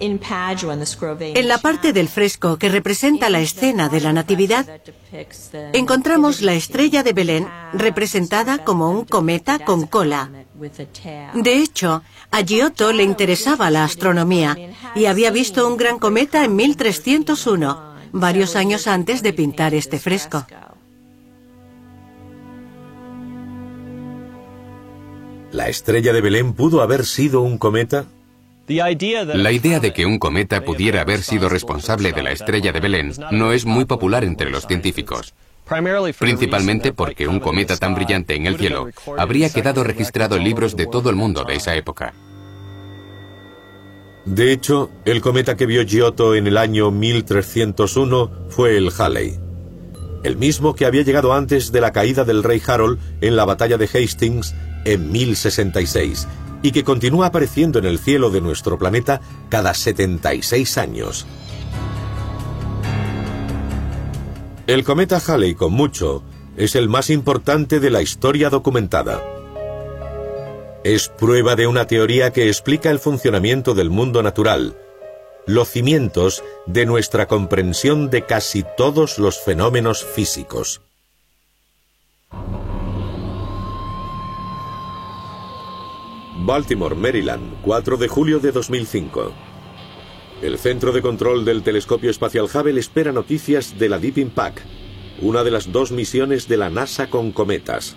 En 0.00 1.48
la 1.48 1.58
parte 1.58 1.92
del 1.92 2.08
fresco 2.08 2.56
que 2.56 2.70
representa 2.70 3.28
la 3.28 3.40
escena 3.40 3.90
de 3.90 4.00
la 4.00 4.14
Natividad, 4.14 4.66
encontramos 5.74 6.40
la 6.40 6.54
estrella 6.54 7.02
de 7.02 7.12
Belén 7.12 7.46
representada 7.74 8.64
como 8.64 8.90
un 8.90 9.04
cometa 9.04 9.58
con 9.58 9.86
cola. 9.86 10.30
De 11.34 11.58
hecho, 11.58 12.02
a 12.30 12.40
Giotto 12.40 12.92
le 12.92 13.02
interesaba 13.02 13.70
la 13.70 13.84
astronomía 13.84 14.56
y 14.94 15.04
había 15.04 15.30
visto 15.30 15.68
un 15.68 15.76
gran 15.76 15.98
cometa 15.98 16.44
en 16.44 16.56
1301, 16.56 17.94
varios 18.12 18.56
años 18.56 18.86
antes 18.86 19.22
de 19.22 19.34
pintar 19.34 19.74
este 19.74 19.98
fresco. 19.98 20.46
¿La 25.52 25.68
estrella 25.68 26.12
de 26.12 26.20
Belén 26.20 26.52
pudo 26.52 26.80
haber 26.80 27.04
sido 27.04 27.40
un 27.40 27.58
cometa? 27.58 28.04
La 28.68 29.50
idea 29.50 29.80
de 29.80 29.92
que 29.92 30.06
un 30.06 30.20
cometa 30.20 30.64
pudiera 30.64 31.00
haber 31.00 31.22
sido 31.22 31.48
responsable 31.48 32.12
de 32.12 32.22
la 32.22 32.30
estrella 32.30 32.70
de 32.70 32.78
Belén 32.78 33.12
no 33.32 33.52
es 33.52 33.64
muy 33.64 33.84
popular 33.84 34.22
entre 34.22 34.48
los 34.48 34.66
científicos. 34.66 35.34
Principalmente 36.18 36.92
porque 36.92 37.26
un 37.26 37.40
cometa 37.40 37.76
tan 37.76 37.96
brillante 37.96 38.36
en 38.36 38.46
el 38.46 38.58
cielo 38.58 38.88
habría 39.18 39.52
quedado 39.52 39.82
registrado 39.82 40.36
en 40.36 40.44
libros 40.44 40.76
de 40.76 40.86
todo 40.86 41.10
el 41.10 41.16
mundo 41.16 41.42
de 41.42 41.56
esa 41.56 41.74
época. 41.74 42.12
De 44.24 44.52
hecho, 44.52 44.90
el 45.04 45.20
cometa 45.20 45.56
que 45.56 45.66
vio 45.66 45.82
Giotto 45.84 46.36
en 46.36 46.46
el 46.46 46.56
año 46.56 46.92
1301 46.92 48.30
fue 48.50 48.76
el 48.76 48.90
Halley, 48.96 49.38
el 50.22 50.36
mismo 50.36 50.74
que 50.76 50.86
había 50.86 51.02
llegado 51.02 51.32
antes 51.32 51.72
de 51.72 51.80
la 51.80 51.92
caída 51.92 52.24
del 52.24 52.44
rey 52.44 52.62
Harold 52.64 52.98
en 53.20 53.34
la 53.34 53.44
batalla 53.44 53.78
de 53.78 53.86
Hastings 53.86 54.54
en 54.84 55.10
1066 55.10 56.26
y 56.62 56.72
que 56.72 56.84
continúa 56.84 57.26
apareciendo 57.26 57.78
en 57.78 57.86
el 57.86 57.98
cielo 57.98 58.30
de 58.30 58.40
nuestro 58.40 58.78
planeta 58.78 59.20
cada 59.48 59.74
76 59.74 60.78
años. 60.78 61.26
El 64.66 64.84
cometa 64.84 65.20
Halley, 65.26 65.54
con 65.54 65.72
mucho, 65.72 66.22
es 66.56 66.76
el 66.76 66.88
más 66.88 67.10
importante 67.10 67.80
de 67.80 67.90
la 67.90 68.02
historia 68.02 68.50
documentada. 68.50 69.22
Es 70.84 71.08
prueba 71.08 71.56
de 71.56 71.66
una 71.66 71.86
teoría 71.86 72.30
que 72.30 72.46
explica 72.46 72.90
el 72.90 72.98
funcionamiento 72.98 73.74
del 73.74 73.90
mundo 73.90 74.22
natural, 74.22 74.76
los 75.46 75.68
cimientos 75.68 76.44
de 76.66 76.86
nuestra 76.86 77.26
comprensión 77.26 78.10
de 78.10 78.24
casi 78.26 78.64
todos 78.76 79.18
los 79.18 79.40
fenómenos 79.40 80.04
físicos. 80.04 80.82
Baltimore, 86.42 86.94
Maryland, 86.94 87.60
4 87.62 87.96
de 87.98 88.08
julio 88.08 88.40
de 88.40 88.50
2005. 88.50 89.32
El 90.40 90.58
Centro 90.58 90.90
de 90.90 91.02
Control 91.02 91.44
del 91.44 91.62
Telescopio 91.62 92.10
Espacial 92.10 92.46
Hubble 92.46 92.80
espera 92.80 93.12
noticias 93.12 93.78
de 93.78 93.90
la 93.90 93.98
Deep 93.98 94.16
Impact, 94.18 94.60
una 95.20 95.44
de 95.44 95.50
las 95.50 95.70
dos 95.70 95.92
misiones 95.92 96.48
de 96.48 96.56
la 96.56 96.70
NASA 96.70 97.10
con 97.10 97.32
cometas. 97.32 97.94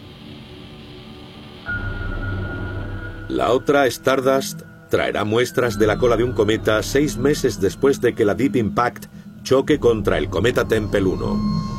La 3.29 3.51
otra, 3.51 3.87
Stardust, 3.87 4.63
traerá 4.89 5.23
muestras 5.23 5.79
de 5.79 5.87
la 5.87 5.97
cola 5.97 6.17
de 6.17 6.25
un 6.25 6.33
cometa 6.33 6.83
seis 6.83 7.17
meses 7.17 7.61
después 7.61 8.01
de 8.01 8.13
que 8.13 8.25
la 8.25 8.35
Deep 8.35 8.57
Impact 8.57 9.05
choque 9.43 9.79
contra 9.79 10.17
el 10.17 10.29
cometa 10.29 10.67
Tempel 10.67 11.07
1. 11.07 11.72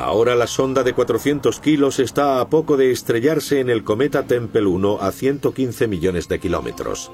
Ahora 0.00 0.34
la 0.34 0.46
sonda 0.46 0.82
de 0.82 0.94
400 0.94 1.60
kilos 1.60 1.98
está 1.98 2.40
a 2.40 2.48
poco 2.48 2.78
de 2.78 2.90
estrellarse 2.90 3.60
en 3.60 3.68
el 3.68 3.84
cometa 3.84 4.22
Tempel 4.22 4.66
1 4.66 4.98
a 4.98 5.12
115 5.12 5.86
millones 5.88 6.26
de 6.26 6.40
kilómetros. 6.40 7.12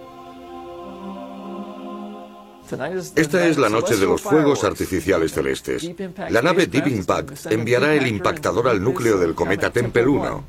Esta 3.16 3.48
es 3.48 3.58
la 3.58 3.68
noche 3.68 3.96
de 3.96 4.06
los 4.06 4.22
fuegos 4.22 4.62
artificiales 4.62 5.32
celestes. 5.32 5.90
La 6.30 6.42
nave 6.42 6.68
Deep 6.68 6.86
Impact 6.86 7.46
enviará 7.50 7.92
el 7.92 8.06
impactador 8.06 8.68
al 8.68 8.80
núcleo 8.80 9.18
del 9.18 9.34
cometa 9.34 9.70
Tempel 9.70 10.06
1. 10.06 10.44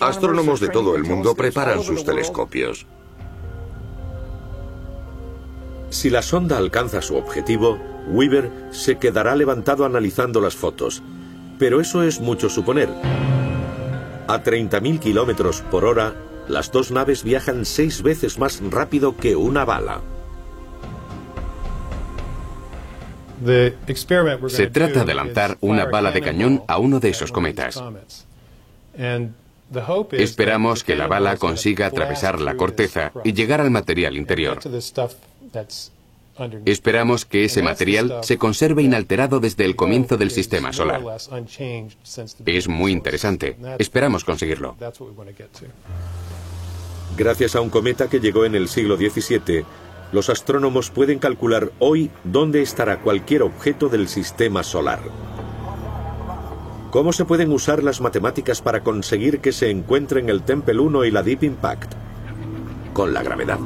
Astrónomos 0.00 0.58
de 0.58 0.70
todo 0.70 0.96
el 0.96 1.04
mundo 1.04 1.36
preparan 1.36 1.84
sus 1.84 2.04
telescopios. 2.04 2.84
Si 5.90 6.10
la 6.10 6.22
sonda 6.22 6.58
alcanza 6.58 7.00
su 7.00 7.14
objetivo, 7.14 7.78
Weaver 8.08 8.50
se 8.70 8.98
quedará 8.98 9.36
levantado 9.36 9.84
analizando 9.84 10.40
las 10.40 10.54
fotos. 10.54 11.02
Pero 11.58 11.80
eso 11.80 12.02
es 12.02 12.20
mucho 12.20 12.48
suponer. 12.48 12.88
A 14.26 14.42
30.000 14.42 14.98
kilómetros 14.98 15.62
por 15.70 15.84
hora, 15.84 16.14
las 16.48 16.72
dos 16.72 16.90
naves 16.90 17.22
viajan 17.22 17.64
seis 17.64 18.02
veces 18.02 18.38
más 18.38 18.60
rápido 18.70 19.16
que 19.16 19.36
una 19.36 19.64
bala. 19.64 20.00
Se 24.48 24.66
trata 24.66 25.04
de 25.04 25.14
lanzar 25.14 25.56
una 25.60 25.86
bala 25.86 26.12
de 26.12 26.20
cañón 26.20 26.62
a 26.68 26.78
uno 26.78 27.00
de 27.00 27.08
esos 27.08 27.32
cometas. 27.32 27.82
Esperamos 30.12 30.84
que 30.84 30.96
la 30.96 31.06
bala 31.06 31.36
consiga 31.36 31.86
atravesar 31.86 32.40
la 32.40 32.56
corteza 32.56 33.12
y 33.24 33.32
llegar 33.32 33.60
al 33.60 33.70
material 33.70 34.16
interior. 34.16 34.58
Esperamos 36.64 37.24
que 37.24 37.44
ese 37.44 37.62
material 37.62 38.18
se 38.22 38.38
conserve 38.38 38.82
inalterado 38.82 39.40
desde 39.40 39.64
el 39.64 39.76
comienzo 39.76 40.16
del 40.16 40.30
sistema 40.30 40.72
solar. 40.72 41.02
Es 42.46 42.68
muy 42.68 42.92
interesante. 42.92 43.56
Esperamos 43.78 44.24
conseguirlo. 44.24 44.76
Gracias 47.16 47.56
a 47.56 47.60
un 47.60 47.70
cometa 47.70 48.08
que 48.08 48.20
llegó 48.20 48.44
en 48.44 48.54
el 48.54 48.68
siglo 48.68 48.96
XVII, 48.96 49.64
los 50.12 50.28
astrónomos 50.28 50.90
pueden 50.90 51.18
calcular 51.18 51.70
hoy 51.78 52.10
dónde 52.24 52.62
estará 52.62 53.00
cualquier 53.00 53.42
objeto 53.42 53.88
del 53.88 54.08
sistema 54.08 54.62
solar. 54.62 55.00
¿Cómo 56.90 57.12
se 57.12 57.24
pueden 57.24 57.52
usar 57.52 57.84
las 57.84 58.00
matemáticas 58.00 58.60
para 58.60 58.82
conseguir 58.82 59.38
que 59.38 59.52
se 59.52 59.70
encuentren 59.70 60.28
el 60.28 60.42
Tempel 60.42 60.80
1 60.80 61.04
y 61.04 61.10
la 61.12 61.22
Deep 61.22 61.44
Impact? 61.44 61.92
Con 62.92 63.14
la 63.14 63.22
gravedad. 63.22 63.60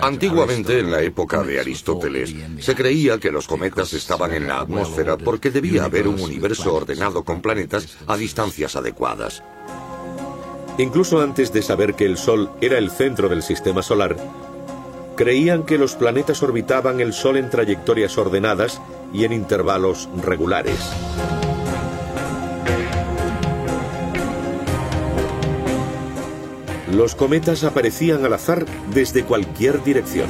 Antiguamente, 0.00 0.78
en 0.78 0.90
la 0.90 1.02
época 1.02 1.42
de 1.42 1.60
Aristóteles, 1.60 2.34
se 2.60 2.74
creía 2.74 3.18
que 3.18 3.32
los 3.32 3.46
cometas 3.46 3.92
estaban 3.92 4.32
en 4.32 4.46
la 4.46 4.60
atmósfera 4.60 5.16
porque 5.16 5.50
debía 5.50 5.84
haber 5.84 6.06
un 6.08 6.20
universo 6.20 6.74
ordenado 6.74 7.24
con 7.24 7.40
planetas 7.40 7.98
a 8.06 8.16
distancias 8.16 8.76
adecuadas. 8.76 9.42
Incluso 10.78 11.20
antes 11.20 11.52
de 11.52 11.62
saber 11.62 11.94
que 11.94 12.06
el 12.06 12.16
Sol 12.16 12.50
era 12.60 12.78
el 12.78 12.90
centro 12.90 13.28
del 13.28 13.42
sistema 13.42 13.82
solar, 13.82 14.16
creían 15.16 15.64
que 15.64 15.78
los 15.78 15.94
planetas 15.94 16.42
orbitaban 16.42 17.00
el 17.00 17.12
Sol 17.12 17.36
en 17.36 17.50
trayectorias 17.50 18.16
ordenadas 18.16 18.80
y 19.12 19.24
en 19.24 19.32
intervalos 19.32 20.08
regulares. 20.22 20.78
Los 26.92 27.14
cometas 27.14 27.64
aparecían 27.64 28.22
al 28.26 28.34
azar 28.34 28.66
desde 28.92 29.24
cualquier 29.24 29.82
dirección. 29.82 30.28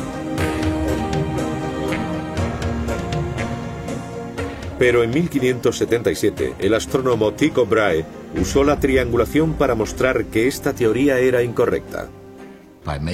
Pero 4.79 5.03
en 5.03 5.11
1577, 5.11 6.55
el 6.61 6.75
astrónomo 6.75 7.33
Tycho 7.33 7.67
Brahe 7.67 8.05
usó 8.41 8.63
la 8.63 8.79
triangulación 8.79 9.55
para 9.55 9.75
mostrar 9.75 10.27
que 10.27 10.47
esta 10.47 10.73
teoría 10.73 11.19
era 11.19 11.43
incorrecta. 11.43 12.09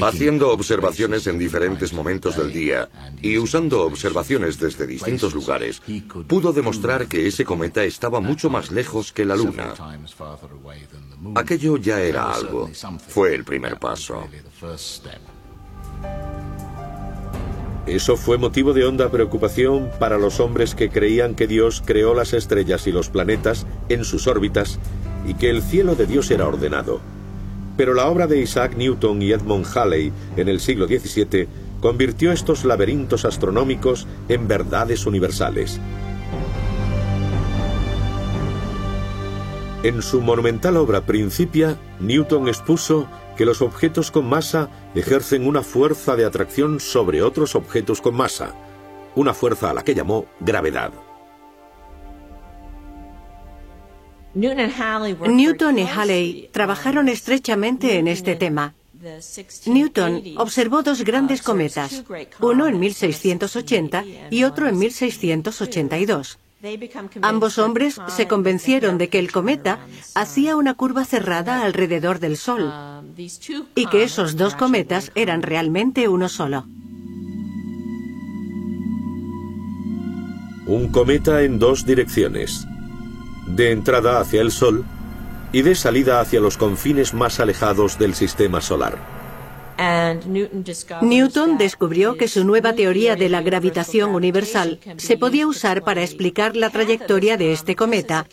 Haciendo 0.03 0.51
observaciones 0.51 1.27
en 1.27 1.39
diferentes 1.39 1.93
momentos 1.93 2.37
del 2.37 2.53
día 2.53 2.89
y 3.21 3.37
usando 3.39 3.83
observaciones 3.83 4.59
desde 4.59 4.87
distintos 4.87 5.35
lugares, 5.35 5.83
pudo 6.27 6.53
demostrar 6.53 7.07
que 7.07 7.27
ese 7.27 7.45
cometa 7.45 7.85
estaba 7.85 8.21
mucho 8.21 8.49
más 8.49 8.71
lejos 8.71 9.12
que 9.12 9.25
la 9.25 9.37
Luna. 9.37 9.75
Aquello 11.35 11.77
ya 11.77 12.01
era 12.01 12.33
algo. 12.33 12.71
Fue 13.09 13.35
el 13.35 13.45
primer 13.45 13.79
paso. 13.79 14.27
Eso 17.87 18.19
fue 18.19 18.37
motivo 18.37 18.75
de 18.75 18.85
honda 18.85 19.11
preocupación 19.11 19.91
para 19.99 20.19
los 20.19 20.41
hombres 20.41 20.75
que 20.75 20.91
creían 20.91 21.35
que 21.35 21.47
Dios 21.47 21.83
creó 21.85 22.14
las 22.14 22.35
estrellas 22.35 22.87
y 22.87 22.93
los 22.93 23.09
planetas 23.09 23.66
en 23.89 24.05
sus 24.05 24.27
órbitas 24.27 24.79
y 25.27 25.35
que 25.35 25.49
el 25.49 25.62
cielo 25.62 25.95
de 25.95 26.07
Dios 26.07 26.31
era 26.31 26.47
ordenado. 26.47 27.01
Pero 27.79 27.95
la 27.95 28.09
obra 28.09 28.26
de 28.26 28.41
Isaac 28.41 28.74
Newton 28.76 29.22
y 29.22 29.31
Edmund 29.31 29.64
Halley 29.74 30.12
en 30.37 30.49
el 30.49 30.59
siglo 30.59 30.89
XVII 30.89 31.47
convirtió 31.81 32.33
estos 32.33 32.64
laberintos 32.64 33.24
astronómicos 33.24 34.09
en 34.29 34.49
verdades 34.49 35.07
universales. 35.07 35.81
En 39.85 40.03
su 40.03 40.20
monumental 40.20 40.76
obra 40.76 41.07
Principia, 41.07 41.79
Newton 42.01 42.49
expuso 42.49 43.09
que 43.37 43.45
los 43.45 43.62
objetos 43.62 44.11
con 44.11 44.29
masa 44.29 44.70
ejercen 44.97 45.47
una 45.47 45.62
fuerza 45.62 46.16
de 46.16 46.24
atracción 46.24 46.81
sobre 46.81 47.22
otros 47.22 47.55
objetos 47.55 48.01
con 48.01 48.16
masa, 48.16 48.57
una 49.14 49.35
fuerza 49.35 49.70
a 49.70 49.74
la 49.74 49.85
que 49.85 49.95
llamó 49.95 50.26
gravedad. 50.41 50.91
Newton 54.35 55.79
y 55.79 55.87
Halley 55.87 56.51
trabajaron 56.53 57.09
estrechamente 57.09 57.99
en 57.99 58.09
este 58.09 58.37
tema. 58.37 58.74
Newton 59.66 60.22
observó 60.37 60.83
dos 60.83 61.05
grandes 61.05 61.43
cometas, 61.43 62.05
uno 62.41 62.66
en 62.66 62.79
1680 62.81 64.05
y 64.31 64.45
otro 64.45 64.68
en 64.68 64.79
1682. 64.79 66.39
Ambos 67.22 67.59
hombres 67.59 68.01
se 68.09 68.26
convencieron 68.26 68.99
de 68.99 69.09
que 69.09 69.20
el 69.20 69.31
cometa 69.31 69.79
hacía 70.16 70.57
una 70.57 70.74
curva 70.74 71.05
cerrada 71.05 71.62
alrededor 71.62 72.18
del 72.18 72.37
Sol 72.37 72.72
y 73.76 73.87
que 73.87 74.03
esos 74.03 74.37
dos 74.37 74.57
cometas 74.57 75.12
eran 75.14 75.43
realmente 75.43 76.09
uno 76.09 76.29
solo. 76.29 76.66
Un 80.66 80.89
cometa 80.91 81.45
en 81.45 81.61
dos 81.61 81.87
direcciones 81.87 82.66
de 83.55 83.72
entrada 83.72 84.20
hacia 84.20 84.40
el 84.40 84.51
Sol 84.51 84.84
y 85.53 85.62
de 85.62 85.74
salida 85.74 86.20
hacia 86.20 86.40
los 86.40 86.57
confines 86.57 87.14
más 87.14 87.40
alejados 87.40 87.99
del 87.99 88.14
sistema 88.14 88.61
solar. 88.61 88.99
Newton 91.03 91.57
descubrió 91.57 92.16
que 92.16 92.26
su 92.26 92.44
nueva 92.44 92.72
teoría 92.72 93.14
de 93.14 93.28
la 93.28 93.42
gravitación 93.42 94.12
universal 94.12 94.80
se 94.96 95.16
podía 95.16 95.46
usar 95.46 95.84
para 95.84 96.03
explicar 96.03 96.57
la 96.57 96.70
trayectoria 96.70 97.36
de 97.36 97.53
este 97.53 97.76
cometa, 97.76 98.26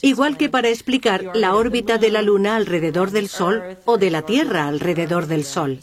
igual 0.00 0.38
que 0.38 0.48
para 0.48 0.70
explicar 0.70 1.32
la 1.34 1.54
órbita 1.54 1.98
de 1.98 2.10
la 2.10 2.22
Luna 2.22 2.56
alrededor 2.56 3.10
del 3.10 3.28
Sol 3.28 3.62
o 3.84 3.98
de 3.98 4.10
la 4.10 4.22
Tierra 4.22 4.68
alrededor 4.68 5.26
del 5.26 5.44
Sol. 5.44 5.80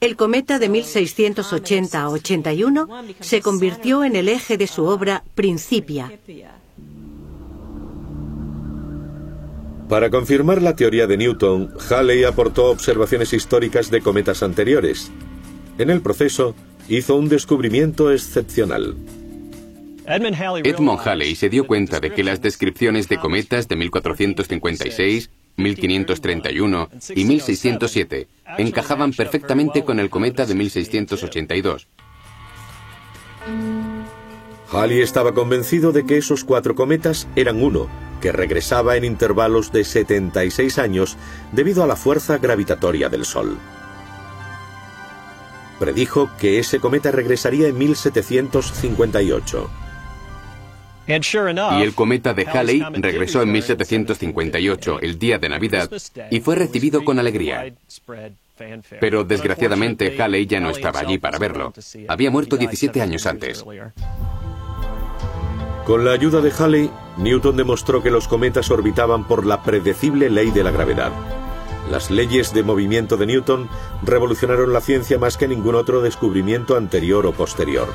El 0.00 0.16
cometa 0.16 0.58
de 0.58 0.68
1680 0.68 2.08
81 2.08 2.88
se 3.20 3.40
convirtió 3.42 4.04
en 4.04 4.16
el 4.16 4.28
eje 4.28 4.56
de 4.56 4.66
su 4.66 4.84
obra 4.84 5.22
Principia. 5.34 6.12
Para 9.88 10.10
confirmar 10.10 10.62
la 10.62 10.74
teoría 10.74 11.06
de 11.06 11.16
Newton, 11.16 11.74
Halley 11.90 12.24
aportó 12.24 12.70
observaciones 12.70 13.32
históricas 13.32 13.90
de 13.90 14.00
cometas 14.00 14.42
anteriores. 14.42 15.10
En 15.78 15.90
el 15.90 16.00
proceso, 16.00 16.54
hizo 16.88 17.16
un 17.16 17.28
descubrimiento 17.28 18.10
excepcional. 18.10 18.96
Edmund 20.06 21.00
Halley 21.04 21.34
se 21.34 21.48
dio 21.48 21.66
cuenta 21.66 22.00
de 22.00 22.10
que 22.10 22.24
las 22.24 22.40
descripciones 22.40 23.08
de 23.08 23.18
cometas 23.18 23.68
de 23.68 23.76
1456, 23.76 25.30
1531 25.56 26.90
y 27.14 27.24
1607 27.24 28.28
encajaban 28.58 29.12
perfectamente 29.12 29.84
con 29.84 30.00
el 30.00 30.10
cometa 30.10 30.46
de 30.46 30.54
1682. 30.54 31.88
Halley 34.74 35.00
estaba 35.02 35.32
convencido 35.34 35.92
de 35.92 36.04
que 36.04 36.18
esos 36.18 36.42
cuatro 36.42 36.74
cometas 36.74 37.28
eran 37.36 37.62
uno, 37.62 37.88
que 38.20 38.32
regresaba 38.32 38.96
en 38.96 39.04
intervalos 39.04 39.70
de 39.70 39.84
76 39.84 40.78
años 40.78 41.16
debido 41.52 41.84
a 41.84 41.86
la 41.86 41.94
fuerza 41.94 42.38
gravitatoria 42.38 43.08
del 43.08 43.24
Sol. 43.24 43.56
Predijo 45.78 46.30
que 46.38 46.58
ese 46.58 46.80
cometa 46.80 47.12
regresaría 47.12 47.68
en 47.68 47.78
1758. 47.78 49.70
Y 51.06 51.82
el 51.82 51.94
cometa 51.94 52.32
de 52.32 52.46
Halley 52.46 52.82
regresó 52.94 53.42
en 53.42 53.52
1758, 53.52 55.00
el 55.00 55.18
día 55.18 55.38
de 55.38 55.50
Navidad, 55.50 55.90
y 56.30 56.40
fue 56.40 56.56
recibido 56.56 57.04
con 57.04 57.18
alegría. 57.18 57.74
Pero 59.00 59.24
desgraciadamente 59.24 60.16
Halley 60.18 60.46
ya 60.46 60.60
no 60.60 60.70
estaba 60.70 61.00
allí 61.00 61.18
para 61.18 61.38
verlo. 61.38 61.72
Había 62.08 62.30
muerto 62.30 62.56
17 62.56 63.02
años 63.02 63.26
antes. 63.26 63.64
Con 65.84 66.02
la 66.02 66.12
ayuda 66.12 66.40
de 66.40 66.50
Halley, 66.50 66.90
Newton 67.18 67.58
demostró 67.58 68.02
que 68.02 68.10
los 68.10 68.26
cometas 68.26 68.70
orbitaban 68.70 69.24
por 69.24 69.44
la 69.44 69.62
predecible 69.62 70.30
ley 70.30 70.50
de 70.50 70.64
la 70.64 70.70
gravedad. 70.70 71.12
Las 71.90 72.10
leyes 72.10 72.54
de 72.54 72.62
movimiento 72.62 73.18
de 73.18 73.26
Newton 73.26 73.68
revolucionaron 74.02 74.72
la 74.72 74.80
ciencia 74.80 75.18
más 75.18 75.36
que 75.36 75.46
ningún 75.46 75.74
otro 75.74 76.00
descubrimiento 76.00 76.78
anterior 76.78 77.26
o 77.26 77.32
posterior. 77.32 77.88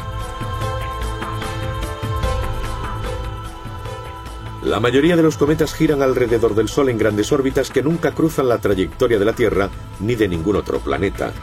La 4.64 4.80
mayoría 4.80 5.16
de 5.16 5.24
los 5.24 5.38
cometas 5.38 5.74
giran 5.74 6.04
alrededor 6.04 6.54
del 6.54 6.70
Sol 6.70 6.90
en 6.90 7.00
grandes 7.00 7.32
órbitas 7.32 7.72
que 7.72 7.82
nunca 7.82 8.12
cruzan 8.12 8.50
la 8.50 8.60
trayectoria 8.60 9.18
de 9.18 9.26
la 9.26 9.34
Tierra 9.34 9.70
ni 10.00 10.14
de 10.14 10.28
ningún 10.28 10.58
otro 10.58 10.80
planeta. 10.80 11.34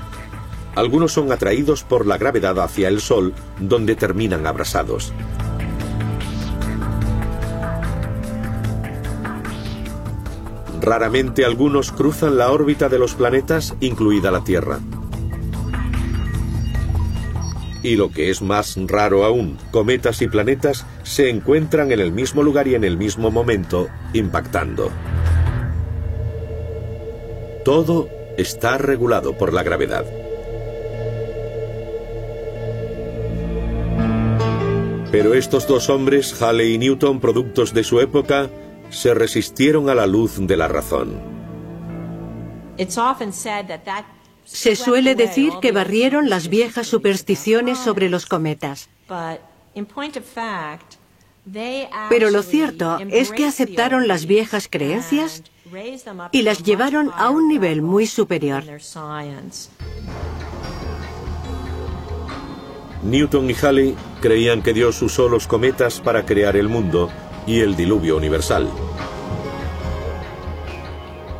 Algunos 0.76 1.12
son 1.12 1.32
atraídos 1.32 1.82
por 1.82 2.06
la 2.06 2.18
gravedad 2.18 2.60
hacia 2.60 2.86
el 2.86 3.00
Sol, 3.00 3.34
donde 3.58 3.96
terminan 3.96 4.46
abrasados. 4.46 5.12
Raramente 10.80 11.44
algunos 11.44 11.92
cruzan 11.92 12.36
la 12.36 12.50
órbita 12.52 12.88
de 12.88 12.98
los 12.98 13.14
planetas, 13.14 13.74
incluida 13.80 14.30
la 14.30 14.44
Tierra. 14.44 14.78
Y 17.82 17.96
lo 17.96 18.10
que 18.10 18.30
es 18.30 18.42
más 18.42 18.76
raro 18.86 19.24
aún, 19.24 19.58
cometas 19.70 20.20
y 20.20 20.28
planetas 20.28 20.86
se 21.02 21.30
encuentran 21.30 21.92
en 21.92 22.00
el 22.00 22.12
mismo 22.12 22.42
lugar 22.42 22.66
y 22.68 22.74
en 22.74 22.84
el 22.84 22.96
mismo 22.96 23.30
momento, 23.30 23.88
impactando. 24.12 24.90
Todo 27.64 28.08
está 28.36 28.78
regulado 28.78 29.36
por 29.36 29.52
la 29.52 29.62
gravedad. 29.62 30.04
Pero 35.12 35.34
estos 35.34 35.66
dos 35.66 35.88
hombres, 35.88 36.42
Halley 36.42 36.74
y 36.74 36.78
Newton, 36.78 37.20
productos 37.20 37.72
de 37.72 37.84
su 37.84 38.00
época, 38.00 38.50
se 38.90 39.14
resistieron 39.14 39.88
a 39.90 39.94
la 39.94 40.06
luz 40.06 40.34
de 40.38 40.56
la 40.56 40.68
razón. 40.68 41.20
Se 44.44 44.76
suele 44.76 45.14
decir 45.14 45.52
que 45.60 45.72
barrieron 45.72 46.28
las 46.28 46.48
viejas 46.48 46.86
supersticiones 46.86 47.78
sobre 47.78 48.08
los 48.08 48.26
cometas. 48.26 48.88
Pero 52.08 52.30
lo 52.30 52.42
cierto 52.42 52.98
es 53.10 53.32
que 53.32 53.46
aceptaron 53.46 54.08
las 54.08 54.26
viejas 54.26 54.68
creencias 54.70 55.42
y 56.32 56.42
las 56.42 56.62
llevaron 56.62 57.10
a 57.14 57.30
un 57.30 57.48
nivel 57.48 57.82
muy 57.82 58.06
superior. 58.06 58.64
Newton 63.02 63.50
y 63.50 63.54
Halley 63.54 63.94
creían 64.20 64.62
que 64.62 64.72
Dios 64.72 65.00
usó 65.02 65.28
los 65.28 65.46
cometas 65.46 66.00
para 66.00 66.26
crear 66.26 66.56
el 66.56 66.68
mundo 66.68 67.08
y 67.46 67.60
el 67.60 67.76
diluvio 67.76 68.16
universal. 68.16 68.68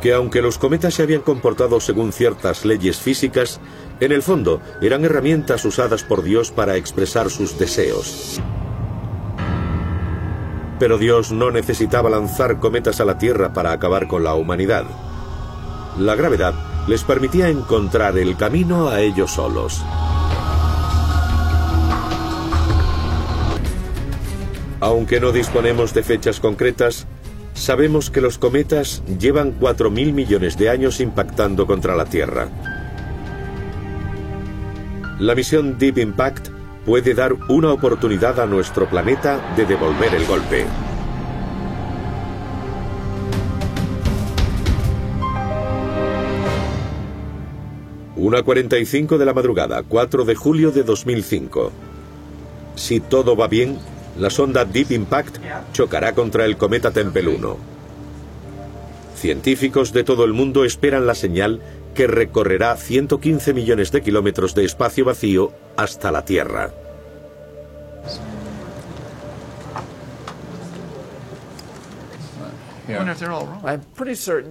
Que 0.01 0.13
aunque 0.13 0.41
los 0.41 0.57
cometas 0.57 0.93
se 0.93 1.03
habían 1.03 1.21
comportado 1.21 1.79
según 1.79 2.13
ciertas 2.13 2.65
leyes 2.65 2.97
físicas, 2.97 3.59
en 3.99 4.11
el 4.11 4.21
fondo 4.21 4.61
eran 4.81 5.03
herramientas 5.03 5.65
usadas 5.65 6.03
por 6.03 6.23
Dios 6.23 6.51
para 6.51 6.75
expresar 6.75 7.29
sus 7.29 7.57
deseos. 7.57 8.39
Pero 10.79 10.97
Dios 10.97 11.31
no 11.31 11.49
necesitaba 11.49 12.09
lanzar 12.09 12.59
cometas 12.59 13.01
a 13.01 13.05
la 13.05 13.17
Tierra 13.17 13.53
para 13.53 13.71
acabar 13.71 14.07
con 14.07 14.23
la 14.23 14.35
humanidad. 14.35 14.85
La 15.97 16.15
gravedad 16.15 16.53
les 16.87 17.03
permitía 17.03 17.49
encontrar 17.49 18.17
el 18.17 18.37
camino 18.37 18.87
a 18.87 19.01
ellos 19.01 19.31
solos. 19.31 19.83
Aunque 24.79 25.19
no 25.19 25.31
disponemos 25.31 25.93
de 25.93 26.03
fechas 26.03 26.39
concretas, 26.39 27.07
sabemos 27.55 28.11
que 28.11 28.21
los 28.21 28.37
cometas 28.37 29.01
llevan 29.19 29.59
4.000 29.59 30.13
millones 30.13 30.57
de 30.57 30.69
años 30.69 30.99
impactando 30.99 31.65
contra 31.65 31.95
la 31.95 32.05
Tierra. 32.05 32.49
La 35.19 35.33
misión 35.33 35.79
Deep 35.79 35.97
Impact 35.97 36.49
puede 36.85 37.15
dar 37.15 37.33
una 37.49 37.71
oportunidad 37.71 38.39
a 38.39 38.45
nuestro 38.45 38.87
planeta 38.87 39.53
de 39.57 39.65
devolver 39.65 40.13
el 40.13 40.25
golpe. 40.25 40.65
Una 48.15 48.43
45 48.43 49.17
de 49.17 49.25
la 49.25 49.33
madrugada, 49.33 49.81
4 49.83 50.25
de 50.25 50.35
julio 50.35 50.71
de 50.71 50.83
2005. 50.83 51.71
Si 52.75 52.99
todo 52.99 53.35
va 53.35 53.47
bien, 53.47 53.79
la 54.19 54.29
sonda 54.29 54.65
Deep 54.65 54.91
Impact 54.91 55.37
chocará 55.73 56.13
contra 56.13 56.45
el 56.45 56.57
cometa 56.57 56.91
Tempel 56.91 57.27
1. 57.27 57.57
Científicos 59.15 59.93
de 59.93 60.03
todo 60.03 60.25
el 60.25 60.33
mundo 60.33 60.63
esperan 60.63 61.07
la 61.07 61.15
señal 61.15 61.61
que 61.95 62.07
recorrerá 62.07 62.75
115 62.75 63.53
millones 63.53 63.91
de 63.91 64.01
kilómetros 64.01 64.53
de 64.53 64.65
espacio 64.65 65.05
vacío 65.05 65.51
hasta 65.75 66.11
la 66.11 66.23
Tierra. 66.23 66.71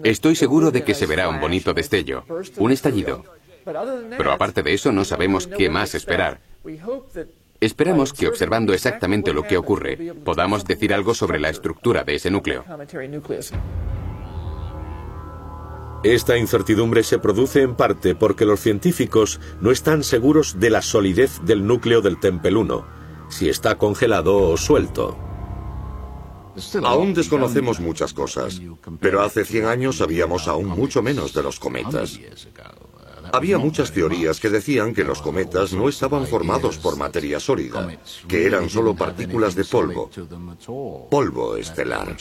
Estoy 0.03 0.37
seguro 0.37 0.71
de 0.71 0.83
que 0.83 0.95
se 0.95 1.07
verá 1.07 1.29
un 1.29 1.41
bonito 1.41 1.73
destello, 1.73 2.25
un 2.59 2.73
estallido. 2.73 3.25
Pero 3.65 4.33
aparte 4.33 4.63
de 4.63 4.75
eso 4.75 4.93
no 4.93 5.05
sabemos 5.05 5.47
qué 5.47 5.71
más 5.71 5.95
esperar. 5.95 6.41
Esperamos 7.61 8.13
que 8.13 8.29
observando 8.29 8.73
exactamente 8.73 9.33
lo 9.33 9.43
que 9.43 9.57
ocurre, 9.57 10.15
podamos 10.25 10.65
decir 10.65 10.93
algo 10.93 11.15
sobre 11.15 11.39
la 11.39 11.49
estructura 11.49 12.05
de 12.05 12.17
ese 12.17 12.31
núcleo. 12.31 12.65
Esta 16.05 16.37
incertidumbre 16.37 17.03
se 17.03 17.19
produce 17.19 17.63
en 17.63 17.75
parte 17.75 18.15
porque 18.15 18.45
los 18.45 18.61
científicos 18.61 19.41
no 19.61 19.71
están 19.71 20.05
seguros 20.05 20.61
de 20.61 20.71
la 20.71 20.83
solidez 20.83 21.41
del 21.45 21.67
núcleo 21.67 22.01
del 22.01 22.21
Tempel 22.21 22.57
1, 22.57 22.87
si 23.29 23.49
está 23.49 23.77
congelado 23.77 24.37
o 24.51 24.57
suelto. 24.57 25.19
Aún 26.85 27.13
desconocemos 27.13 27.81
muchas 27.81 28.15
cosas, 28.15 28.61
pero 29.01 29.23
hace 29.23 29.45
100 29.45 29.67
años 29.67 29.97
sabíamos 29.97 30.49
aún 30.49 30.67
mucho 30.69 31.03
menos 31.03 31.35
de 31.35 31.43
los 31.43 31.59
cometas. 31.59 32.19
Había 33.37 33.59
muchas 33.59 33.93
teorías 33.93 34.41
que 34.41 34.49
decían 34.49 34.95
que 34.95 35.05
los 35.05 35.21
cometas 35.21 35.75
no 35.75 35.91
estaban 35.91 36.27
formados 36.27 36.79
por 36.79 36.97
materia 36.97 37.39
sólida, 37.39 37.87
que 38.27 38.47
eran 38.47 38.71
solo 38.71 38.95
partículas 38.95 39.55
de 39.55 39.65
polvo, 39.67 40.09
polvo 41.11 41.57
estelar. 41.59 42.17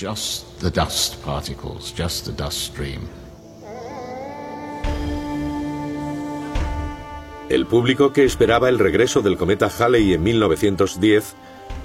El 7.48 7.66
público 7.66 8.12
que 8.12 8.26
esperaba 8.26 8.68
el 8.68 8.78
regreso 8.78 9.22
del 9.22 9.38
cometa 9.38 9.70
Halley 9.70 10.16
en 10.16 10.22
1910 10.22 11.34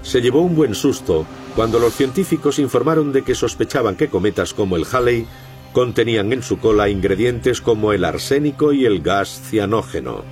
se 0.03 0.21
llevó 0.21 0.41
un 0.41 0.57
buen 0.57 0.75
susto 0.75 1.25
cuando 1.55 1.79
los 1.79 1.95
científicos 1.95 2.59
informaron 2.59 3.13
de 3.13 3.23
que 3.23 3.37
sospechaban 3.37 3.95
que 3.95 4.09
cometas 4.09 4.55
como 4.55 4.75
el 4.75 4.87
Halley 4.91 5.25
contenían 5.73 6.33
en 6.33 6.43
su 6.43 6.59
cola 6.59 6.89
ingredientes 6.89 7.61
como 7.61 7.93
el 7.93 8.05
arsénico 8.05 8.73
y 8.73 8.87
el 8.87 9.03
gas 9.03 9.41
cianógeno. 9.49 10.25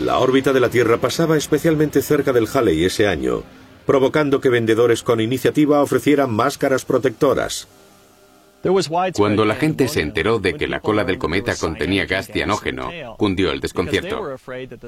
La 0.00 0.18
órbita 0.18 0.52
de 0.52 0.60
la 0.60 0.68
Tierra 0.68 0.98
pasaba 0.98 1.36
especialmente 1.36 2.02
cerca 2.02 2.32
del 2.32 2.46
Halley 2.46 2.84
ese 2.84 3.08
año, 3.08 3.42
provocando 3.84 4.40
que 4.40 4.48
vendedores 4.48 5.02
con 5.02 5.20
iniciativa 5.20 5.82
ofrecieran 5.82 6.30
máscaras 6.30 6.84
protectoras. 6.84 7.66
Cuando 9.14 9.44
la 9.44 9.54
gente 9.54 9.86
se 9.88 10.00
enteró 10.00 10.38
de 10.38 10.54
que 10.54 10.66
la 10.66 10.80
cola 10.80 11.04
del 11.04 11.18
cometa 11.18 11.54
contenía 11.56 12.06
gas 12.06 12.26
cianógeno, 12.26 12.90
cundió 13.16 13.52
el 13.52 13.60
desconcierto. 13.60 14.36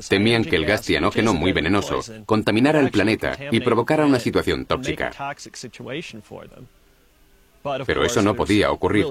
Temían 0.09 0.45
que 0.45 0.57
el 0.57 0.67
gas 0.67 0.83
cianógeno, 0.83 1.35
muy 1.35 1.53
venenoso, 1.53 2.01
contaminara 2.27 2.81
el 2.81 2.91
planeta 2.91 3.37
y 3.51 3.61
provocara 3.61 4.07
una 4.07 4.19
situación 4.19 4.67
tóxica. 4.67 5.11
Pero 7.87 8.05
eso 8.05 8.23
no 8.23 8.35
podía 8.35 8.73
ocurrir. 8.73 9.07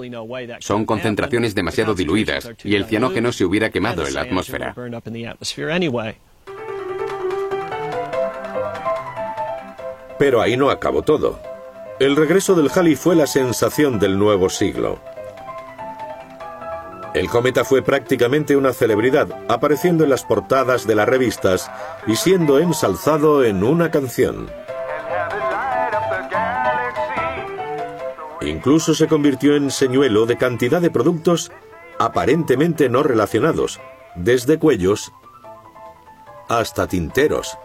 Son 0.58 0.84
concentraciones 0.84 1.54
demasiado 1.54 1.94
diluidas 1.94 2.50
y 2.64 2.74
el 2.74 2.84
cianógeno 2.84 3.32
se 3.32 3.44
hubiera 3.44 3.70
quemado 3.70 4.06
en 4.06 4.14
la 4.14 4.22
atmósfera. 4.22 4.74
Pero 10.18 10.42
ahí 10.42 10.56
no 10.56 10.68
acabó 10.68 11.02
todo. 11.02 11.49
El 12.00 12.16
regreso 12.16 12.54
del 12.54 12.70
Halley 12.74 12.96
fue 12.96 13.14
la 13.14 13.26
sensación 13.26 13.98
del 13.98 14.18
nuevo 14.18 14.48
siglo. 14.48 15.00
El 17.12 17.28
cometa 17.28 17.62
fue 17.62 17.82
prácticamente 17.82 18.56
una 18.56 18.72
celebridad, 18.72 19.28
apareciendo 19.48 20.04
en 20.04 20.10
las 20.10 20.24
portadas 20.24 20.86
de 20.86 20.94
las 20.94 21.06
revistas 21.06 21.70
y 22.06 22.16
siendo 22.16 22.58
ensalzado 22.58 23.44
en 23.44 23.62
una 23.62 23.90
canción. 23.90 24.50
Incluso 28.40 28.94
se 28.94 29.06
convirtió 29.06 29.54
en 29.54 29.70
señuelo 29.70 30.24
de 30.24 30.38
cantidad 30.38 30.80
de 30.80 30.90
productos 30.90 31.52
aparentemente 31.98 32.88
no 32.88 33.02
relacionados, 33.02 33.78
desde 34.14 34.58
cuellos 34.58 35.12
hasta 36.48 36.86
tinteros. 36.86 37.58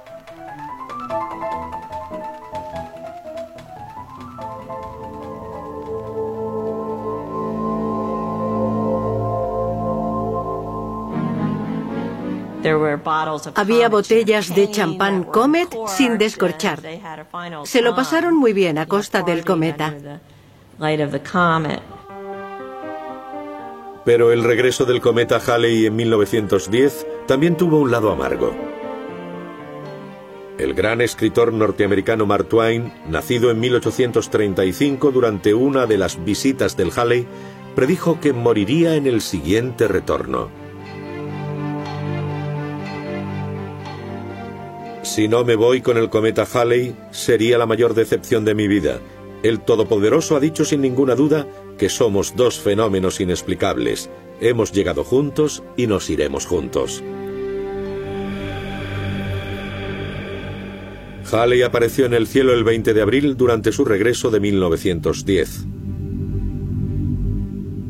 Había 13.56 13.90
botellas 13.90 14.56
de 14.56 14.72
champán 14.72 15.24
Comet 15.24 15.70
sin 15.88 16.18
descorchar. 16.18 16.82
Se 17.64 17.82
lo 17.82 17.96
pasaron 17.96 18.36
muy 18.36 18.54
bien 18.54 18.78
a 18.78 18.88
costa 18.88 19.22
del 19.22 19.46
cometa. 19.46 19.94
Pero 24.04 24.32
el 24.32 24.44
regreso 24.44 24.86
del 24.86 25.02
cometa 25.02 25.40
Halley 25.46 25.86
en 25.86 25.96
1910 25.96 27.08
también 27.28 27.56
tuvo 27.56 27.80
un 27.80 27.92
lado 27.92 28.12
amargo. 28.12 28.54
El 30.58 30.74
gran 30.74 31.02
escritor 31.02 31.52
norteamericano 31.52 32.26
Mark 32.26 32.48
Twain, 32.48 32.94
nacido 33.08 33.52
en 33.52 33.60
1835 33.60 35.12
durante 35.12 35.54
una 35.54 35.86
de 35.86 35.98
las 35.98 36.24
visitas 36.24 36.78
del 36.78 36.92
Halley, 36.96 37.28
predijo 37.76 38.20
que 38.22 38.32
moriría 38.32 38.96
en 38.96 39.06
el 39.06 39.22
siguiente 39.22 39.88
retorno. 39.88 40.65
Si 45.06 45.28
no 45.28 45.46
me 45.46 45.56
voy 45.56 45.82
con 45.82 45.98
el 45.98 46.10
cometa 46.10 46.48
Halley, 46.52 46.96
sería 47.12 47.60
la 47.60 47.68
mayor 47.68 47.94
decepción 47.94 48.44
de 48.44 48.56
mi 48.56 48.68
vida. 48.68 49.00
El 49.44 49.60
Todopoderoso 49.60 50.36
ha 50.36 50.40
dicho 50.40 50.66
sin 50.66 50.82
ninguna 50.82 51.14
duda 51.14 51.48
que 51.78 51.90
somos 51.90 52.36
dos 52.36 52.60
fenómenos 52.60 53.22
inexplicables. 53.22 54.10
Hemos 54.42 54.72
llegado 54.72 55.04
juntos 55.04 55.62
y 55.78 55.86
nos 55.86 56.10
iremos 56.10 56.48
juntos. 56.48 57.04
Halley 61.32 61.62
apareció 61.62 62.08
en 62.08 62.16
el 62.16 62.26
cielo 62.26 62.54
el 62.54 62.64
20 62.64 62.96
de 62.96 63.02
abril 63.04 63.38
durante 63.38 63.72
su 63.72 63.86
regreso 63.86 64.32
de 64.32 64.40
1910. 64.40 65.66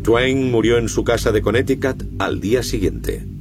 Twain 0.04 0.52
murió 0.52 0.78
en 0.78 0.90
su 0.90 1.06
casa 1.06 1.32
de 1.32 1.42
Connecticut 1.42 2.04
al 2.20 2.42
día 2.42 2.62
siguiente. 2.62 3.35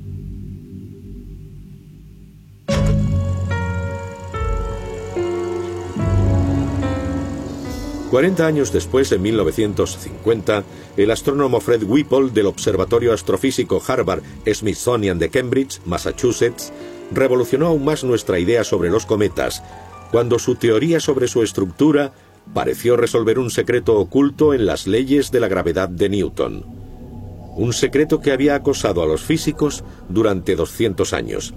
40 8.15 8.47
años 8.47 8.73
después, 8.73 9.11
en 9.11 9.23
1950, 9.23 10.63
el 10.97 11.11
astrónomo 11.11 11.59
Fred 11.61 11.83
Whipple 11.83 12.31
del 12.33 12.47
Observatorio 12.47 13.13
Astrofísico 13.13 13.83
Harvard 13.85 14.23
Smithsonian 14.47 15.19
de 15.19 15.31
Cambridge, 15.31 15.81
Massachusetts, 15.85 16.73
revolucionó 17.11 17.67
aún 17.67 17.85
más 17.85 18.05
nuestra 18.05 18.39
idea 18.39 18.63
sobre 18.63 18.89
los 18.89 19.05
cometas, 19.05 19.65
cuando 20.13 20.39
su 20.39 20.55
teoría 20.55 21.01
sobre 21.01 21.27
su 21.27 21.43
estructura 21.43 22.13
pareció 22.55 22.97
resolver 22.97 23.41
un 23.41 23.51
secreto 23.51 23.99
oculto 23.99 24.55
en 24.55 24.65
las 24.65 24.87
leyes 24.87 25.33
de 25.33 25.41
la 25.41 25.49
gravedad 25.49 25.89
de 25.89 26.09
Newton. 26.09 26.65
Un 27.57 27.73
secreto 27.73 28.21
que 28.21 28.31
había 28.31 28.55
acosado 28.55 29.03
a 29.03 29.07
los 29.07 29.23
físicos 29.23 29.83
durante 30.09 30.55
200 30.55 31.13
años. 31.15 31.53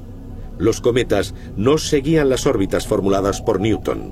Los 0.57 0.81
cometas 0.81 1.35
no 1.55 1.77
seguían 1.77 2.29
las 2.29 2.47
órbitas 2.47 2.87
formuladas 2.87 3.43
por 3.43 3.59
Newton. 3.59 4.11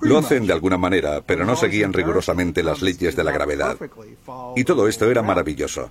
Lo 0.00 0.18
hacen 0.18 0.46
de 0.46 0.52
alguna 0.52 0.76
manera, 0.76 1.22
pero 1.24 1.44
no 1.44 1.56
seguían 1.56 1.92
rigurosamente 1.92 2.62
las 2.62 2.82
leyes 2.82 3.16
de 3.16 3.24
la 3.24 3.32
gravedad. 3.32 3.76
Y 4.54 4.64
todo 4.64 4.88
esto 4.88 5.10
era 5.10 5.22
maravilloso. 5.22 5.90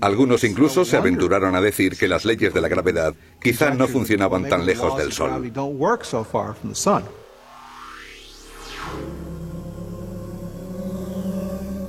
Algunos 0.00 0.44
incluso 0.44 0.84
se 0.84 0.96
aventuraron 0.96 1.56
a 1.56 1.60
decir 1.60 1.96
que 1.96 2.06
las 2.06 2.24
leyes 2.24 2.54
de 2.54 2.60
la 2.60 2.68
gravedad 2.68 3.14
quizá 3.42 3.70
no 3.70 3.88
funcionaban 3.88 4.48
tan 4.48 4.64
lejos 4.64 4.96
del 4.96 5.12
Sol. 5.12 5.52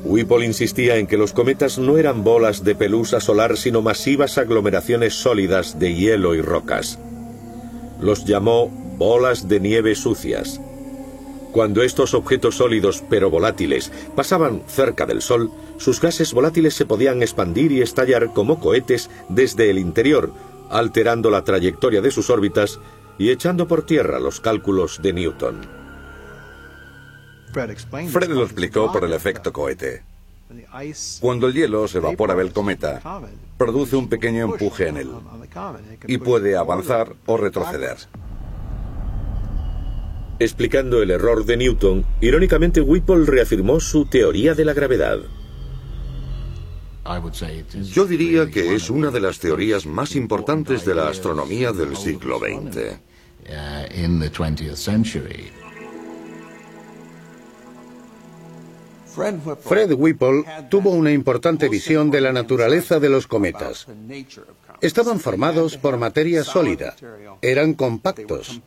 Whipple 0.03 0.43
insistía 0.43 0.95
en 0.95 1.05
que 1.05 1.17
los 1.17 1.33
cometas 1.33 1.77
no 1.77 1.99
eran 1.99 2.23
bolas 2.23 2.63
de 2.63 2.73
pelusa 2.73 3.19
solar, 3.19 3.57
sino 3.57 3.83
masivas 3.83 4.39
aglomeraciones 4.39 5.13
sólidas 5.13 5.77
de 5.77 5.93
hielo 5.93 6.33
y 6.33 6.41
rocas. 6.41 6.97
Los 7.99 8.25
llamó 8.25 8.69
bolas 8.97 9.47
de 9.47 9.59
nieve 9.59 9.93
sucias. 9.93 10.59
Cuando 11.51 11.81
estos 11.81 12.13
objetos 12.13 12.55
sólidos 12.55 13.03
pero 13.09 13.29
volátiles 13.29 13.91
pasaban 14.15 14.61
cerca 14.67 15.05
del 15.05 15.21
Sol, 15.21 15.51
sus 15.77 15.99
gases 15.99 16.33
volátiles 16.33 16.75
se 16.75 16.85
podían 16.85 17.21
expandir 17.21 17.71
y 17.71 17.81
estallar 17.81 18.33
como 18.33 18.59
cohetes 18.59 19.09
desde 19.29 19.69
el 19.69 19.79
interior, 19.79 20.31
alterando 20.69 21.29
la 21.31 21.43
trayectoria 21.43 22.01
de 22.01 22.11
sus 22.11 22.29
órbitas 22.29 22.79
y 23.17 23.31
echando 23.31 23.67
por 23.67 23.85
tierra 23.85 24.19
los 24.19 24.39
cálculos 24.39 25.01
de 25.01 25.13
Newton. 25.13 25.61
Fred 27.51 28.29
lo 28.29 28.43
explicó 28.43 28.91
por 28.91 29.03
el 29.03 29.13
efecto 29.13 29.51
cohete. 29.51 30.03
Cuando 31.19 31.47
el 31.47 31.53
hielo 31.53 31.87
se 31.87 31.97
evapora 31.97 32.35
del 32.35 32.51
cometa, 32.51 33.01
produce 33.57 33.95
un 33.95 34.07
pequeño 34.07 34.45
empuje 34.45 34.87
en 34.87 34.97
él 34.97 35.11
y 36.07 36.17
puede 36.17 36.55
avanzar 36.55 37.15
o 37.25 37.37
retroceder. 37.37 37.97
Explicando 40.39 41.01
el 41.01 41.11
error 41.11 41.45
de 41.45 41.57
Newton, 41.57 42.05
irónicamente 42.21 42.79
Whipple 42.79 43.25
reafirmó 43.25 43.81
su 43.81 44.05
teoría 44.05 44.53
de 44.53 44.63
la 44.63 44.73
gravedad. 44.73 45.19
Yo 47.91 48.05
diría 48.05 48.49
que 48.49 48.73
es 48.73 48.89
una 48.89 49.11
de 49.11 49.19
las 49.19 49.39
teorías 49.39 49.85
más 49.85 50.15
importantes 50.15 50.85
de 50.85 50.95
la 50.95 51.09
astronomía 51.09 51.73
del 51.73 51.97
siglo 51.97 52.39
XX. 52.39 52.99
Fred 59.61 59.93
Whipple 59.93 60.45
tuvo 60.69 60.91
una 60.91 61.11
importante 61.11 61.67
visión 61.67 62.11
de 62.11 62.21
la 62.21 62.31
naturaleza 62.31 62.99
de 62.99 63.09
los 63.09 63.27
cometas. 63.27 63.87
Estaban 64.81 65.19
formados 65.19 65.77
por 65.77 65.97
materia 65.97 66.43
sólida, 66.43 66.95
eran 67.41 67.73
compactos, 67.73 68.61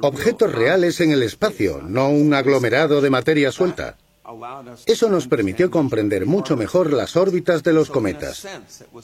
objetos 0.00 0.52
reales 0.52 1.00
en 1.00 1.10
el 1.10 1.22
espacio, 1.22 1.82
no 1.82 2.08
un 2.08 2.34
aglomerado 2.34 3.00
de 3.00 3.10
materia 3.10 3.50
suelta. 3.50 3.96
Eso 4.86 5.10
nos 5.10 5.28
permitió 5.28 5.70
comprender 5.70 6.24
mucho 6.24 6.56
mejor 6.56 6.92
las 6.92 7.14
órbitas 7.14 7.62
de 7.62 7.74
los 7.74 7.90
cometas. 7.90 8.46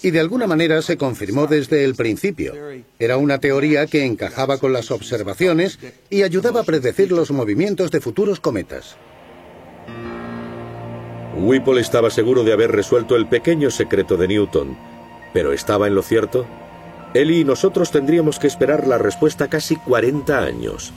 Y 0.03 0.11
de 0.11 0.21
alguna 0.21 0.47
manera 0.47 0.81
se 0.81 0.97
confirmó 0.97 1.47
desde 1.47 1.85
el 1.85 1.95
principio. 1.95 2.55
Era 2.99 3.19
una 3.19 3.39
teoría 3.39 3.87
que 3.87 4.05
encajaba 4.05 4.57
con 4.59 4.73
las 4.73 4.91
observaciones 4.91 5.79
y 6.09 6.23
ayudaba 6.23 6.61
a 6.61 6.65
predecir 6.65 7.13
los 7.13 7.31
movimientos 7.31 7.91
de 7.91 8.01
futuros 8.01 8.41
cometas. 8.41 8.97
Whipple 11.37 11.81
estaba 11.81 12.11
seguro 12.11 12.43
de 12.43 12.53
haber 12.53 12.73
resuelto 12.73 13.15
el 13.15 13.29
pequeño 13.29 13.71
secreto 13.71 14.17
de 14.17 14.29
Newton, 14.29 14.77
pero 15.33 15.53
¿estaba 15.53 15.87
en 15.87 15.95
lo 15.95 16.03
cierto? 16.03 16.47
Él 17.15 17.31
y 17.31 17.45
nosotros 17.45 17.91
tendríamos 17.91 18.39
que 18.39 18.47
esperar 18.47 18.87
la 18.87 18.99
respuesta 18.99 19.49
casi 19.49 19.77
40 19.77 20.39
años. 20.39 20.93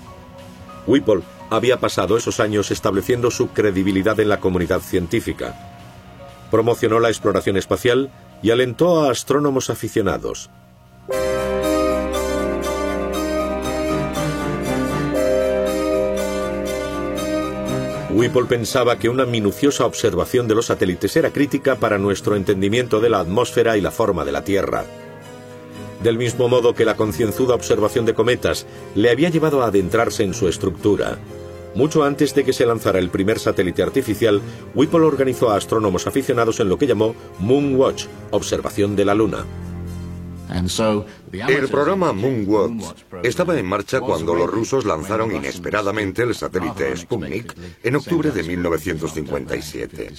Whipple 0.86 1.22
había 1.50 1.80
pasado 1.80 2.18
esos 2.18 2.40
años 2.40 2.72
estableciendo 2.72 3.32
su 3.32 3.50
credibilidad 3.50 4.20
en 4.20 4.30
la 4.30 4.40
comunidad 4.40 4.82
científica. 4.82 5.56
Promocionó 6.52 7.00
la 7.00 7.10
exploración 7.10 7.58
espacial 7.58 8.12
y 8.42 8.52
alentó 8.52 9.04
a 9.04 9.12
astrónomos 9.12 9.70
aficionados. 9.70 10.50
Whipple 18.14 18.46
pensaba 18.46 19.00
que 19.00 19.10
una 19.10 19.26
minuciosa 19.26 19.88
observación 19.88 20.48
de 20.48 20.54
los 20.54 20.68
satélites 20.68 21.16
era 21.16 21.32
crítica 21.32 21.78
para 21.78 21.98
nuestro 21.98 22.36
entendimiento 22.36 23.00
de 23.00 23.10
la 23.10 23.20
atmósfera 23.20 23.76
y 23.76 23.82
la 23.82 23.90
forma 23.90 24.24
de 24.24 24.32
la 24.32 24.44
Tierra. 24.44 24.86
Del 26.04 26.20
mismo 26.20 26.48
modo 26.48 26.76
que 26.76 26.86
la 26.86 26.96
concienzuda 26.96 27.56
observación 27.56 28.06
de 28.06 28.14
cometas 28.14 28.68
le 28.94 29.10
había 29.10 29.30
llevado 29.30 29.64
a 29.64 29.68
adentrarse 29.68 30.24
en 30.24 30.36
su 30.36 30.48
estructura. 30.48 31.18
Mucho 31.74 32.04
antes 32.04 32.36
de 32.36 32.44
que 32.44 32.54
se 32.54 32.68
lanzara 32.68 33.00
el 33.00 33.10
primer 33.10 33.40
satélite 33.40 33.82
artificial, 33.82 34.42
Whipple 34.76 35.02
organizó 35.02 35.50
a 35.50 35.56
astrónomos 35.56 36.06
aficionados 36.06 36.60
en 36.60 36.70
lo 36.70 36.78
que 36.78 36.86
llamó 36.86 37.16
Moonwatch, 37.40 38.06
observación 38.30 38.96
de 38.96 39.06
la 39.06 39.16
Luna. 39.16 39.44
El 40.54 41.68
programa 41.68 42.14
Moonwatch 42.14 43.06
estaba 43.24 43.58
en 43.58 43.66
marcha 43.66 44.00
cuando 44.00 44.36
los 44.36 44.48
rusos 44.48 44.86
lanzaron 44.86 45.36
inesperadamente 45.36 46.22
el 46.22 46.36
satélite 46.36 46.96
Sputnik 46.96 47.56
en 47.82 47.96
octubre 47.96 48.30
de 48.30 48.44
1957. 48.44 50.14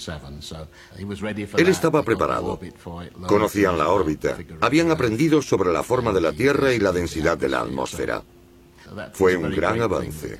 Él 1.57 1.67
estaba 1.69 2.03
preparado. 2.03 2.59
Conocían 3.27 3.77
la 3.77 3.87
órbita. 3.87 4.35
Habían 4.59 4.91
aprendido 4.91 5.41
sobre 5.41 5.71
la 5.71 5.83
forma 5.83 6.11
de 6.11 6.21
la 6.21 6.33
Tierra 6.33 6.73
y 6.73 6.79
la 6.79 6.91
densidad 6.91 7.37
de 7.37 7.49
la 7.49 7.61
atmósfera. 7.61 8.21
Fue 9.13 9.37
un 9.37 9.51
gran 9.51 9.81
avance. 9.81 10.37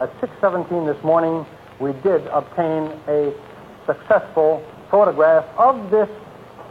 At 0.00 0.10
6:17 0.20 0.92
this 0.92 1.02
morning, 1.04 1.46
we 1.78 1.92
did 2.02 2.20
obtain 2.32 2.90
a 3.06 3.32
successful 3.86 4.60
photograph 4.90 5.44
of 5.56 5.76
this 5.90 6.08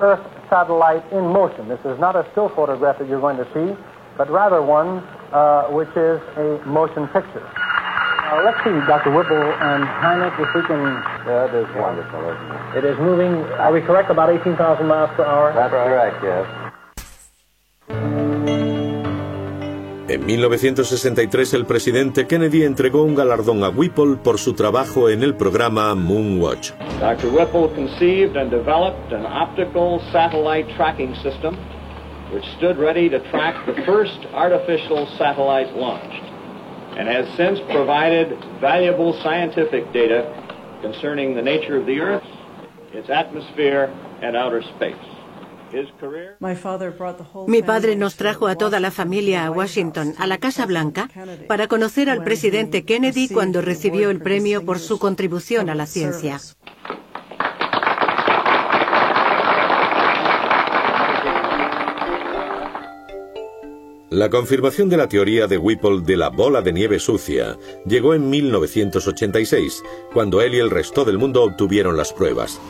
Earth 0.02 0.22
satellite 0.54 1.02
in 1.12 1.26
motion. 1.26 1.68
This 1.68 1.80
is 1.84 1.98
not 1.98 2.16
a 2.16 2.30
still 2.32 2.48
photograph 2.50 3.00
that 3.00 3.10
you're 3.10 3.20
going 3.20 3.38
to 3.38 3.48
see, 3.58 3.74
but 4.18 4.30
rather 4.30 4.62
one 4.62 5.02
uh, 5.34 5.64
which 5.74 5.90
is 5.98 6.22
a 6.38 6.62
motion 6.68 7.08
picture. 7.08 7.42
Now, 7.42 8.46
let's 8.46 8.58
see, 8.64 8.70
Dr. 8.86 9.10
Whipple 9.10 9.36
and 9.36 9.84
Heineck, 9.84 10.38
if 10.40 10.54
we 10.54 10.62
can. 10.70 11.02
That 11.26 11.54
is 11.58 11.66
wonderful, 11.76 12.22
isn't 12.22 12.52
it? 12.78 12.86
It 12.86 12.86
is 12.86 12.98
moving, 13.00 13.34
are 13.58 13.74
we 13.74 13.82
correct, 13.82 14.12
about 14.12 14.30
18,000 14.30 14.86
miles 14.86 15.10
per 15.16 15.26
hour? 15.26 15.54
That's 15.54 15.72
correct, 15.74 16.22
yes. 16.22 16.46
En 20.14 20.28
1963 20.28 21.56
el 21.56 21.66
presidente 21.66 22.28
Kennedy 22.28 22.66
entregó 22.66 23.02
un 23.02 23.16
galardón 23.16 23.64
a 23.64 23.70
Whipple 23.70 24.18
por 24.24 24.38
su 24.38 24.54
trabajo 24.54 25.10
en 25.10 25.24
el 25.24 25.34
programa 25.34 25.96
Moonwatch. 25.96 26.70
Dr. 27.00 27.30
Whipple 27.30 27.70
conceived 27.74 28.38
and 28.38 28.52
developed 28.52 29.12
an 29.12 29.26
optical 29.26 30.00
satellite 30.12 30.68
tracking 30.76 31.16
system 31.24 31.58
which 32.32 32.46
stood 32.58 32.78
ready 32.78 33.10
to 33.10 33.28
track 33.32 33.66
the 33.66 33.74
first 33.88 34.20
artificial 34.36 35.08
satellite 35.18 35.76
launched 35.76 36.24
and 36.96 37.08
has 37.08 37.26
since 37.36 37.60
provided 37.72 38.38
valuable 38.62 39.20
scientific 39.24 39.92
data 39.94 40.30
concerning 40.84 41.34
the 41.34 41.42
nature 41.42 41.76
of 41.76 41.88
the 41.88 42.00
Earth, 42.00 42.24
its 42.94 43.10
atmosphere, 43.10 43.92
and 44.22 44.36
outer 44.38 44.62
space. 44.78 45.13
Mi 47.48 47.62
padre 47.62 47.96
nos 47.96 48.16
trajo 48.16 48.48
a 48.48 48.56
toda 48.56 48.80
la 48.80 48.92
familia 48.92 49.46
a 49.46 49.52
Washington, 49.52 50.14
a 50.18 50.28
la 50.28 50.38
Casa 50.38 50.66
Blanca, 50.66 51.10
para 51.48 51.68
conocer 51.68 52.10
al 52.10 52.24
presidente 52.24 52.84
Kennedy 52.84 53.30
cuando 53.30 53.62
recibió 53.62 54.10
el 54.10 54.22
premio 54.22 54.66
por 54.66 54.80
su 54.80 55.00
contribución 55.00 55.70
a 55.70 55.76
la 55.76 55.86
ciencia. 55.86 56.40
La 64.14 64.30
confirmación 64.30 64.90
de 64.90 64.98
la 64.98 65.08
teoría 65.08 65.48
de 65.48 65.58
Whipple 65.58 66.02
de 66.06 66.18
la 66.18 66.30
bola 66.30 66.62
de 66.62 66.72
nieve 66.72 67.00
sucia 67.00 67.58
llegó 67.88 68.14
en 68.14 68.30
1986, 68.30 69.82
cuando 70.14 70.40
él 70.40 70.54
y 70.54 70.60
el 70.60 70.70
resto 70.70 71.04
del 71.04 71.18
mundo 71.18 71.42
obtuvieron 71.42 71.98
las 71.98 72.14
pruebas. 72.14 72.62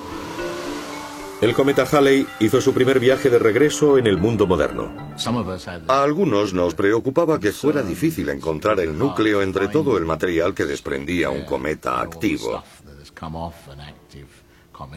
El 1.43 1.53
cometa 1.53 1.83
Halley 1.83 2.25
hizo 2.39 2.61
su 2.61 2.73
primer 2.73 3.01
viaje 3.01 3.29
de 3.29 3.37
regreso 3.37 3.97
en 3.97 4.07
el 4.07 4.17
mundo 4.17 4.47
moderno. 4.47 4.93
A 5.89 6.01
algunos 6.01 6.53
nos 6.53 6.73
preocupaba 6.73 7.37
que 7.37 7.51
fuera 7.51 7.81
difícil 7.81 8.29
encontrar 8.29 8.79
el 8.79 8.97
núcleo 8.97 9.41
entre 9.41 9.67
todo 9.67 9.97
el 9.97 10.05
material 10.05 10.53
que 10.53 10.63
desprendía 10.63 11.31
un 11.31 11.43
cometa 11.43 11.99
activo. 11.99 12.63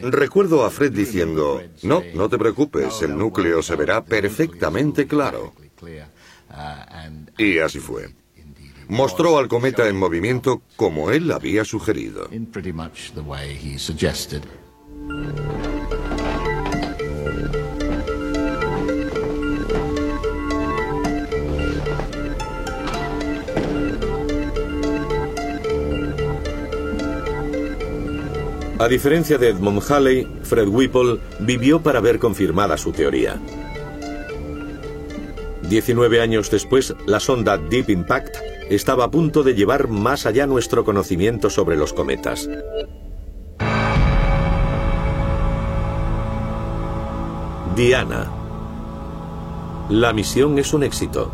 Recuerdo 0.03 0.64
a 0.64 0.70
Fred 0.70 0.92
diciendo, 0.92 1.62
no, 1.82 2.05
no 2.14 2.28
te 2.28 2.38
preocupes, 2.38 3.03
el 3.03 3.18
núcleo 3.18 3.61
se 3.61 3.74
verá 3.74 4.05
perfectamente 4.05 5.09
claro. 5.09 5.53
Y 7.36 7.59
así 7.59 7.80
fue. 7.80 8.14
Mostró 8.86 9.38
al 9.38 9.49
cometa 9.49 9.88
en 9.88 9.97
movimiento 9.97 10.62
como 10.76 11.11
él 11.11 11.32
había 11.32 11.64
sugerido. 11.64 12.28
A 28.79 28.89
diferencia 28.89 29.39
de 29.39 29.49
Edmund 29.49 29.83
Halley, 29.89 30.29
Fred 30.43 30.68
Whipple 30.68 31.18
vivió 31.41 31.81
para 31.81 32.01
ver 32.01 32.18
confirmada 32.18 32.77
su 32.77 32.93
teoría. 32.93 33.41
19 35.62 36.20
años 36.20 36.51
después, 36.51 36.95
la 37.07 37.18
sonda 37.18 37.57
Deep 37.57 37.89
Impact 37.89 38.37
estaba 38.68 39.05
a 39.05 39.11
punto 39.11 39.43
de 39.43 39.55
llevar 39.55 39.89
más 39.89 40.27
allá 40.27 40.47
nuestro 40.47 40.85
conocimiento 40.85 41.49
sobre 41.49 41.77
los 41.77 41.95
cometas. 41.95 42.51
Diana. 47.74 48.31
La 49.89 50.12
misión 50.12 50.59
es 50.59 50.74
un 50.74 50.83
éxito. 50.83 51.33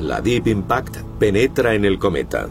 La 0.00 0.20
Deep 0.20 0.48
Impact 0.48 0.98
penetra 1.18 1.74
en 1.74 1.86
el 1.86 1.98
cometa. 1.98 2.50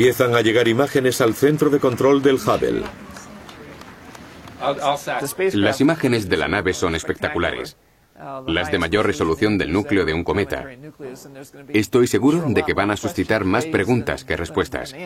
Empiezan 0.00 0.34
a 0.34 0.40
llegar 0.40 0.66
imágenes 0.66 1.20
al 1.20 1.34
centro 1.34 1.68
de 1.68 1.78
control 1.78 2.22
del 2.22 2.36
Hubble. 2.36 2.84
Las 5.52 5.82
imágenes 5.82 6.26
de 6.26 6.38
la 6.38 6.48
nave 6.48 6.72
son 6.72 6.94
espectaculares. 6.94 7.76
Las 8.46 8.72
de 8.72 8.78
mayor 8.78 9.04
resolución 9.04 9.58
del 9.58 9.70
núcleo 9.70 10.06
de 10.06 10.14
un 10.14 10.24
cometa. 10.24 10.64
Estoy 11.68 12.06
seguro 12.06 12.42
de 12.46 12.62
que 12.62 12.72
van 12.72 12.90
a 12.90 12.96
suscitar 12.96 13.44
más 13.44 13.66
preguntas 13.66 14.24
que 14.24 14.38
respuestas. 14.38 14.96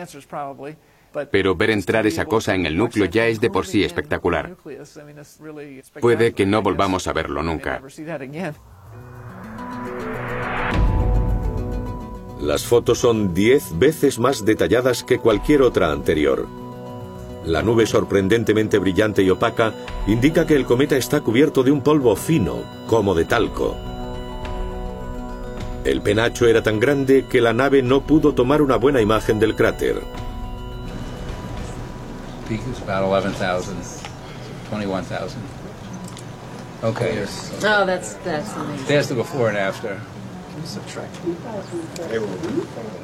Pero 1.29 1.57
ver 1.57 1.71
entrar 1.71 2.07
esa 2.07 2.23
cosa 2.23 2.55
en 2.55 2.65
el 2.65 2.77
núcleo 2.77 3.03
ya 3.03 3.27
es 3.27 3.41
de 3.41 3.49
por 3.49 3.67
sí 3.67 3.83
espectacular. 3.83 4.55
Puede 5.99 6.31
que 6.31 6.45
no 6.45 6.61
volvamos 6.61 7.05
a 7.07 7.11
verlo 7.11 7.43
nunca. 7.43 7.81
Las 12.39 12.65
fotos 12.65 12.99
son 12.99 13.33
10 13.33 13.79
veces 13.79 14.19
más 14.19 14.43
detalladas 14.43 15.03
que 15.03 15.19
cualquier 15.19 15.61
otra 15.61 15.91
anterior. 15.91 16.47
La 17.45 17.61
nube 17.61 17.85
sorprendentemente 17.85 18.79
brillante 18.79 19.21
y 19.21 19.29
opaca 19.29 19.73
indica 20.07 20.45
que 20.45 20.55
el 20.55 20.65
cometa 20.65 20.97
está 20.97 21.21
cubierto 21.21 21.63
de 21.63 21.71
un 21.71 21.81
polvo 21.81 22.15
fino, 22.15 22.63
como 22.87 23.13
de 23.13 23.25
talco. 23.25 23.75
El 25.85 26.01
penacho 26.01 26.47
era 26.47 26.63
tan 26.63 26.79
grande 26.79 27.25
que 27.29 27.41
la 27.41 27.53
nave 27.53 27.83
no 27.83 28.01
pudo 28.01 28.33
tomar 28.33 28.61
una 28.61 28.75
buena 28.75 28.99
imagen 28.99 29.39
del 29.39 29.55
cráter. 29.55 30.01
Okay. 36.83 37.23
Oh, 37.63 37.85
that's 37.85 38.15
that's 38.23 38.53
There's 38.87 39.07
the 39.07 39.15
before 39.15 39.49
and 39.49 39.57
after. 39.57 39.99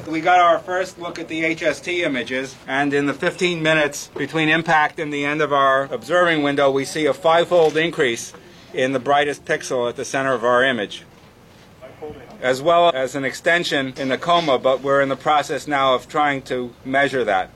We 0.08 0.20
got 0.20 0.40
our 0.40 0.58
first 0.58 0.98
look 0.98 1.18
at 1.18 1.28
the 1.28 1.42
HST 1.42 1.98
images, 2.04 2.56
and 2.66 2.92
in 2.94 3.06
the 3.06 3.14
15 3.14 3.62
minutes 3.62 4.08
between 4.16 4.48
impact 4.48 4.98
and 4.98 5.12
the 5.12 5.24
end 5.24 5.40
of 5.42 5.52
our 5.52 5.84
observing 5.84 6.42
window, 6.42 6.70
we 6.70 6.84
see 6.84 7.06
a 7.06 7.14
five-fold 7.14 7.76
increase 7.76 8.32
in 8.74 8.92
the 8.92 8.98
brightest 8.98 9.44
pixel 9.44 9.88
at 9.88 9.96
the 9.96 10.04
center 10.04 10.32
of 10.32 10.44
our 10.44 10.64
image, 10.64 11.04
as 12.40 12.62
well 12.62 12.90
as 12.94 13.14
an 13.14 13.24
extension 13.24 13.92
in 13.96 14.08
the 14.08 14.18
coma, 14.18 14.58
but 14.58 14.80
we're 14.80 15.00
in 15.00 15.08
the 15.08 15.16
process 15.16 15.66
now 15.66 15.94
of 15.94 16.08
trying 16.08 16.42
to 16.42 16.72
measure 16.84 17.24
that. 17.24 17.50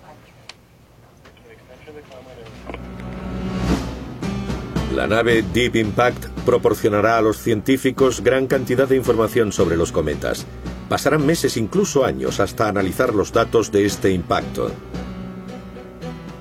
La 4.93 5.07
nave 5.07 5.53
Deep 5.53 5.77
Impact 5.77 6.36
proporcionará 6.47 7.19
a 7.19 7.21
los 7.21 7.37
científicos 7.37 8.23
gran 8.23 8.47
cantidad 8.47 8.89
de 8.89 8.97
información 8.97 9.53
sobre 9.53 9.77
los 9.77 9.93
cometas. 9.93 10.47
Pasarán 10.89 11.27
meses, 11.27 11.59
incluso 11.59 12.07
años, 12.07 12.41
hasta 12.41 12.69
analizar 12.69 13.13
los 13.13 13.33
datos 13.33 13.71
de 13.71 13.85
este 13.85 14.13
impacto. 14.13 14.71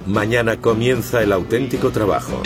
Mañana 0.06 0.62
comienza 0.62 1.22
el 1.22 1.34
auténtico 1.34 1.90
trabajo. 1.92 2.42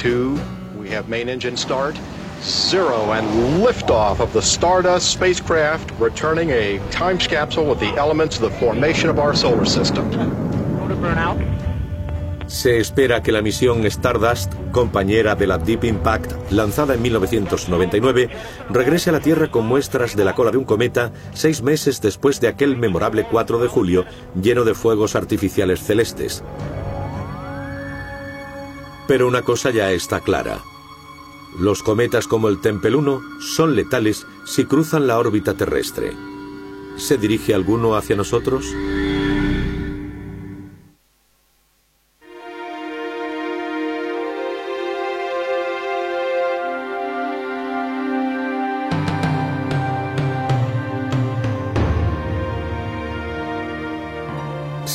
Zero 2.41 3.11
and 3.11 3.27
liftoff 3.61 4.21
of 4.21 4.31
the 4.31 4.41
Stardust 4.41 5.11
spacecraft, 5.11 5.91
returning 5.99 6.51
a 6.51 6.79
time 6.89 7.17
capsule 7.17 7.65
with 7.65 7.81
the 7.81 7.93
elements 7.97 8.39
of 8.39 8.43
the 8.43 8.57
formation 8.59 9.09
of 9.09 9.19
our 9.19 9.35
solar 9.35 9.65
system. 9.65 10.09
Se 12.49 12.79
espera 12.79 13.21
que 13.21 13.31
la 13.31 13.43
misión 13.43 13.85
Stardust, 13.85 14.51
compañera 14.71 15.35
de 15.35 15.45
la 15.45 15.59
Deep 15.59 15.83
Impact, 15.83 16.51
lanzada 16.51 16.95
en 16.95 17.03
1999, 17.03 18.27
regrese 18.71 19.11
a 19.11 19.13
la 19.13 19.19
Tierra 19.19 19.51
con 19.51 19.67
muestras 19.67 20.15
de 20.15 20.25
la 20.25 20.33
cola 20.33 20.49
de 20.49 20.57
un 20.57 20.63
cometa 20.63 21.13
seis 21.35 21.61
meses 21.61 22.01
después 22.01 22.41
de 22.41 22.47
aquel 22.47 22.75
memorable 22.75 23.27
4 23.29 23.59
de 23.59 23.67
julio 23.67 24.03
lleno 24.41 24.63
de 24.63 24.73
fuegos 24.73 25.15
artificiales 25.15 25.79
celestes. 25.83 26.43
Pero 29.07 29.27
una 29.27 29.43
cosa 29.43 29.69
ya 29.69 29.91
está 29.91 30.19
clara. 30.19 30.57
Los 31.59 31.83
cometas 31.83 32.25
como 32.25 32.49
el 32.49 32.61
Tempel 32.61 32.95
1 32.95 33.21
son 33.41 33.75
letales 33.75 34.25
si 34.47 34.65
cruzan 34.65 35.05
la 35.05 35.19
órbita 35.19 35.53
terrestre. 35.53 36.13
¿Se 36.97 37.19
dirige 37.19 37.53
alguno 37.53 37.95
hacia 37.95 38.15
nosotros? 38.15 38.65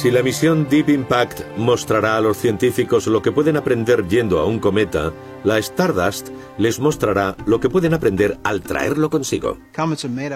Si 0.05 0.11
la 0.11 0.23
misión 0.23 0.69
Deep 0.69 0.91
Impact 0.91 1.57
mostrará 1.57 2.19
a 2.19 2.21
los 2.21 2.37
científicos 2.37 3.07
lo 3.07 3.23
que 3.23 3.33
pueden 3.33 3.57
aprender 3.57 4.07
yendo 4.07 4.39
a 4.39 4.45
un 4.45 4.59
cometa, 4.59 5.15
la 5.45 5.57
Stardust 5.57 6.29
les 6.59 6.79
mostrará 6.79 7.35
lo 7.47 7.59
que 7.59 7.71
pueden 7.71 7.95
aprender 7.95 8.39
al 8.45 8.61
traerlo 8.61 9.09
consigo. 9.09 9.57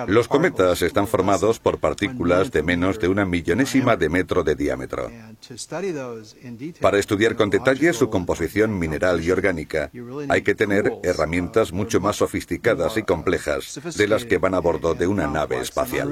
Los 0.07 0.27
cometas 0.27 0.81
están 0.81 1.07
formados 1.07 1.59
por 1.59 1.81
partículas 1.81 2.51
de 2.51 2.63
menos 2.63 2.99
de 2.99 3.09
una 3.09 3.27
millonésima 3.27 3.95
de 3.97 4.09
metro 4.09 4.43
de 4.43 4.55
diámetro. 4.55 5.11
Para 6.81 6.99
estudiar 6.99 7.37
con 7.37 7.51
detalle 7.51 7.93
su 7.93 8.09
composición 8.09 8.79
mineral 8.79 9.23
y 9.23 9.31
orgánica, 9.31 9.91
hay 10.31 10.41
que 10.41 10.55
tener 10.55 10.91
herramientas 11.03 11.75
mucho 11.75 12.01
más 12.01 12.17
sofisticadas 12.17 12.97
y 12.97 13.03
complejas 13.03 13.79
de 13.99 14.09
las 14.09 14.25
que 14.25 14.39
van 14.39 14.55
a 14.55 14.61
bordo 14.61 14.95
de 14.95 15.07
una 15.07 15.27
nave 15.27 15.61
espacial. 15.61 16.11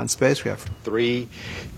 On 0.00 0.08
spacecraft. 0.08 0.68
Three, 0.82 1.28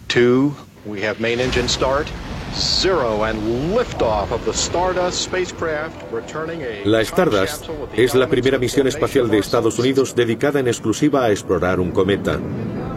two, 0.08 0.54
we 0.86 1.02
have 1.02 1.20
main 1.20 1.40
engine 1.40 1.68
start. 1.68 2.06
Zero 2.54 3.24
and 3.24 3.38
liftoff 3.74 4.30
of 4.30 4.44
the 4.44 4.52
Stardust 4.52 5.22
spacecraft 5.22 5.96
returning 6.12 6.62
a 6.62 6.84
La 6.84 7.00
Stardust 7.00 7.68
es 7.94 8.14
la 8.14 8.28
primera 8.28 8.58
misión 8.58 8.86
espacial 8.86 9.30
de 9.30 9.38
Estados 9.38 9.78
Unidos 9.78 10.14
dedicada 10.14 10.60
en 10.60 10.68
exclusiva 10.68 11.24
a 11.24 11.30
explorar 11.30 11.80
un 11.80 11.92
cometa. 11.92 12.38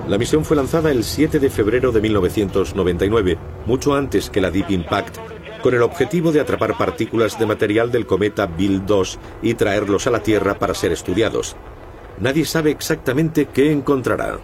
La 0.10 0.18
misión 0.18 0.44
fue 0.44 0.58
lanzada 0.58 0.92
el 0.92 1.04
7 1.04 1.40
de 1.40 1.50
febrero 1.50 1.92
de 1.92 2.02
1999, 2.02 3.38
mucho 3.66 3.96
antes 3.96 4.30
que 4.30 4.42
la 4.42 4.52
Deep 4.52 4.70
Impact, 4.70 5.18
con 5.64 5.74
el 5.74 5.82
objetivo 5.82 6.32
de 6.32 6.42
atrapar 6.42 6.78
partículas 6.78 7.40
de 7.40 7.46
material 7.46 7.92
del 7.92 8.06
cometa 8.06 8.46
Bill 8.46 8.86
2 8.86 9.20
y 9.42 9.54
traerlos 9.56 10.06
a 10.06 10.12
la 10.12 10.20
Tierra 10.20 10.60
para 10.60 10.76
ser 10.76 10.92
estudiados. 10.92 11.56
Nadie 12.20 12.46
sabe 12.46 12.72
exactamente 12.72 13.46
qué 13.46 13.72
encontrará. 13.72 14.38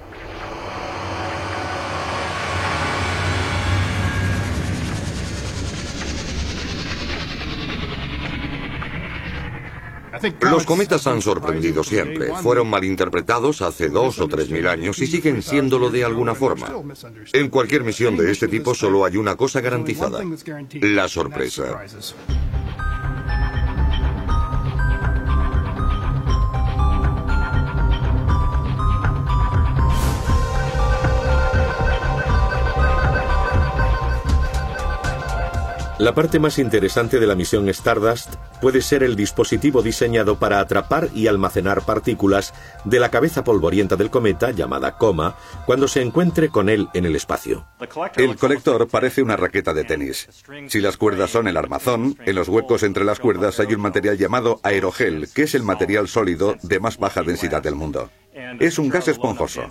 Los 10.42 10.66
cometas 10.66 11.08
han 11.08 11.22
sorprendido 11.22 11.84
siempre. 11.84 12.32
Fueron 12.42 12.70
malinterpretados 12.70 13.62
hace 13.62 13.90
dos 13.90 14.20
o 14.20 14.28
tres 14.28 14.50
mil 14.50 14.68
años 14.68 15.00
y 15.00 15.08
siguen 15.08 15.42
siéndolo 15.42 15.90
de 15.90 16.04
alguna 16.04 16.36
forma. 16.36 16.68
En 17.34 17.50
cualquier 17.50 17.84
misión 17.84 18.18
de 18.18 18.32
este 18.32 18.48
tipo 18.48 18.74
solo 18.74 19.06
hay 19.06 19.18
una 19.18 19.36
cosa 19.36 19.62
garantizada, 19.62 20.24
la 20.82 21.08
sorpresa. 21.08 21.84
La 36.02 36.16
parte 36.16 36.40
más 36.40 36.58
interesante 36.58 37.20
de 37.20 37.28
la 37.28 37.36
misión 37.36 37.70
Stardust 37.70 38.34
puede 38.60 38.82
ser 38.82 39.04
el 39.04 39.16
dispositivo 39.16 39.84
diseñado 39.84 40.40
para 40.40 40.60
atrapar 40.60 41.10
y 41.14 41.28
almacenar 41.28 41.86
partículas 41.86 42.56
de 42.86 43.00
la 43.00 43.12
cabeza 43.12 43.44
polvorienta 43.44 43.96
del 43.98 44.10
cometa, 44.10 44.50
llamada 44.50 44.98
coma, 44.98 45.36
cuando 45.68 45.88
se 45.88 46.02
encuentre 46.02 46.50
con 46.50 46.70
él 46.70 46.90
en 46.96 47.06
el 47.06 47.16
espacio. 47.16 47.68
El 48.16 48.36
colector 48.36 48.88
parece 48.88 49.22
una 49.22 49.38
raqueta 49.38 49.76
de 49.76 49.84
tenis. 49.84 50.28
Si 50.70 50.82
las 50.82 50.98
cuerdas 50.98 51.30
son 51.30 51.48
el 51.48 51.56
armazón, 51.56 52.18
en 52.26 52.34
los 52.34 52.50
huecos 52.50 52.82
entre 52.82 53.06
las 53.06 53.20
cuerdas 53.20 53.60
hay 53.60 53.72
un 53.76 53.82
material 53.82 54.18
llamado 54.18 54.60
aerogel, 54.64 55.30
que 55.32 55.44
es 55.44 55.54
el 55.54 55.62
material 55.62 56.08
sólido 56.08 56.56
de 56.64 56.80
más 56.80 56.98
baja 56.98 57.22
densidad 57.22 57.62
del 57.62 57.76
mundo. 57.76 58.10
Es 58.34 58.80
un 58.80 58.90
gas 58.90 59.08
esponjoso. 59.08 59.64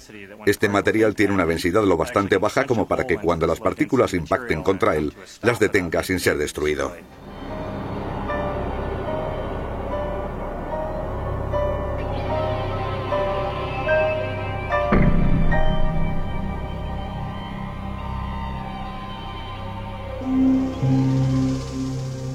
Este 0.44 0.68
material 0.68 1.14
tiene 1.14 1.32
una 1.32 1.46
densidad 1.46 1.84
lo 1.84 1.96
bastante 1.96 2.36
baja 2.36 2.66
como 2.66 2.86
para 2.86 3.06
que 3.06 3.16
cuando 3.16 3.46
las 3.46 3.60
partículas 3.60 4.12
impacten 4.12 4.62
contra 4.62 4.96
él, 4.96 5.14
las 5.42 5.58
detenga 5.58 6.02
sin 6.02 6.20
ser 6.20 6.36
destruido. 6.36 6.92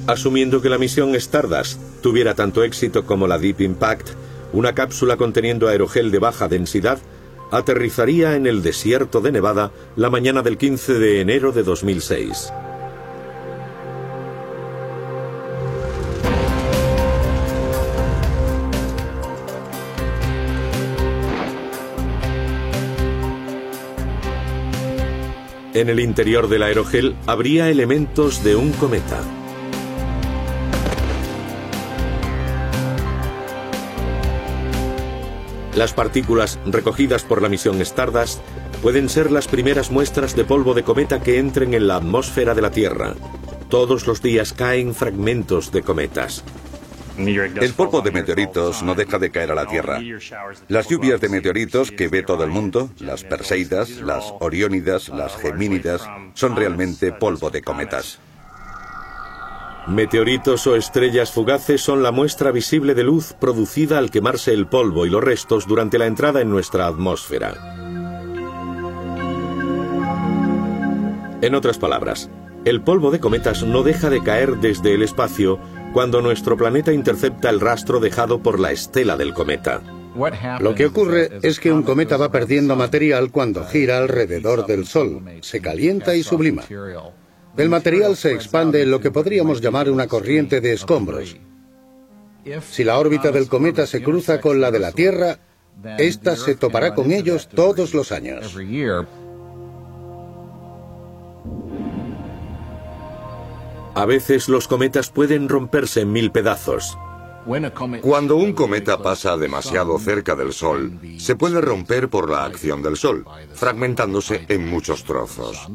Asumiendo 0.07 0.61
que 0.61 0.69
la 0.69 0.77
misión 0.77 1.15
Stardust 1.15 1.79
tuviera 2.01 2.35
tanto 2.35 2.63
éxito 2.63 3.05
como 3.05 3.27
la 3.27 3.39
Deep 3.39 3.61
Impact, 3.61 4.09
una 4.55 4.73
cápsula 4.73 5.17
conteniendo 5.17 5.67
aerogel 5.67 6.11
de 6.11 6.19
baja 6.19 6.47
densidad 6.47 6.99
aterrizaría 7.51 8.35
en 8.35 8.47
el 8.47 8.63
desierto 8.63 9.19
de 9.19 9.33
Nevada 9.33 9.71
la 9.97 10.09
mañana 10.09 10.41
del 10.41 10.57
15 10.57 10.93
de 10.93 11.21
enero 11.21 11.51
de 11.51 11.63
2006. 11.63 12.53
En 25.73 25.89
el 25.89 25.99
interior 25.99 26.47
del 26.47 26.63
aerogel 26.63 27.17
habría 27.27 27.69
elementos 27.69 28.41
de 28.45 28.55
un 28.55 28.71
cometa. 28.71 29.21
Las 35.75 35.91
partículas 35.91 36.57
recogidas 36.65 37.23
por 37.23 37.41
la 37.41 37.49
misión 37.49 37.81
Stardust 37.81 38.39
pueden 38.81 39.09
ser 39.09 39.29
las 39.29 39.49
primeras 39.49 39.91
muestras 39.91 40.33
de 40.33 40.45
polvo 40.45 40.73
de 40.73 40.83
cometa 40.83 41.21
que 41.21 41.37
entren 41.37 41.73
en 41.73 41.87
la 41.87 41.97
atmósfera 41.97 42.53
de 42.55 42.61
la 42.61 42.71
Tierra. 42.71 43.13
Todos 43.69 44.07
los 44.07 44.21
días 44.21 44.53
caen 44.53 44.95
fragmentos 44.95 45.73
de 45.73 45.81
cometas. 45.81 46.45
El 47.17 47.73
polvo 47.73 48.01
de 48.01 48.11
meteoritos 48.11 48.83
no 48.83 48.95
deja 48.95 49.19
de 49.19 49.31
caer 49.31 49.51
a 49.51 49.55
la 49.55 49.65
Tierra. 49.65 49.99
Las 50.69 50.87
lluvias 50.87 51.19
de 51.19 51.29
meteoritos 51.29 51.91
que 51.91 52.07
ve 52.07 52.23
todo 52.23 52.45
el 52.45 52.51
mundo, 52.51 52.89
las 52.99 53.23
Perseidas, 53.23 53.89
las 53.89 54.33
Oriónidas, 54.39 55.09
las 55.09 55.35
Gemínidas, 55.35 56.07
son 56.35 56.55
realmente 56.55 57.11
polvo 57.11 57.49
de 57.49 57.61
cometas. 57.61 58.19
Meteoritos 59.87 60.65
o 60.65 60.75
estrellas 60.75 61.31
fugaces 61.31 61.79
son 61.79 62.01
la 62.01 62.11
muestra 62.11 62.51
visible 62.51 62.95
de 62.95 63.03
luz 63.03 63.33
producida 63.33 63.99
al 63.99 64.09
quemarse 64.09 64.51
el 64.51 64.65
polvo 64.65 65.05
y 65.05 65.11
los 65.11 65.23
restos 65.23 65.67
durante 65.67 65.99
la 65.99 66.07
entrada 66.07 66.41
en 66.41 66.49
nuestra 66.49 66.87
atmósfera. 66.87 67.53
En 71.41 71.53
otras 71.53 71.77
palabras, 71.77 72.31
el 72.65 72.81
polvo 72.81 73.11
de 73.11 73.19
cometas 73.19 73.63
no 73.63 73.83
deja 73.83 74.09
de 74.09 74.23
caer 74.23 74.57
desde 74.57 74.95
el 74.95 75.03
espacio 75.03 75.59
cuando 75.93 76.19
nuestro 76.19 76.57
planeta 76.57 76.91
intercepta 76.91 77.51
el 77.51 77.59
rastro 77.59 77.99
dejado 77.99 78.41
por 78.41 78.59
la 78.59 78.71
estela 78.71 79.17
del 79.17 79.35
cometa. 79.35 79.81
Lo 80.61 80.73
que 80.73 80.87
ocurre 80.87 81.29
es 81.43 81.59
que 81.59 81.71
un 81.71 81.83
cometa 81.83 82.17
va 82.17 82.31
perdiendo 82.31 82.75
material 82.75 83.31
cuando 83.31 83.63
gira 83.65 83.99
alrededor 83.99 84.65
del 84.65 84.87
Sol, 84.87 85.21
se 85.41 85.61
calienta 85.61 86.15
y 86.15 86.23
sublima. 86.23 86.63
El 87.57 87.69
material 87.69 88.17
se 88.17 88.33
expande 88.33 88.81
en 88.81 88.91
lo 88.91 88.99
que 88.99 89.11
podríamos 89.11 89.61
llamar 89.61 89.89
una 89.89 90.07
corriente 90.07 90.59
de 90.59 90.73
escombros. 90.73 91.37
Si 92.69 92.83
la 92.83 92.99
órbita 92.99 93.31
del 93.31 93.47
cometa 93.47 93.87
se 93.87 94.03
cruza 94.03 94.41
con 94.41 94.59
la 94.59 94.71
de 94.71 94.79
la 94.79 94.91
Tierra, 94.91 95.39
ésta 95.97 96.35
se 96.35 96.55
topará 96.55 96.93
con 96.93 97.11
ellos 97.11 97.47
todos 97.47 97.93
los 97.93 98.11
años. 98.11 98.55
A 103.95 104.05
veces 104.05 104.49
los 104.49 104.67
cometas 104.67 105.09
pueden 105.09 105.47
romperse 105.47 106.01
en 106.01 106.11
mil 106.11 106.31
pedazos. 106.31 106.97
Cuando 108.01 108.35
un 108.35 108.53
cometa 108.53 109.01
pasa 109.01 109.37
demasiado 109.37 109.97
cerca 109.99 110.35
del 110.35 110.51
Sol, 110.51 110.99
se 111.17 111.35
puede 111.35 111.61
romper 111.61 112.09
por 112.09 112.29
la 112.29 112.43
acción 112.43 112.83
del 112.83 112.97
Sol, 112.97 113.23
fragmentándose 113.53 114.45
en 114.49 114.67
muchos 114.67 115.05
trozos. 115.05 115.69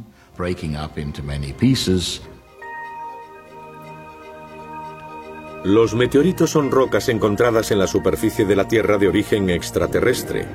Los 5.64 5.94
meteoritos 5.94 6.50
son 6.50 6.70
rocas 6.70 7.10
encontradas 7.10 7.70
en 7.70 7.78
la 7.78 7.86
superficie 7.86 8.46
de 8.46 8.56
la 8.56 8.66
Tierra 8.66 8.96
de 8.96 9.08
origen 9.08 9.50
extraterrestre. 9.50 10.46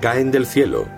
Caen 0.00 0.32
del 0.32 0.46
cielo. 0.46 0.88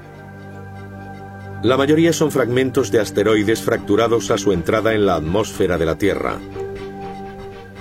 La 1.62 1.76
mayoría 1.76 2.14
son 2.14 2.30
fragmentos 2.30 2.90
de 2.90 3.00
asteroides 3.00 3.60
fracturados 3.60 4.30
a 4.30 4.38
su 4.38 4.52
entrada 4.52 4.94
en 4.94 5.04
la 5.04 5.16
atmósfera 5.16 5.76
de 5.76 5.86
la 5.86 5.98
Tierra. 5.98 6.38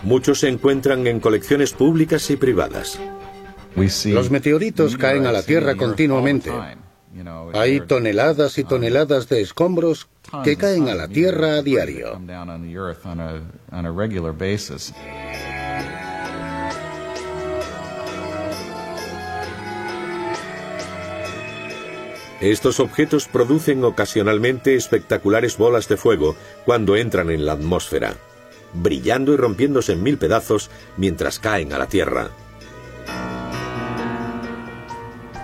Muchos 0.03 0.41
se 0.41 0.49
encuentran 0.49 1.07
en 1.07 1.19
colecciones 1.19 1.71
públicas 1.71 2.29
y 2.29 2.35
privadas. 2.35 2.99
Los 4.05 4.29
meteoritos 4.29 4.97
caen 4.97 5.25
a 5.25 5.31
la 5.31 5.43
Tierra 5.43 5.75
continuamente. 5.75 6.51
Hay 7.53 7.81
toneladas 7.81 8.57
y 8.57 8.63
toneladas 8.63 9.27
de 9.29 9.41
escombros 9.41 10.07
que 10.43 10.55
caen 10.55 10.89
a 10.89 10.95
la 10.95 11.07
Tierra 11.07 11.55
a 11.55 11.61
diario. 11.61 12.19
Estos 22.39 22.79
objetos 22.79 23.27
producen 23.27 23.83
ocasionalmente 23.83 24.75
espectaculares 24.75 25.57
bolas 25.57 25.87
de 25.87 25.97
fuego 25.97 26.35
cuando 26.65 26.95
entran 26.95 27.29
en 27.29 27.45
la 27.45 27.53
atmósfera 27.53 28.15
brillando 28.73 29.33
y 29.33 29.37
rompiéndose 29.37 29.93
en 29.93 30.03
mil 30.03 30.17
pedazos 30.17 30.69
mientras 30.97 31.39
caen 31.39 31.73
a 31.73 31.77
la 31.77 31.87
Tierra. 31.87 32.29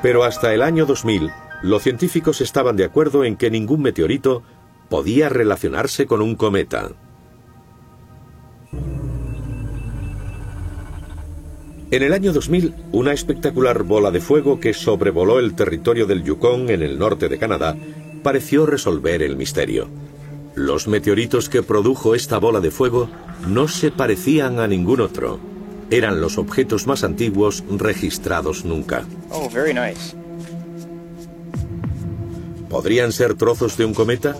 Pero 0.02 0.24
hasta 0.24 0.54
el 0.54 0.62
año 0.62 0.86
2000, 0.86 1.32
los 1.68 1.84
científicos 1.84 2.42
estaban 2.42 2.76
de 2.76 2.86
acuerdo 2.86 3.24
en 3.24 3.36
que 3.36 3.52
ningún 3.52 3.82
meteorito 3.82 4.44
podía 4.90 5.30
relacionarse 5.30 6.06
con 6.06 6.22
un 6.22 6.36
cometa. 6.36 6.92
En 11.90 12.04
el 12.04 12.12
año 12.12 12.34
2000, 12.34 12.74
una 12.92 13.14
espectacular 13.14 13.84
bola 13.84 14.12
de 14.12 14.20
fuego 14.20 14.60
que 14.60 14.74
sobrevoló 14.74 15.40
el 15.40 15.56
territorio 15.56 16.06
del 16.06 16.24
Yukon 16.24 16.70
en 16.70 16.82
el 16.82 17.00
norte 17.00 17.30
de 17.30 17.38
Canadá 17.38 17.78
pareció 18.24 18.66
resolver 18.66 19.22
el 19.24 19.38
misterio. 19.38 19.88
Los 20.54 20.88
meteoritos 20.88 21.48
que 21.48 21.64
produjo 21.64 22.14
esta 22.14 22.40
bola 22.40 22.60
de 22.60 22.72
fuego 22.72 23.10
no 23.48 23.68
se 23.70 23.92
parecían 23.92 24.60
a 24.60 24.68
ningún 24.68 25.00
otro. 25.00 25.40
Eran 25.90 26.20
los 26.20 26.38
objetos 26.38 26.88
más 26.88 27.06
antiguos 27.06 27.64
registrados 27.70 28.66
nunca. 28.66 29.06
Oh. 29.30 29.48
¿Podrían 32.70 33.12
ser 33.12 33.36
trozos 33.36 33.78
de 33.78 33.86
un 33.86 33.94
cometa? 33.94 34.36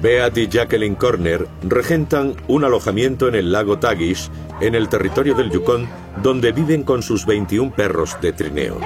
Beat 0.00 0.38
y 0.38 0.48
Jacqueline 0.48 0.94
Corner 0.94 1.46
regentan 1.62 2.34
un 2.48 2.64
alojamiento 2.64 3.28
en 3.28 3.34
el 3.34 3.52
lago 3.52 3.78
Tagish, 3.78 4.30
en 4.60 4.74
el 4.74 4.88
territorio 4.88 5.34
del 5.34 5.50
Yukon, 5.50 5.88
donde 6.22 6.52
viven 6.52 6.84
con 6.84 7.02
sus 7.02 7.26
21 7.26 7.74
perros 7.74 8.16
de 8.22 8.32
trineo. 8.32 8.80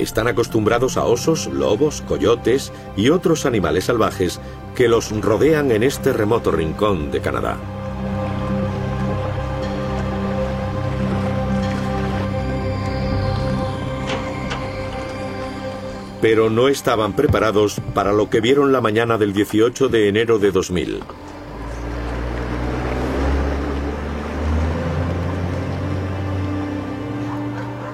Están 0.00 0.28
acostumbrados 0.28 0.96
a 0.96 1.04
osos, 1.04 1.46
lobos, 1.46 2.00
coyotes 2.00 2.72
y 2.96 3.10
otros 3.10 3.44
animales 3.44 3.84
salvajes 3.84 4.40
que 4.74 4.88
los 4.88 5.10
rodean 5.20 5.70
en 5.72 5.82
este 5.82 6.14
remoto 6.14 6.50
rincón 6.50 7.10
de 7.10 7.20
Canadá. 7.20 7.58
pero 16.22 16.50
no 16.50 16.68
estaban 16.68 17.14
preparados 17.14 17.80
para 17.94 18.12
lo 18.12 18.28
que 18.28 18.42
vieron 18.42 18.72
la 18.72 18.82
mañana 18.82 19.16
del 19.16 19.32
18 19.32 19.88
de 19.88 20.06
enero 20.06 20.38
de 20.38 20.50
2000. 20.50 21.00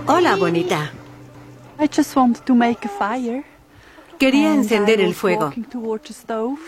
Hola, 0.08 0.34
bonita. 0.34 0.90
Quería 4.18 4.54
encender 4.54 5.00
el 5.00 5.14
fuego. 5.14 5.52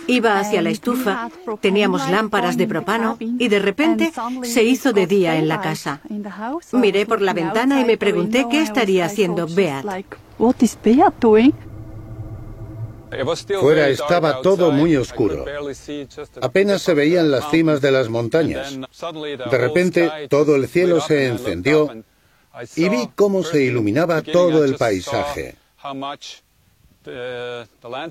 Iba 0.06 0.38
hacia 0.38 0.62
la 0.62 0.70
estufa, 0.70 1.30
teníamos 1.60 2.08
lámparas 2.10 2.56
de 2.56 2.66
propano 2.66 3.16
y 3.20 3.48
de 3.48 3.58
repente 3.58 4.12
se 4.42 4.64
hizo 4.64 4.92
de 4.92 5.06
día 5.06 5.36
en 5.36 5.48
la 5.48 5.60
casa. 5.60 6.00
Miré 6.72 7.06
por 7.06 7.22
la 7.22 7.32
ventana 7.32 7.80
y 7.80 7.84
me 7.84 7.96
pregunté 7.96 8.46
qué 8.50 8.62
estaría 8.62 9.06
haciendo 9.06 9.46
Beat. 9.46 9.84
Fuera 13.60 13.88
estaba 13.88 14.42
todo 14.42 14.70
muy 14.70 14.96
oscuro. 14.96 15.46
Apenas 16.42 16.82
se 16.82 16.92
veían 16.92 17.30
las 17.30 17.50
cimas 17.50 17.80
de 17.80 17.90
las 17.90 18.10
montañas. 18.10 18.78
De 19.50 19.58
repente 19.58 20.10
todo 20.28 20.56
el 20.56 20.68
cielo 20.68 21.00
se 21.00 21.26
encendió 21.26 21.90
y 22.76 22.88
vi 22.88 23.08
cómo 23.14 23.42
se 23.42 23.62
iluminaba 23.62 24.22
todo 24.22 24.64
el 24.64 24.76
paisaje. 24.76 25.56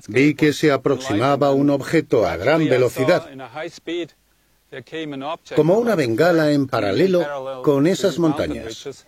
Vi 0.08 0.34
que 0.34 0.52
se 0.52 0.72
aproximaba 0.72 1.52
un 1.52 1.70
objeto 1.70 2.26
a 2.26 2.36
gran 2.36 2.68
velocidad, 2.68 3.28
como 5.54 5.78
una 5.78 5.94
bengala 5.94 6.50
en 6.52 6.66
paralelo 6.66 7.62
con 7.62 7.86
esas 7.86 8.18
montañas. 8.18 9.06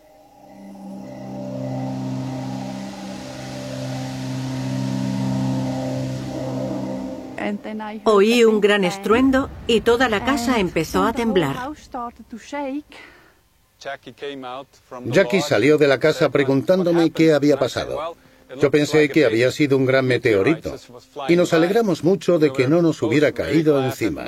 Oí 8.05 8.45
un 8.45 8.61
gran 8.61 8.85
estruendo 8.85 9.51
y 9.67 9.81
toda 9.81 10.09
la 10.09 10.25
casa 10.25 10.61
empezó 10.61 11.05
a 11.05 11.13
temblar. 11.13 11.57
Jackie 15.07 15.41
salió 15.41 15.79
de 15.79 15.89
la 15.89 15.99
casa 15.99 16.29
preguntándome 16.29 17.11
qué 17.11 17.33
había 17.33 17.59
pasado. 17.59 18.15
Yo 18.61 18.71
pensé 18.71 19.09
que 19.09 19.25
había 19.25 19.51
sido 19.51 19.77
un 19.77 19.87
gran 19.87 20.07
meteorito 20.07 20.75
y 21.29 21.37
nos 21.37 21.53
alegramos 21.53 22.05
mucho 22.05 22.39
de 22.39 22.53
que 22.53 22.69
no 22.69 22.83
nos 22.83 23.01
hubiera 23.03 23.33
caído 23.33 23.83
encima. 23.83 24.27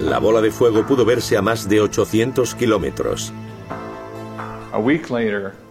La 0.00 0.18
bola 0.18 0.40
de 0.40 0.50
fuego 0.50 0.86
pudo 0.86 1.04
verse 1.04 1.36
a 1.36 1.42
más 1.42 1.68
de 1.68 1.80
800 1.80 2.54
kilómetros. 2.54 3.32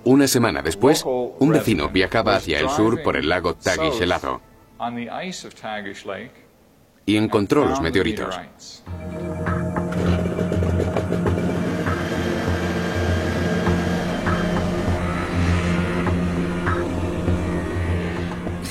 Una 0.04 0.28
semana 0.28 0.62
después, 0.62 1.04
un 1.06 1.50
vecino 1.50 1.90
viajaba 1.90 2.36
hacia 2.36 2.60
el 2.60 2.70
sur 2.70 3.02
por 3.04 3.16
el 3.16 3.30
lago 3.30 3.56
Tagish 3.56 4.02
helado 4.02 4.42
y 7.08 7.16
encontró 7.16 7.66
los 7.66 7.82
meteoritos. 7.82 8.36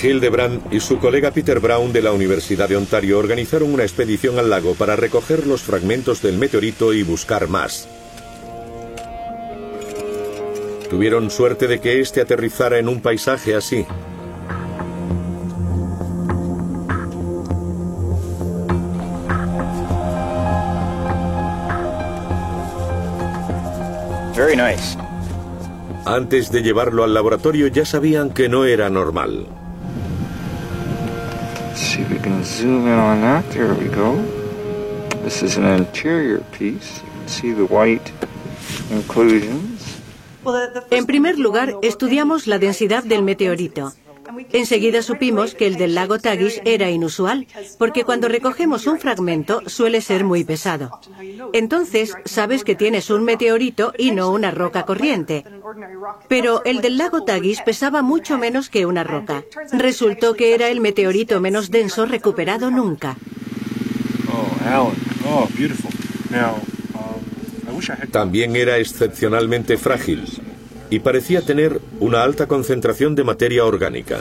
Hildebrand 0.03 0.73
y 0.73 0.81
su 0.81 0.99
colega 0.99 1.31
Peter 1.31 1.59
Brown 1.59 1.93
de 1.95 2.03
la 2.03 2.13
Universidad 2.13 2.69
de 2.69 2.77
Ontario 2.77 3.19
organizaron 3.19 3.73
una 3.73 3.85
expedición 3.85 4.39
al 4.39 4.51
lago 4.51 4.75
para 4.75 4.95
recoger 4.95 5.47
los 5.47 5.63
fragmentos 5.63 6.21
del 6.21 6.37
meteorito 6.37 6.93
y 6.93 7.03
buscar 7.03 7.49
más. 7.49 7.89
Tuvieron 10.91 11.31
suerte 11.31 11.67
de 11.67 11.81
que 11.81 12.01
éste 12.01 12.21
aterrizara 12.21 12.79
en 12.79 12.89
un 12.89 13.01
paisaje 13.01 13.55
así. 13.55 13.87
Very 24.37 24.55
nice. 24.55 24.99
Antes 26.05 26.53
de 26.53 26.61
llevarlo 26.61 27.05
al 27.05 27.15
laboratorio 27.15 27.69
ya 27.69 27.87
sabían 27.87 28.31
que 28.31 28.51
no 28.51 28.67
era 28.67 28.91
normal. 28.91 29.47
See 31.75 32.03
if 32.03 32.11
we 32.11 32.19
can 32.19 32.45
zoom 32.45 32.87
in 32.87 32.99
on 32.99 33.23
that. 33.23 33.45
There 33.51 33.73
we 33.73 33.89
go. 33.89 34.15
This 35.25 35.43
is 35.43 35.57
an 35.57 35.65
interior 35.65 36.43
piece. 36.57 37.01
You 37.03 37.11
can 37.13 37.29
see 37.29 37.53
the 37.55 37.65
white 37.65 38.13
inclusions. 38.91 39.81
En 40.91 41.07
primer 41.07 41.39
lugar, 41.39 41.75
estudiamos 41.83 42.47
la 42.47 42.59
densidad 42.59 43.05
del 43.05 43.23
meteorito. 43.23 43.95
Enseguida 44.53 45.03
supimos 45.03 45.55
que 45.55 45.67
el 45.67 45.77
del 45.77 45.95
lago 45.95 46.19
Tagish 46.19 46.61
era 46.65 46.91
inusual, 46.91 47.47
porque 47.79 48.05
cuando 48.05 48.29
recogemos 48.29 48.87
un 48.87 48.99
fragmento 48.99 49.63
suele 49.67 50.01
ser 50.01 50.25
muy 50.25 50.45
pesado. 50.45 51.01
Entonces, 51.53 52.15
sabes 52.25 52.65
que 52.65 52.75
tienes 52.75 53.11
un 53.11 53.25
meteorito 53.25 53.93
y 53.97 54.11
no 54.11 54.31
una 54.31 54.51
roca 54.51 54.85
corriente. 54.85 55.45
Pero 56.29 56.63
el 56.65 56.81
del 56.81 56.99
lago 56.99 57.25
Tagish 57.25 57.65
pesaba 57.65 58.03
mucho 58.03 58.39
menos 58.39 58.69
que 58.69 58.87
una 58.87 59.05
roca. 59.05 59.45
Resultó 59.73 60.35
que 60.35 60.55
era 60.55 60.69
el 60.69 60.81
meteorito 60.81 61.41
menos 61.41 61.71
denso 61.71 62.07
recuperado 62.07 62.71
nunca. 62.71 63.17
También 68.11 68.57
era 68.57 68.79
excepcionalmente 68.79 69.77
frágil 69.77 70.46
y 70.91 71.01
parecía 71.01 71.43
tener 71.43 71.81
una 72.01 72.23
alta 72.23 72.47
concentración 72.47 73.15
de 73.15 73.25
materia 73.25 73.65
orgánica. 73.65 74.19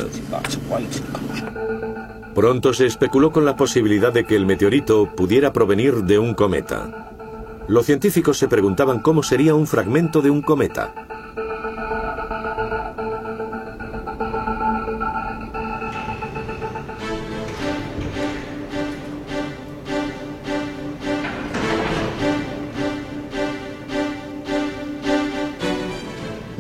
Pronto 2.34 2.74
se 2.74 2.86
especuló 2.86 3.32
con 3.32 3.46
la 3.46 3.56
posibilidad 3.56 4.12
de 4.12 4.26
que 4.26 4.36
el 4.36 4.46
meteorito 4.46 5.16
pudiera 5.16 5.54
provenir 5.54 6.04
de 6.04 6.20
un 6.20 6.34
cometa. 6.34 7.12
Los 7.68 7.86
científicos 7.86 8.38
se 8.38 8.48
preguntaban 8.48 9.00
cómo 9.00 9.24
sería 9.24 9.56
un 9.56 9.68
fragmento 9.68 10.22
de 10.22 10.30
un 10.30 10.42
cometa. 10.42 10.94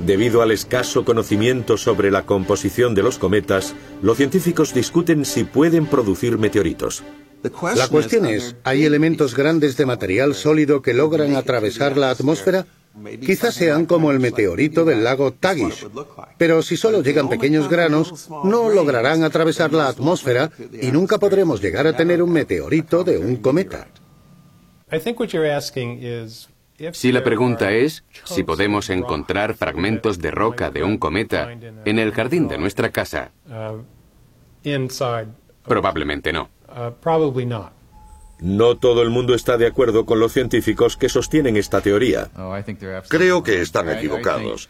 Debido 0.06 0.44
al 0.44 0.52
escaso 0.52 1.04
conocimiento 1.04 1.78
sobre 1.78 2.12
la 2.12 2.28
composición 2.28 2.94
de 2.94 3.02
los 3.02 3.18
cometas, 3.18 3.74
los 4.04 4.18
científicos 4.18 4.72
discuten 4.72 5.26
si 5.26 5.46
pueden 5.46 5.88
producir 5.88 6.38
meteoritos. 6.38 7.04
La 7.76 7.88
cuestión 7.88 8.28
es, 8.28 8.56
¿hay 8.64 8.86
elementos 8.86 9.36
grandes 9.36 9.78
de 9.78 9.88
material 9.88 10.36
sólido 10.36 10.84
que 10.84 10.94
logran 10.94 11.36
atravesar 11.36 11.98
la 11.98 12.12
atmósfera? 12.12 12.68
Quizás 13.20 13.56
sean 13.56 13.88
como 13.88 14.12
el 14.12 14.20
meteorito 14.20 14.86
del 14.86 15.04
lago 15.04 15.34
Tagish, 15.34 15.88
pero 16.38 16.62
si 16.62 16.78
solo 16.78 17.02
llegan 17.02 17.28
pequeños 17.28 17.68
granos, 17.68 18.30
no 18.44 18.70
lograrán 18.70 19.24
atravesar 19.24 19.74
la 19.74 19.88
atmósfera 19.88 20.52
y 20.82 20.92
nunca 20.92 21.18
podremos 21.18 21.62
llegar 21.62 21.88
a 21.88 21.98
tener 21.98 22.22
un 22.22 22.32
meteorito 22.32 23.04
de 23.04 23.18
un 23.18 23.38
cometa. 23.38 23.88
Si 26.92 27.12
la 27.12 27.24
pregunta 27.24 27.72
es 27.72 28.04
si 28.26 28.44
podemos 28.44 28.90
encontrar 28.90 29.56
fragmentos 29.56 30.20
de 30.20 30.32
roca 30.32 30.72
de 30.72 30.84
un 30.84 30.98
cometa 30.98 31.52
en 31.52 32.00
el 32.00 32.12
jardín 32.12 32.48
de 32.48 32.58
nuestra 32.58 32.92
casa, 32.92 33.32
probablemente 35.64 36.34
no. 36.34 36.50
No 38.40 38.78
todo 38.78 39.02
el 39.02 39.10
mundo 39.10 39.34
está 39.34 39.58
de 39.58 39.68
acuerdo 39.68 40.06
con 40.06 40.20
los 40.20 40.34
científicos 40.34 40.98
que 40.98 41.08
sostienen 41.08 41.56
esta 41.56 41.80
teoría. 41.80 42.30
Creo 43.08 43.44
que 43.44 43.62
están 43.62 43.90
equivocados. 43.90 44.70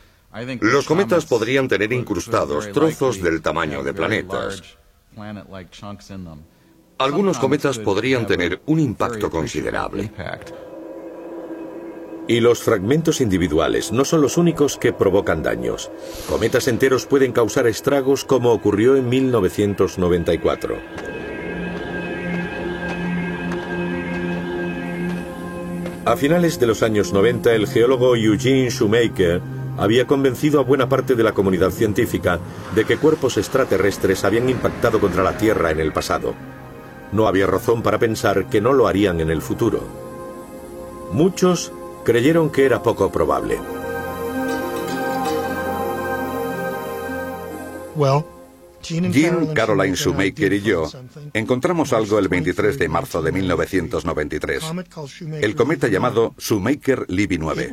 Los 0.62 0.86
cometas 0.86 1.26
podrían 1.26 1.68
tener 1.68 1.92
incrustados 1.92 2.72
trozos 2.72 3.22
del 3.22 3.42
tamaño 3.42 3.84
de 3.84 3.94
planetas. 3.94 4.62
Algunos 6.98 7.40
cometas 7.40 7.80
podrían 7.80 8.28
tener 8.28 8.62
un 8.66 8.80
impacto 8.80 9.32
considerable. 9.32 10.12
Y 12.28 12.40
los 12.40 12.64
fragmentos 12.64 13.22
individuales 13.22 13.92
no 13.92 14.04
son 14.04 14.22
los 14.22 14.38
únicos 14.38 14.78
que 14.78 14.94
provocan 14.94 15.44
daños. 15.44 15.92
Cometas 16.28 16.68
enteros 16.68 17.06
pueden 17.06 17.32
causar 17.32 17.68
estragos 17.68 18.26
como 18.26 18.52
ocurrió 18.52 18.96
en 18.96 19.08
1994. 19.10 20.78
A 26.06 26.18
finales 26.18 26.60
de 26.60 26.68
los 26.68 26.84
años 26.84 27.14
90, 27.14 27.54
el 27.54 27.68
geólogo 27.68 28.16
Eugene 28.16 28.70
Shoemaker 28.70 29.42
había 29.78 30.08
convencido 30.08 30.60
a 30.60 30.64
buena 30.64 30.88
parte 30.88 31.16
de 31.16 31.24
la 31.24 31.34
comunidad 31.34 31.72
científica 31.72 32.40
de 32.76 32.86
que 32.86 32.98
cuerpos 32.98 33.38
extraterrestres 33.38 34.24
habían 34.24 34.50
impactado 34.50 35.00
contra 35.00 35.24
la 35.24 35.38
Tierra 35.38 35.72
en 35.72 35.80
el 35.80 35.92
pasado. 35.92 36.34
No 37.12 37.28
había 37.28 37.48
razón 37.48 37.82
para 37.82 38.00
pensar 38.00 38.46
que 38.50 38.62
no 38.62 38.74
lo 38.74 38.88
harían 38.88 39.20
en 39.20 39.30
el 39.30 39.42
futuro. 39.42 39.82
Muchos 41.12 41.72
creyeron 42.06 42.50
que 42.50 42.66
era 42.66 42.82
poco 42.82 43.12
probable. 43.12 43.60
Jean 48.82 49.54
Caroline 49.56 49.96
Shoemaker 49.96 50.54
y 50.54 50.62
yo 50.62 50.88
encontramos 51.34 51.92
algo 51.92 52.20
el 52.20 52.28
23 52.28 52.78
de 52.78 52.88
marzo 52.88 53.22
de 53.22 53.32
1993. 53.32 54.64
El 55.42 55.56
cometa 55.56 55.88
llamado 55.88 56.36
Shoemaker-Levy 56.38 57.40
9. 57.40 57.72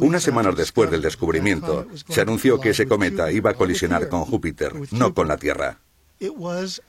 Unas 0.00 0.22
semanas 0.22 0.56
después 0.56 0.90
del 0.90 1.02
descubrimiento, 1.02 1.86
se 2.08 2.20
anunció 2.20 2.58
que 2.58 2.70
ese 2.70 2.88
cometa 2.88 3.30
iba 3.30 3.50
a 3.50 3.54
colisionar 3.54 4.08
con 4.08 4.24
Júpiter, 4.24 4.72
no 4.90 5.14
con 5.14 5.28
la 5.28 5.36
Tierra. 5.36 5.78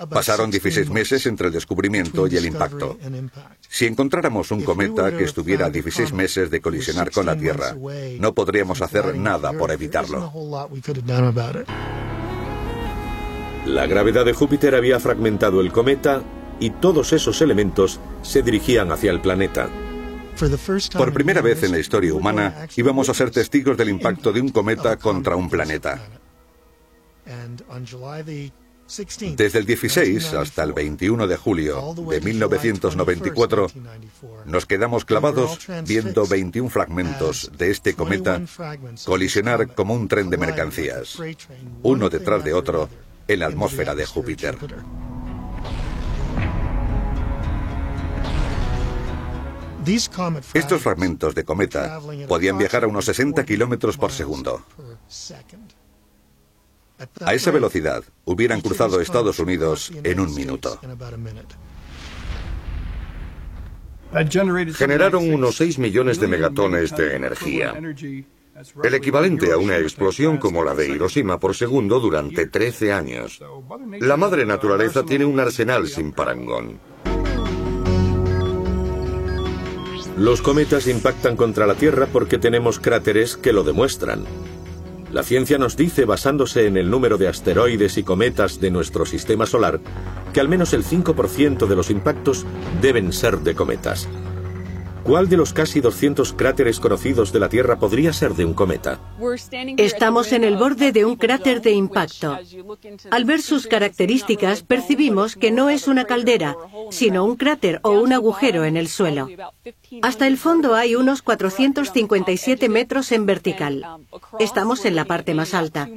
Pasaron 0.10 0.50
16 0.50 0.90
meses 0.90 1.26
entre 1.28 1.48
el 1.48 1.54
descubrimiento 1.54 2.28
y 2.28 2.38
el 2.38 2.46
impacto. 2.46 2.98
Si 3.68 3.86
encontráramos 3.86 4.52
un 4.52 4.64
cometa 4.64 5.16
que 5.16 5.24
estuviera 5.24 5.68
a 5.68 5.70
16 5.70 6.14
meses 6.14 6.50
de 6.50 6.62
colisionar 6.62 7.12
con 7.12 7.26
la 7.28 7.38
Tierra, 7.38 7.76
no 8.20 8.34
podríamos 8.34 8.82
hacer 8.82 9.16
nada 9.16 9.54
por 9.54 9.72
evitarlo. 9.72 10.32
La 13.66 13.86
gravedad 13.86 14.26
de 14.26 14.34
Júpiter 14.34 14.74
había 14.74 15.00
fragmentado 15.00 15.62
el 15.62 15.72
cometa 15.72 16.24
y 16.60 16.72
todos 16.72 17.14
esos 17.14 17.42
elementos 17.42 18.00
se 18.24 18.42
dirigían 18.42 18.92
hacia 18.92 19.12
el 19.12 19.22
planeta. 19.22 19.70
Por 20.98 21.14
primera 21.14 21.42
vez 21.42 21.64
en 21.64 21.72
la 21.72 21.80
historia 21.80 22.14
humana 22.14 22.68
íbamos 22.76 23.10
a 23.10 23.14
ser 23.14 23.30
testigos 23.30 23.78
del 23.78 23.90
impacto 23.90 24.32
de 24.32 24.42
un 24.42 24.50
cometa 24.50 24.98
contra 24.98 25.36
un 25.36 25.50
planeta. 25.50 26.00
Desde 29.36 29.60
el 29.60 29.66
16 29.66 30.34
hasta 30.34 30.64
el 30.64 30.74
21 30.74 31.28
de 31.28 31.38
julio 31.38 31.94
de 32.10 32.22
1994, 32.22 33.68
nos 34.46 34.66
quedamos 34.66 35.06
clavados 35.06 35.60
viendo 35.86 36.26
21 36.26 36.70
fragmentos 36.70 37.52
de 37.56 37.70
este 37.70 37.94
cometa 37.94 38.42
colisionar 39.06 39.76
como 39.76 39.94
un 39.94 40.08
tren 40.08 40.32
de 40.32 40.38
mercancías, 40.38 41.18
uno 41.84 42.10
detrás 42.10 42.44
de 42.44 42.54
otro, 42.54 42.90
en 43.28 43.40
la 43.40 43.46
atmósfera 43.46 43.94
de 43.94 44.08
Júpiter. 44.08 44.58
Estos 50.54 50.82
fragmentos 50.82 51.36
de 51.36 51.44
cometa 51.44 52.00
podían 52.28 52.58
viajar 52.58 52.84
a 52.84 52.88
unos 52.88 53.06
60 53.06 53.46
kilómetros 53.46 53.98
por 53.98 54.12
segundo. 54.12 54.64
A 57.22 57.34
esa 57.34 57.52
velocidad 57.52 58.04
hubieran 58.26 58.62
cruzado 58.62 59.00
Estados 59.00 59.40
Unidos 59.40 59.92
en 60.04 60.20
un 60.20 60.34
minuto. 60.34 60.80
Generaron 64.76 65.32
unos 65.32 65.56
6 65.58 65.78
millones 65.80 66.20
de 66.20 66.28
megatones 66.28 66.96
de 66.96 67.16
energía, 67.16 67.76
el 68.84 68.94
equivalente 68.94 69.52
a 69.54 69.58
una 69.58 69.78
explosión 69.78 70.38
como 70.38 70.64
la 70.64 70.74
de 70.74 70.90
Hiroshima 70.90 71.40
por 71.40 71.56
segundo 71.56 72.00
durante 72.00 72.48
13 72.48 72.92
años. 72.92 73.42
La 74.02 74.18
madre 74.18 74.46
naturaleza 74.46 75.04
tiene 75.04 75.26
un 75.26 75.40
arsenal 75.40 75.88
sin 75.88 76.12
parangón. 76.12 76.80
Los 80.18 80.42
cometas 80.42 80.88
impactan 80.88 81.38
contra 81.38 81.66
la 81.66 81.76
Tierra 81.76 82.08
porque 82.12 82.38
tenemos 82.38 82.80
cráteres 82.80 83.38
que 83.38 83.54
lo 83.54 83.64
demuestran. 83.64 84.26
La 85.12 85.24
ciencia 85.24 85.58
nos 85.58 85.76
dice, 85.76 86.06
basándose 86.06 86.68
en 86.68 86.78
el 86.78 86.92
número 86.92 87.18
de 87.18 87.28
asteroides 87.28 87.98
y 87.98 88.04
cometas 88.04 88.62
de 88.62 88.70
nuestro 88.70 89.08
sistema 89.08 89.48
solar, 89.48 89.80
que 90.34 90.40
al 90.40 90.48
menos 90.48 90.74
el 90.74 90.84
5% 90.84 91.66
de 91.66 91.76
los 91.76 91.90
impactos 91.90 92.46
deben 92.80 93.12
ser 93.12 93.40
de 93.40 93.56
cometas. 93.56 94.08
¿Cuál 95.04 95.28
de 95.28 95.38
los 95.38 95.54
casi 95.54 95.82
200 95.82 96.34
cráteres 96.34 96.80
conocidos 96.80 97.32
de 97.32 97.40
la 97.40 97.50
Tierra 97.50 97.80
podría 97.80 98.14
ser 98.14 98.34
de 98.34 98.46
un 98.46 98.54
cometa? 98.54 99.00
Estamos 99.78 100.32
en 100.34 100.44
el 100.44 100.58
borde 100.58 100.92
de 100.92 101.06
un 101.06 101.16
cráter 101.16 101.62
de 101.62 101.72
impacto. 101.72 102.38
Al 103.10 103.26
ver 103.26 103.42
sus 103.42 103.68
características, 103.68 104.64
percibimos 104.64 105.36
que 105.36 105.52
no 105.52 105.70
es 105.70 105.88
una 105.88 106.06
caldera, 106.06 106.56
sino 106.92 107.26
un 107.26 107.36
cráter 107.36 107.80
o 107.84 107.92
un 107.92 108.14
agujero 108.14 108.66
en 108.66 108.78
el 108.78 108.88
suelo. 108.88 109.28
Hasta 110.02 110.28
el 110.28 110.38
fondo 110.38 110.76
hay 110.76 110.96
unos 110.96 111.22
457 111.22 112.70
metros 112.70 113.12
en 113.12 113.26
vertical. 113.26 113.86
Estamos 114.40 114.86
en 114.86 114.96
la 114.96 115.06
parte 115.06 115.34
más 115.34 115.54
alta. 115.54 115.90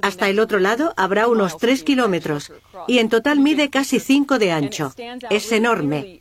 Hasta 0.00 0.28
el 0.28 0.38
otro 0.38 0.58
lado 0.58 0.94
habrá 0.96 1.28
unos 1.28 1.58
3 1.58 1.82
kilómetros 1.82 2.52
y 2.86 2.98
en 2.98 3.08
total 3.08 3.40
mide 3.40 3.68
casi 3.68 4.00
5 4.00 4.38
de 4.38 4.52
ancho. 4.52 4.94
Es 5.28 5.52
enorme. 5.52 6.20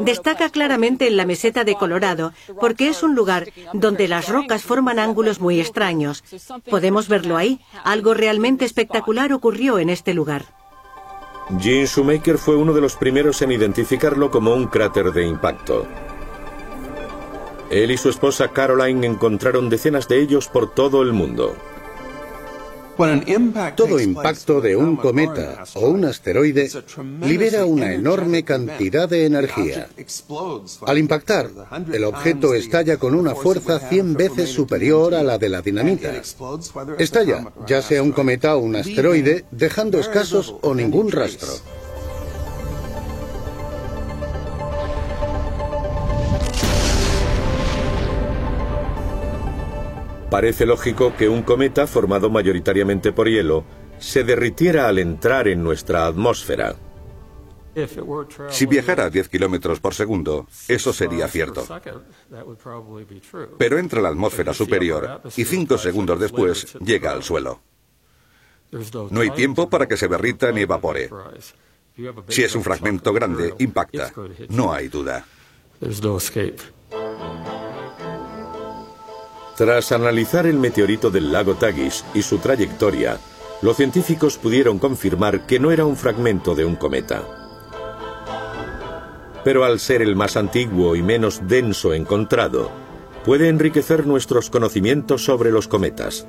Destaca 0.00 0.50
claramente 0.50 1.06
en 1.08 1.16
la 1.16 1.26
meseta 1.26 1.55
de 1.64 1.74
Colorado 1.74 2.32
porque 2.60 2.88
es 2.88 3.02
un 3.02 3.14
lugar 3.14 3.48
donde 3.72 4.08
las 4.08 4.28
rocas 4.28 4.62
forman 4.62 4.98
ángulos 4.98 5.40
muy 5.40 5.60
extraños. 5.60 6.22
Podemos 6.70 7.08
verlo 7.08 7.36
ahí. 7.36 7.60
Algo 7.84 8.14
realmente 8.14 8.64
espectacular 8.64 9.32
ocurrió 9.32 9.78
en 9.78 9.90
este 9.90 10.14
lugar. 10.14 10.44
Gene 11.60 11.86
Shoemaker 11.86 12.38
fue 12.38 12.56
uno 12.56 12.72
de 12.72 12.80
los 12.80 12.96
primeros 12.96 13.40
en 13.42 13.52
identificarlo 13.52 14.30
como 14.30 14.52
un 14.52 14.66
cráter 14.66 15.12
de 15.12 15.26
impacto. 15.26 15.86
Él 17.70 17.90
y 17.90 17.96
su 17.96 18.08
esposa 18.08 18.48
Caroline 18.48 19.06
encontraron 19.06 19.68
decenas 19.68 20.08
de 20.08 20.20
ellos 20.20 20.48
por 20.48 20.72
todo 20.72 21.02
el 21.02 21.12
mundo. 21.12 21.56
Todo 23.76 24.00
impacto 24.00 24.60
de 24.60 24.76
un 24.76 24.96
cometa 24.96 25.64
o 25.74 25.88
un 25.88 26.04
asteroide 26.04 26.70
libera 27.22 27.66
una 27.66 27.92
enorme 27.92 28.44
cantidad 28.44 29.08
de 29.08 29.26
energía. 29.26 29.88
Al 30.86 30.98
impactar, 30.98 31.50
el 31.92 32.04
objeto 32.04 32.54
estalla 32.54 32.96
con 32.96 33.14
una 33.14 33.34
fuerza 33.34 33.78
100 33.78 34.14
veces 34.14 34.50
superior 34.50 35.14
a 35.14 35.22
la 35.22 35.36
de 35.38 35.48
la 35.48 35.62
dinamita. 35.62 36.22
Estalla, 36.98 37.52
ya 37.66 37.82
sea 37.82 38.02
un 38.02 38.12
cometa 38.12 38.56
o 38.56 38.60
un 38.60 38.76
asteroide, 38.76 39.44
dejando 39.50 39.98
escasos 39.98 40.54
o 40.62 40.74
ningún 40.74 41.10
rastro. 41.10 41.52
Parece 50.30 50.66
lógico 50.66 51.14
que 51.16 51.28
un 51.28 51.42
cometa 51.42 51.86
formado 51.86 52.30
mayoritariamente 52.30 53.12
por 53.12 53.28
hielo 53.28 53.64
se 53.98 54.24
derritiera 54.24 54.88
al 54.88 54.98
entrar 54.98 55.48
en 55.48 55.62
nuestra 55.62 56.06
atmósfera. 56.06 56.76
Si 58.48 58.66
viajara 58.66 59.04
a 59.04 59.10
10 59.10 59.28
kilómetros 59.28 59.80
por 59.80 59.94
segundo, 59.94 60.46
eso 60.66 60.92
sería 60.92 61.28
cierto. 61.28 61.66
Pero 63.58 63.78
entra 63.78 64.00
a 64.00 64.02
la 64.02 64.08
atmósfera 64.08 64.54
superior 64.54 65.20
y 65.36 65.44
cinco 65.44 65.76
segundos 65.76 66.18
después 66.18 66.74
llega 66.80 67.12
al 67.12 67.22
suelo. 67.22 67.60
No 69.10 69.20
hay 69.20 69.30
tiempo 69.30 69.68
para 69.68 69.86
que 69.86 69.96
se 69.96 70.08
derrita 70.08 70.50
ni 70.52 70.62
evapore. 70.62 71.10
Si 72.28 72.42
es 72.42 72.54
un 72.54 72.62
fragmento 72.62 73.12
grande, 73.12 73.54
impacta. 73.58 74.12
No 74.48 74.72
hay 74.72 74.88
duda. 74.88 75.24
Tras 79.56 79.90
analizar 79.90 80.46
el 80.46 80.58
meteorito 80.58 81.10
del 81.10 81.32
lago 81.32 81.54
Tagish 81.54 82.04
y 82.12 82.20
su 82.20 82.38
trayectoria, 82.38 83.18
los 83.62 83.78
científicos 83.78 84.36
pudieron 84.36 84.78
confirmar 84.78 85.46
que 85.46 85.58
no 85.58 85.70
era 85.70 85.86
un 85.86 85.96
fragmento 85.96 86.54
de 86.54 86.66
un 86.66 86.76
cometa. 86.76 87.22
Pero 89.42 89.64
al 89.64 89.80
ser 89.80 90.02
el 90.02 90.14
más 90.14 90.36
antiguo 90.36 90.94
y 90.94 91.02
menos 91.02 91.40
denso 91.48 91.94
encontrado, 91.94 92.70
puede 93.24 93.48
enriquecer 93.48 94.06
nuestros 94.06 94.50
conocimientos 94.50 95.24
sobre 95.24 95.50
los 95.50 95.68
cometas. 95.68 96.26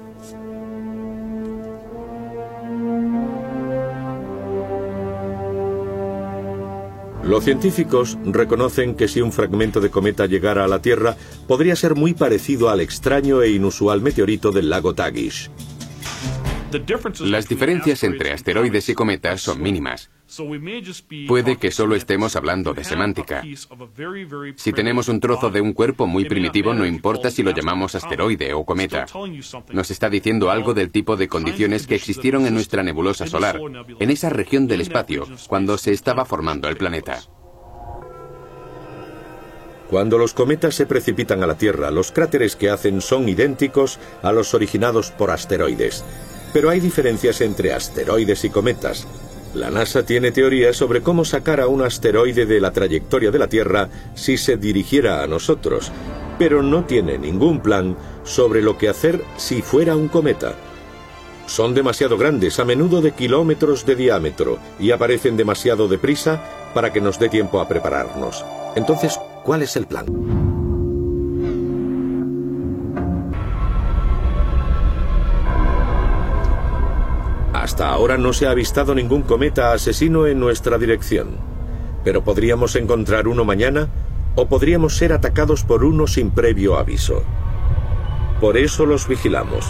Los 7.28 7.44
científicos 7.44 8.18
reconocen 8.24 8.95
que 8.95 9.10
si 9.10 9.20
un 9.20 9.34
fragmento 9.34 9.82
de 9.82 9.90
cometa 9.90 10.28
llegara 10.28 10.64
a 10.64 10.68
la 10.70 10.82
Tierra, 10.82 11.18
podría 11.45 11.76
ser 11.76 11.94
muy 11.95 12.14
parecido 12.14 12.70
al 12.70 12.80
extraño 12.80 13.41
e 13.41 13.49
inusual 13.52 14.02
meteorito 14.02 14.54
del 14.54 14.70
lago 14.70 14.95
Tagish. 14.95 15.52
Las 17.20 17.49
diferencias 17.49 18.04
entre 18.04 18.32
asteroides 18.32 18.88
y 18.88 18.94
cometas 18.94 19.41
son 19.41 19.62
mínimas. 19.62 20.10
Puede 21.28 21.58
que 21.58 21.72
solo 21.72 21.95
estemos 21.95 22.36
hablando 22.36 22.74
de 22.74 22.84
semántica. 22.84 23.44
Si 24.56 24.74
tenemos 24.74 25.08
un 25.08 25.20
trozo 25.20 25.49
de 25.49 25.62
un 25.62 25.74
cuerpo 25.74 26.06
muy 26.06 26.26
primitivo, 26.26 26.74
no 26.74 26.86
importa 26.86 27.32
si 27.32 27.44
lo 27.44 27.52
llamamos 27.52 27.95
asteroide 27.95 28.54
o 28.54 28.66
cometa. 28.66 29.06
Nos 29.72 29.91
está 29.91 30.10
diciendo 30.10 30.52
algo 30.52 30.74
del 30.74 30.91
tipo 30.91 31.16
de 31.16 31.28
condiciones 31.28 31.88
que 31.88 31.95
existieron 31.95 32.45
en 32.45 32.54
nuestra 32.54 32.84
nebulosa 32.84 33.26
solar, 33.28 33.60
en 33.99 34.10
esa 34.10 34.30
región 34.30 34.68
del 34.68 34.82
espacio, 34.82 35.26
cuando 35.48 35.78
se 35.78 35.94
estaba 35.94 36.26
formando 36.26 36.68
el 36.68 36.78
planeta. 36.78 37.22
Cuando 39.90 40.18
los 40.18 40.34
cometas 40.34 40.76
se 40.76 40.86
precipitan 40.86 41.44
a 41.44 41.48
la 41.48 41.58
Tierra, 41.58 41.91
los 41.91 42.12
cráteres 42.12 42.58
que 42.58 42.70
hacen 42.70 42.99
son 42.99 43.30
idénticos 43.30 43.99
a 44.22 44.34
los 44.34 44.54
originados 44.54 45.12
por 45.12 45.32
asteroides. 45.32 46.04
Pero 46.52 46.70
hay 46.70 46.82
diferencias 46.82 47.40
entre 47.40 47.72
asteroides 47.72 48.44
y 48.44 48.49
cometas. 48.49 49.08
La 49.57 49.71
NASA 49.71 50.05
tiene 50.05 50.31
teorías 50.31 50.77
sobre 50.77 51.01
cómo 51.01 51.25
sacar 51.25 51.59
a 51.59 51.67
un 51.67 51.81
asteroide 51.81 52.45
de 52.45 52.61
la 52.61 52.71
trayectoria 52.71 53.31
de 53.31 53.39
la 53.39 53.47
Tierra 53.47 53.89
si 54.13 54.38
se 54.38 54.55
dirigiera 54.55 55.23
a 55.23 55.27
nosotros, 55.27 55.91
pero 56.38 56.61
no 56.61 56.85
tiene 56.85 57.17
ningún 57.17 57.59
plan 57.61 57.97
sobre 58.23 58.61
lo 58.61 58.77
que 58.77 58.88
hacer 58.88 59.19
si 59.35 59.63
fuera 59.63 59.95
un 59.95 60.09
cometa. 60.09 60.53
Son 61.47 61.73
demasiado 61.73 62.19
grandes, 62.19 62.59
a 62.59 62.65
menudo 62.65 63.01
de 63.01 63.13
kilómetros 63.13 63.84
de 63.84 63.95
diámetro, 63.95 64.59
y 64.79 64.91
aparecen 64.91 65.35
demasiado 65.35 65.88
deprisa 65.88 66.39
para 66.75 66.93
que 66.93 67.01
nos 67.01 67.17
dé 67.17 67.27
tiempo 67.27 67.59
a 67.59 67.67
prepararnos. 67.67 68.45
Entonces, 68.75 69.19
¿cuál 69.43 69.63
es 69.63 69.75
el 69.75 69.88
plan? 69.88 70.56
Hasta 77.68 77.89
ahora 77.89 78.18
no 78.18 78.31
se 78.31 78.48
ha 78.48 78.52
avistado 78.52 78.95
ningún 78.95 79.23
cometa 79.23 79.73
asesino 79.73 80.26
en 80.26 80.39
nuestra 80.39 80.77
dirección. 80.77 81.35
Pero 82.06 82.23
podríamos 82.23 82.77
encontrar 82.77 83.27
uno 83.27 83.44
mañana 83.44 83.89
o 84.35 84.48
podríamos 84.48 84.95
ser 84.95 85.11
atacados 85.11 85.65
por 85.65 85.84
uno 85.84 86.07
sin 86.07 86.31
previo 86.31 86.77
aviso. 86.77 87.23
Por 88.39 88.56
eso 88.56 88.85
los 88.85 89.06
vigilamos. 89.06 89.65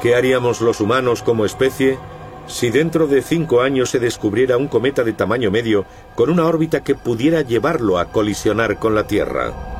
¿Qué 0.00 0.14
haríamos 0.14 0.60
los 0.60 0.80
humanos 0.80 1.24
como 1.24 1.44
especie 1.44 1.98
si 2.46 2.70
dentro 2.70 3.08
de 3.08 3.20
cinco 3.20 3.60
años 3.60 3.90
se 3.90 3.98
descubriera 3.98 4.56
un 4.56 4.68
cometa 4.68 5.02
de 5.02 5.14
tamaño 5.14 5.50
medio 5.50 5.84
con 6.14 6.30
una 6.30 6.44
órbita 6.44 6.84
que 6.84 6.94
pudiera 6.94 7.42
llevarlo 7.42 7.98
a 7.98 8.12
colisionar 8.12 8.78
con 8.78 8.94
la 8.94 9.08
Tierra? 9.08 9.75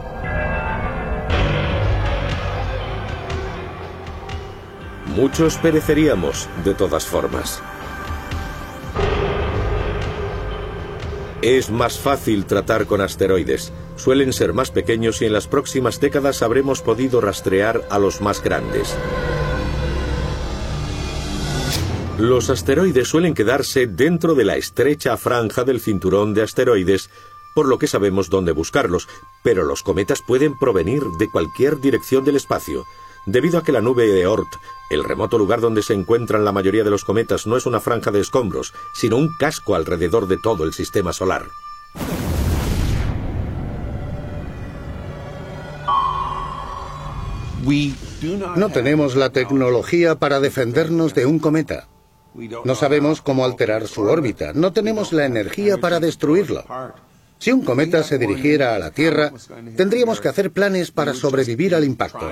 Muchos 5.16 5.56
pereceríamos 5.56 6.47
de 6.62 6.74
todas 6.74 7.06
formas. 7.06 7.62
Es 11.40 11.70
más 11.70 11.98
fácil 11.98 12.44
tratar 12.44 12.84
con 12.84 13.01
asteroides. 13.01 13.72
Suelen 13.97 14.34
ser 14.34 14.52
más 14.52 14.70
pequeños 14.70 15.22
y 15.22 15.24
en 15.24 15.32
las 15.32 15.48
próximas 15.48 16.01
décadas 16.01 16.43
habremos 16.43 16.82
podido 16.82 17.22
rastrear 17.22 17.80
a 17.88 17.98
los 17.98 18.20
más 18.20 18.43
grandes. 18.43 18.94
Los 22.18 22.51
asteroides 22.51 23.09
suelen 23.09 23.32
quedarse 23.32 23.86
dentro 23.86 24.34
de 24.34 24.44
la 24.44 24.56
estrecha 24.56 25.16
franja 25.16 25.64
del 25.64 25.80
cinturón 25.80 26.34
de 26.34 26.43
asteroides, 26.43 27.09
por 27.55 27.68
lo 27.68 27.78
que 27.78 27.86
sabemos 27.86 28.28
dónde 28.28 28.52
buscarlos, 28.52 29.09
pero 29.43 29.64
los 29.64 29.82
cometas 29.82 30.20
pueden 30.20 30.59
provenir 30.59 31.02
de 31.18 31.30
cualquier 31.30 31.80
dirección 31.80 32.22
del 32.26 32.36
espacio. 32.36 32.84
Debido 33.26 33.58
a 33.58 33.64
que 33.64 33.72
la 33.72 33.80
nube 33.80 34.06
de 34.06 34.24
Oort, 34.26 34.54
el 34.88 35.02
remoto 35.02 35.36
lugar 35.36 35.60
donde 35.60 35.82
se 35.82 35.94
encuentran 35.94 36.44
la 36.44 36.52
mayoría 36.52 36.84
de 36.84 36.90
los 36.90 37.04
cometas, 37.04 37.46
no 37.46 37.56
es 37.56 37.66
una 37.66 37.80
franja 37.80 38.12
de 38.12 38.20
escombros, 38.20 38.72
sino 38.94 39.16
un 39.16 39.34
casco 39.36 39.74
alrededor 39.74 40.28
de 40.28 40.36
todo 40.36 40.62
el 40.62 40.72
sistema 40.72 41.12
solar. 41.12 41.46
No 48.56 48.70
tenemos 48.70 49.16
la 49.16 49.30
tecnología 49.30 50.14
para 50.14 50.38
defendernos 50.38 51.12
de 51.14 51.26
un 51.26 51.40
cometa. 51.40 51.88
No 52.64 52.76
sabemos 52.76 53.22
cómo 53.22 53.44
alterar 53.44 53.88
su 53.88 54.02
órbita. 54.02 54.52
No 54.52 54.72
tenemos 54.72 55.12
la 55.12 55.24
energía 55.24 55.78
para 55.78 55.98
destruirlo. 55.98 56.64
Si 57.38 57.52
un 57.52 57.62
cometa 57.62 58.02
se 58.02 58.18
dirigiera 58.18 58.74
a 58.74 58.78
la 58.78 58.90
Tierra, 58.90 59.32
tendríamos 59.76 60.20
que 60.20 60.28
hacer 60.28 60.50
planes 60.50 60.90
para 60.90 61.14
sobrevivir 61.14 61.74
al 61.74 61.84
impacto. 61.84 62.30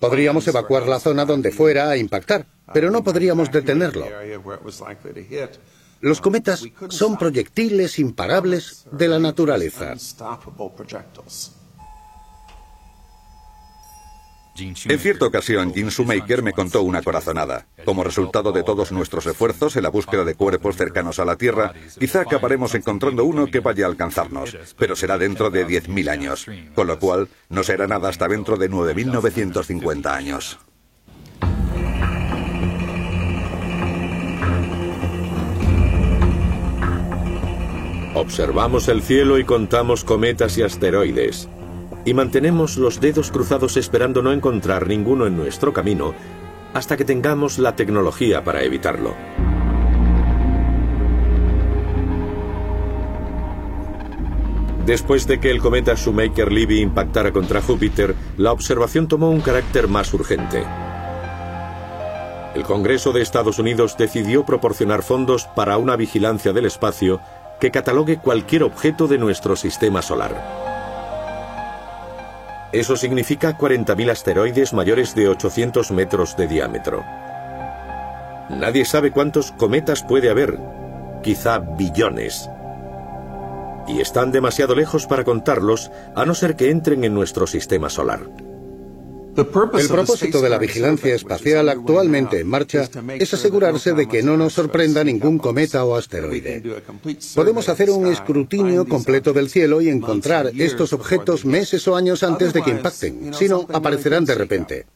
Podríamos 0.00 0.46
evacuar 0.48 0.88
la 0.88 1.00
zona 1.00 1.24
donde 1.24 1.52
fuera 1.52 1.90
a 1.90 1.96
impactar, 1.96 2.46
pero 2.72 2.90
no 2.90 3.04
podríamos 3.04 3.50
detenerlo. 3.50 4.06
Los 6.00 6.20
cometas 6.20 6.64
son 6.88 7.16
proyectiles 7.16 7.98
imparables 7.98 8.86
de 8.90 9.08
la 9.08 9.18
naturaleza. 9.20 9.94
En 14.58 14.98
cierta 14.98 15.26
ocasión, 15.26 15.72
Jim 15.72 15.88
Shoemaker 15.88 16.42
me 16.42 16.52
contó 16.52 16.82
una 16.82 17.02
corazonada. 17.02 17.66
Como 17.84 18.04
resultado 18.04 18.52
de 18.52 18.62
todos 18.62 18.92
nuestros 18.92 19.26
esfuerzos 19.26 19.76
en 19.76 19.82
la 19.82 19.88
búsqueda 19.88 20.24
de 20.24 20.34
cuerpos 20.34 20.76
cercanos 20.76 21.18
a 21.18 21.24
la 21.24 21.36
Tierra, 21.36 21.72
quizá 21.98 22.20
acabaremos 22.20 22.74
encontrando 22.74 23.24
uno 23.24 23.46
que 23.46 23.60
vaya 23.60 23.86
a 23.86 23.88
alcanzarnos, 23.88 24.56
pero 24.78 24.94
será 24.94 25.16
dentro 25.16 25.50
de 25.50 25.66
10.000 25.66 26.10
años, 26.10 26.46
con 26.74 26.86
lo 26.86 26.98
cual 26.98 27.28
no 27.48 27.62
será 27.62 27.86
nada 27.86 28.10
hasta 28.10 28.28
dentro 28.28 28.56
de 28.56 28.70
9.950 28.70 30.06
años. 30.06 30.58
Observamos 38.14 38.88
el 38.88 39.02
cielo 39.02 39.38
y 39.38 39.44
contamos 39.44 40.04
cometas 40.04 40.58
y 40.58 40.62
asteroides. 40.62 41.48
Y 42.04 42.14
mantenemos 42.14 42.76
los 42.76 43.00
dedos 43.00 43.30
cruzados 43.30 43.76
esperando 43.76 44.22
no 44.22 44.32
encontrar 44.32 44.88
ninguno 44.88 45.26
en 45.26 45.36
nuestro 45.36 45.72
camino 45.72 46.14
hasta 46.74 46.96
que 46.96 47.04
tengamos 47.04 47.58
la 47.58 47.76
tecnología 47.76 48.42
para 48.42 48.62
evitarlo. 48.62 49.14
Después 54.86 55.28
de 55.28 55.38
que 55.38 55.50
el 55.50 55.60
cometa 55.60 55.94
Shoemaker-Levy 55.94 56.80
impactara 56.80 57.30
contra 57.30 57.62
Júpiter, 57.62 58.16
la 58.36 58.50
observación 58.50 59.06
tomó 59.06 59.30
un 59.30 59.40
carácter 59.40 59.86
más 59.86 60.12
urgente. 60.12 60.64
El 62.56 62.64
Congreso 62.64 63.12
de 63.12 63.22
Estados 63.22 63.60
Unidos 63.60 63.96
decidió 63.96 64.44
proporcionar 64.44 65.02
fondos 65.02 65.46
para 65.54 65.78
una 65.78 65.94
vigilancia 65.94 66.52
del 66.52 66.66
espacio 66.66 67.20
que 67.60 67.70
catalogue 67.70 68.18
cualquier 68.18 68.64
objeto 68.64 69.06
de 69.06 69.18
nuestro 69.18 69.54
sistema 69.54 70.02
solar. 70.02 70.71
Eso 72.72 72.96
significa 72.96 73.56
40.000 73.58 74.10
asteroides 74.10 74.72
mayores 74.72 75.14
de 75.14 75.28
800 75.28 75.90
metros 75.90 76.36
de 76.36 76.48
diámetro. 76.48 77.04
Nadie 78.48 78.84
sabe 78.84 79.10
cuántos 79.10 79.52
cometas 79.52 80.02
puede 80.02 80.30
haber, 80.30 80.58
quizá 81.22 81.58
billones 81.58 82.48
y 83.86 84.00
están 84.00 84.32
demasiado 84.32 84.74
lejos 84.74 85.06
para 85.06 85.24
contarlos 85.24 85.90
a 86.14 86.24
no 86.24 86.34
ser 86.34 86.56
que 86.56 86.70
entren 86.70 87.04
en 87.04 87.14
nuestro 87.14 87.46
sistema 87.46 87.88
solar. 87.88 88.20
El 89.34 89.46
propósito 89.46 90.42
de 90.42 90.50
la 90.50 90.58
vigilancia 90.58 91.14
espacial 91.14 91.68
actualmente 91.68 92.40
en 92.40 92.48
marcha 92.48 92.88
es 93.18 93.32
asegurarse 93.32 93.94
de 93.94 94.06
que 94.06 94.22
no 94.22 94.36
nos 94.36 94.52
sorprenda 94.52 95.02
ningún 95.02 95.38
cometa 95.38 95.84
o 95.84 95.96
asteroide. 95.96 96.62
Podemos 97.34 97.68
hacer 97.68 97.90
un 97.90 98.06
escrutinio 98.06 98.86
completo 98.86 99.32
del 99.32 99.48
cielo 99.48 99.80
y 99.80 99.88
encontrar 99.88 100.52
estos 100.58 100.92
objetos 100.92 101.44
meses 101.46 101.86
o 101.88 101.96
años 101.96 102.22
antes 102.22 102.52
de 102.52 102.62
que 102.62 102.70
impacten, 102.70 103.32
si 103.32 103.48
no, 103.48 103.66
aparecerán 103.72 104.24
de 104.24 104.34
repente. 104.34 104.86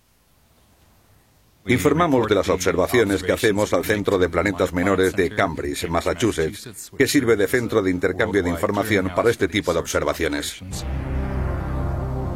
Informamos 1.69 2.29
de 2.29 2.35
las 2.37 2.49
observaciones 2.49 3.25
que 3.25 3.33
hacemos 3.33 3.73
al 3.73 3.85
Centro 3.85 4.19
de 4.19 4.29
Planetas 4.29 4.73
Menores 4.73 5.15
de 5.15 5.35
Cambridge, 5.35 5.89
Massachusetts, 5.89 6.93
que 6.97 7.09
sirve 7.09 7.37
de 7.37 7.49
centro 7.49 7.83
de 7.83 7.91
intercambio 7.91 8.43
de 8.43 8.51
información 8.51 9.11
para 9.17 9.31
este 9.31 9.49
tipo 9.49 9.73
de 9.73 9.81
observaciones. 9.81 10.63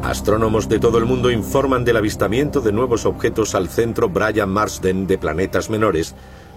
Astrónomos 0.03 0.69
de 0.69 0.79
todo 0.79 0.99
el 0.99 1.05
mundo 1.05 1.31
informan 1.31 1.85
del 1.85 1.97
avistamiento 1.97 2.61
de 2.61 2.73
nuevos 2.73 3.07
objetos 3.07 3.55
al 3.55 3.69
Centro 3.69 4.09
Brian 4.09 4.49
Marsden 4.49 5.07
de 5.07 5.19
Planetas 5.19 5.71
Menores, 5.71 6.15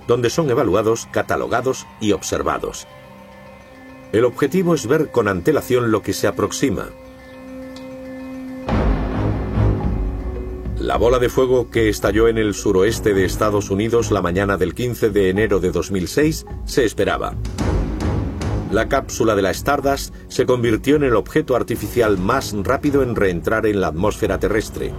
donde 0.07 0.29
son 0.29 0.49
evaluados, 0.49 1.07
catalogados 1.11 1.85
y 1.99 2.13
observados. 2.13 2.87
El 4.11 4.25
objetivo 4.25 4.75
es 4.75 4.87
ver 4.87 5.11
con 5.11 5.27
antelación 5.27 5.91
lo 5.91 6.01
que 6.01 6.13
se 6.13 6.27
aproxima, 6.27 6.89
La 10.83 10.97
bola 10.97 11.17
de 11.17 11.29
fuego 11.29 11.69
que 11.69 11.87
estalló 11.87 12.27
en 12.27 12.37
el 12.37 12.53
suroeste 12.53 13.13
de 13.13 13.23
Estados 13.23 13.69
Unidos 13.69 14.11
la 14.11 14.21
mañana 14.21 14.57
del 14.57 14.75
15 14.75 15.11
de 15.11 15.29
enero 15.29 15.61
de 15.61 15.71
2006 15.71 16.45
se 16.65 16.83
esperaba. 16.83 17.35
La 18.73 18.89
cápsula 18.89 19.35
de 19.35 19.43
la 19.43 19.51
Stardust 19.51 20.15
se 20.29 20.47
convirtió 20.47 20.95
en 20.95 21.03
el 21.03 21.15
objeto 21.15 21.55
artificial 21.55 22.17
más 22.17 22.55
rápido 22.63 23.03
en 23.03 23.15
reentrar 23.15 23.67
en 23.67 23.79
la 23.79 23.89
atmósfera 23.89 24.39
terrestre. 24.39 24.91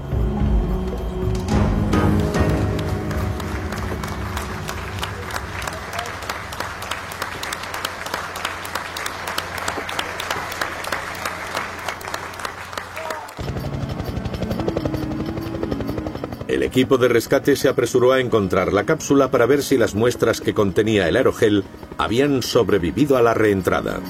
Equipo 16.74 16.98
de 16.98 17.06
rescate 17.06 17.54
se 17.54 17.68
apresuró 17.68 18.10
a 18.10 18.18
encontrar 18.18 18.72
la 18.72 18.82
cápsula 18.82 19.30
para 19.30 19.46
ver 19.46 19.62
si 19.62 19.78
las 19.78 19.94
muestras 19.94 20.40
que 20.40 20.54
contenía 20.54 21.08
el 21.08 21.14
aerogel 21.14 21.62
habían 21.98 22.42
sobrevivido 22.42 23.16
a 23.16 23.22
la 23.22 23.32
reentrada. 23.32 24.00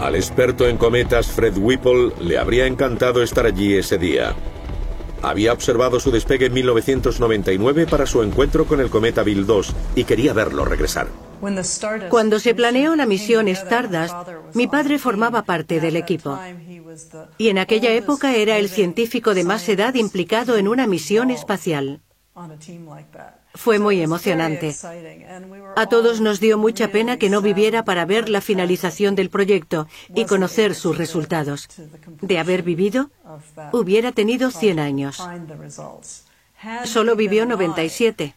Al 0.00 0.16
experto 0.16 0.66
en 0.66 0.76
cometas 0.76 1.28
Fred 1.28 1.56
Whipple 1.56 2.14
le 2.20 2.36
habría 2.36 2.66
encantado 2.66 3.22
estar 3.22 3.46
allí 3.46 3.74
ese 3.74 3.96
día. 3.96 4.34
Había 5.24 5.54
observado 5.54 5.98
su 6.00 6.10
despegue 6.10 6.46
en 6.46 6.52
1999 6.52 7.86
para 7.86 8.04
su 8.06 8.22
encuentro 8.22 8.66
con 8.66 8.80
el 8.80 8.90
cometa 8.90 9.22
Bill 9.22 9.46
2 9.46 9.74
y 9.96 10.04
quería 10.04 10.34
verlo 10.34 10.66
regresar. 10.66 11.08
Cuando 12.10 12.38
se 12.38 12.54
planeó 12.54 12.94
la 12.94 13.06
misión 13.06 13.48
Stardust, 13.48 14.14
mi 14.52 14.66
padre 14.66 14.98
formaba 14.98 15.42
parte 15.42 15.80
del 15.80 15.96
equipo. 15.96 16.38
Y 17.38 17.48
en 17.48 17.58
aquella 17.58 17.92
época 17.92 18.34
era 18.34 18.58
el 18.58 18.68
científico 18.68 19.34
de 19.34 19.44
más 19.44 19.66
edad 19.68 19.94
implicado 19.94 20.56
en 20.56 20.68
una 20.68 20.86
misión 20.86 21.30
espacial. 21.30 22.00
Fue 23.54 23.78
muy 23.78 24.00
emocionante. 24.00 24.74
A 25.76 25.86
todos 25.86 26.20
nos 26.20 26.40
dio 26.40 26.58
mucha 26.58 26.88
pena 26.88 27.18
que 27.18 27.30
no 27.30 27.40
viviera 27.40 27.84
para 27.84 28.04
ver 28.04 28.28
la 28.28 28.40
finalización 28.40 29.14
del 29.14 29.30
proyecto 29.30 29.86
y 30.14 30.24
conocer 30.24 30.74
sus 30.74 30.98
resultados. 30.98 31.68
De 32.20 32.38
haber 32.38 32.62
vivido, 32.62 33.10
hubiera 33.72 34.10
tenido 34.10 34.50
100 34.50 34.80
años. 34.80 35.22
Solo 36.84 37.14
vivió 37.14 37.46
97. 37.46 38.34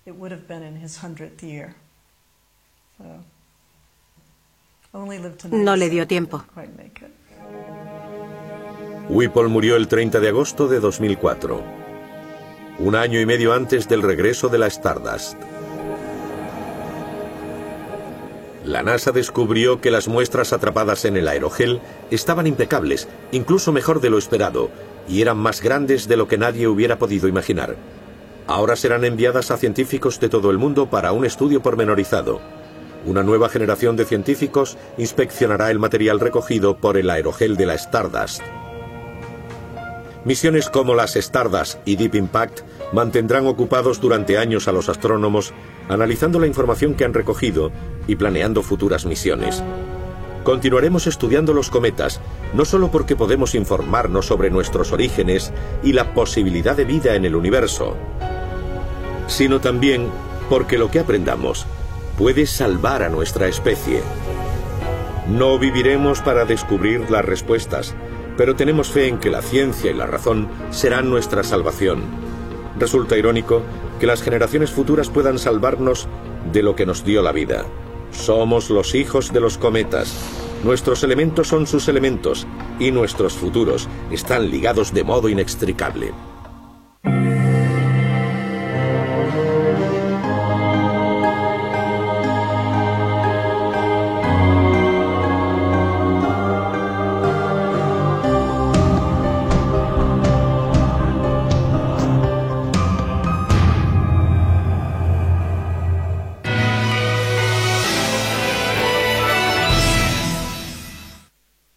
No 5.51 5.75
le 5.75 5.89
dio 5.89 6.07
tiempo. 6.07 6.43
Whipple 9.09 9.47
murió 9.47 9.77
el 9.77 9.87
30 9.87 10.19
de 10.19 10.27
agosto 10.29 10.67
de 10.67 10.79
2004 10.79 11.86
un 12.79 12.95
año 12.95 13.19
y 13.19 13.25
medio 13.25 13.53
antes 13.53 13.87
del 13.87 14.03
regreso 14.03 14.49
de 14.49 14.59
la 14.59 14.67
Stardust. 14.67 15.35
La 18.65 18.83
NASA 18.83 19.11
descubrió 19.11 19.81
que 19.81 19.91
las 19.91 20.07
muestras 20.07 20.53
atrapadas 20.53 21.05
en 21.05 21.17
el 21.17 21.27
aerogel 21.27 21.79
estaban 22.11 22.45
impecables, 22.45 23.07
incluso 23.31 23.71
mejor 23.71 24.01
de 24.01 24.09
lo 24.09 24.17
esperado, 24.17 24.69
y 25.07 25.21
eran 25.21 25.37
más 25.37 25.61
grandes 25.61 26.07
de 26.07 26.17
lo 26.17 26.27
que 26.27 26.37
nadie 26.37 26.67
hubiera 26.67 26.99
podido 26.99 27.27
imaginar. 27.27 27.77
Ahora 28.45 28.75
serán 28.75 29.05
enviadas 29.05 29.51
a 29.51 29.57
científicos 29.57 30.19
de 30.19 30.29
todo 30.29 30.51
el 30.51 30.57
mundo 30.57 30.89
para 30.89 31.13
un 31.13 31.25
estudio 31.25 31.61
pormenorizado. 31.61 32.41
Una 33.05 33.23
nueva 33.23 33.49
generación 33.49 33.95
de 33.95 34.05
científicos 34.05 34.77
inspeccionará 34.97 35.71
el 35.71 35.79
material 35.79 36.19
recogido 36.19 36.77
por 36.77 36.97
el 36.97 37.09
aerogel 37.09 37.55
de 37.55 37.65
la 37.65 37.73
Stardust. 37.75 38.41
Misiones 40.27 40.69
como 40.69 40.93
las 40.93 41.15
Stardust 41.15 41.79
y 41.85 41.95
Deep 41.95 42.15
Impact 42.15 42.59
mantendrán 42.91 43.47
ocupados 43.47 44.01
durante 44.01 44.37
años 44.37 44.67
a 44.67 44.73
los 44.73 44.89
astrónomos 44.89 45.53
analizando 45.87 46.37
la 46.37 46.47
información 46.47 46.95
que 46.95 47.05
han 47.05 47.13
recogido 47.13 47.71
y 48.07 48.17
planeando 48.17 48.61
futuras 48.61 49.05
misiones. 49.05 49.63
Continuaremos 50.43 51.07
estudiando 51.07 51.53
los 51.53 51.69
cometas, 51.69 52.19
no 52.53 52.65
solo 52.65 52.91
porque 52.91 53.15
podemos 53.15 53.55
informarnos 53.55 54.25
sobre 54.25 54.49
nuestros 54.49 54.91
orígenes 54.91 55.53
y 55.81 55.93
la 55.93 56.13
posibilidad 56.13 56.75
de 56.75 56.83
vida 56.83 57.15
en 57.15 57.23
el 57.23 57.33
universo, 57.33 57.95
sino 59.27 59.61
también 59.61 60.09
porque 60.49 60.77
lo 60.77 60.91
que 60.91 60.99
aprendamos 60.99 61.65
puede 62.17 62.47
salvar 62.47 63.01
a 63.01 63.07
nuestra 63.07 63.47
especie. 63.47 64.01
No 65.29 65.57
viviremos 65.57 66.19
para 66.19 66.43
descubrir 66.43 67.09
las 67.09 67.23
respuestas, 67.23 67.95
pero 68.37 68.55
tenemos 68.55 68.89
fe 68.89 69.07
en 69.07 69.17
que 69.17 69.31
la 69.31 69.41
ciencia 69.41 69.91
y 69.91 69.93
la 69.95 70.05
razón 70.05 70.47
serán 70.69 71.09
nuestra 71.09 71.43
salvación. 71.43 72.03
Resulta 72.79 73.17
irónico 73.17 73.63
que 73.99 74.05
las 74.05 74.21
generaciones 74.21 74.71
futuras 74.71 75.09
puedan 75.09 75.39
salvarnos 75.39 76.07
de 76.53 76.63
lo 76.63 76.75
que 76.75 76.85
nos 76.85 77.03
dio 77.03 77.21
la 77.21 77.31
vida. 77.31 77.65
Somos 78.11 78.69
los 78.69 78.95
hijos 78.95 79.33
de 79.33 79.39
los 79.39 79.57
cometas. 79.57 80.15
Nuestros 80.63 81.03
elementos 81.03 81.47
son 81.47 81.67
sus 81.67 81.87
elementos 81.87 82.47
y 82.79 82.91
nuestros 82.91 83.33
futuros 83.33 83.87
están 84.11 84.49
ligados 84.49 84.93
de 84.93 85.03
modo 85.03 85.29
inextricable. 85.29 86.13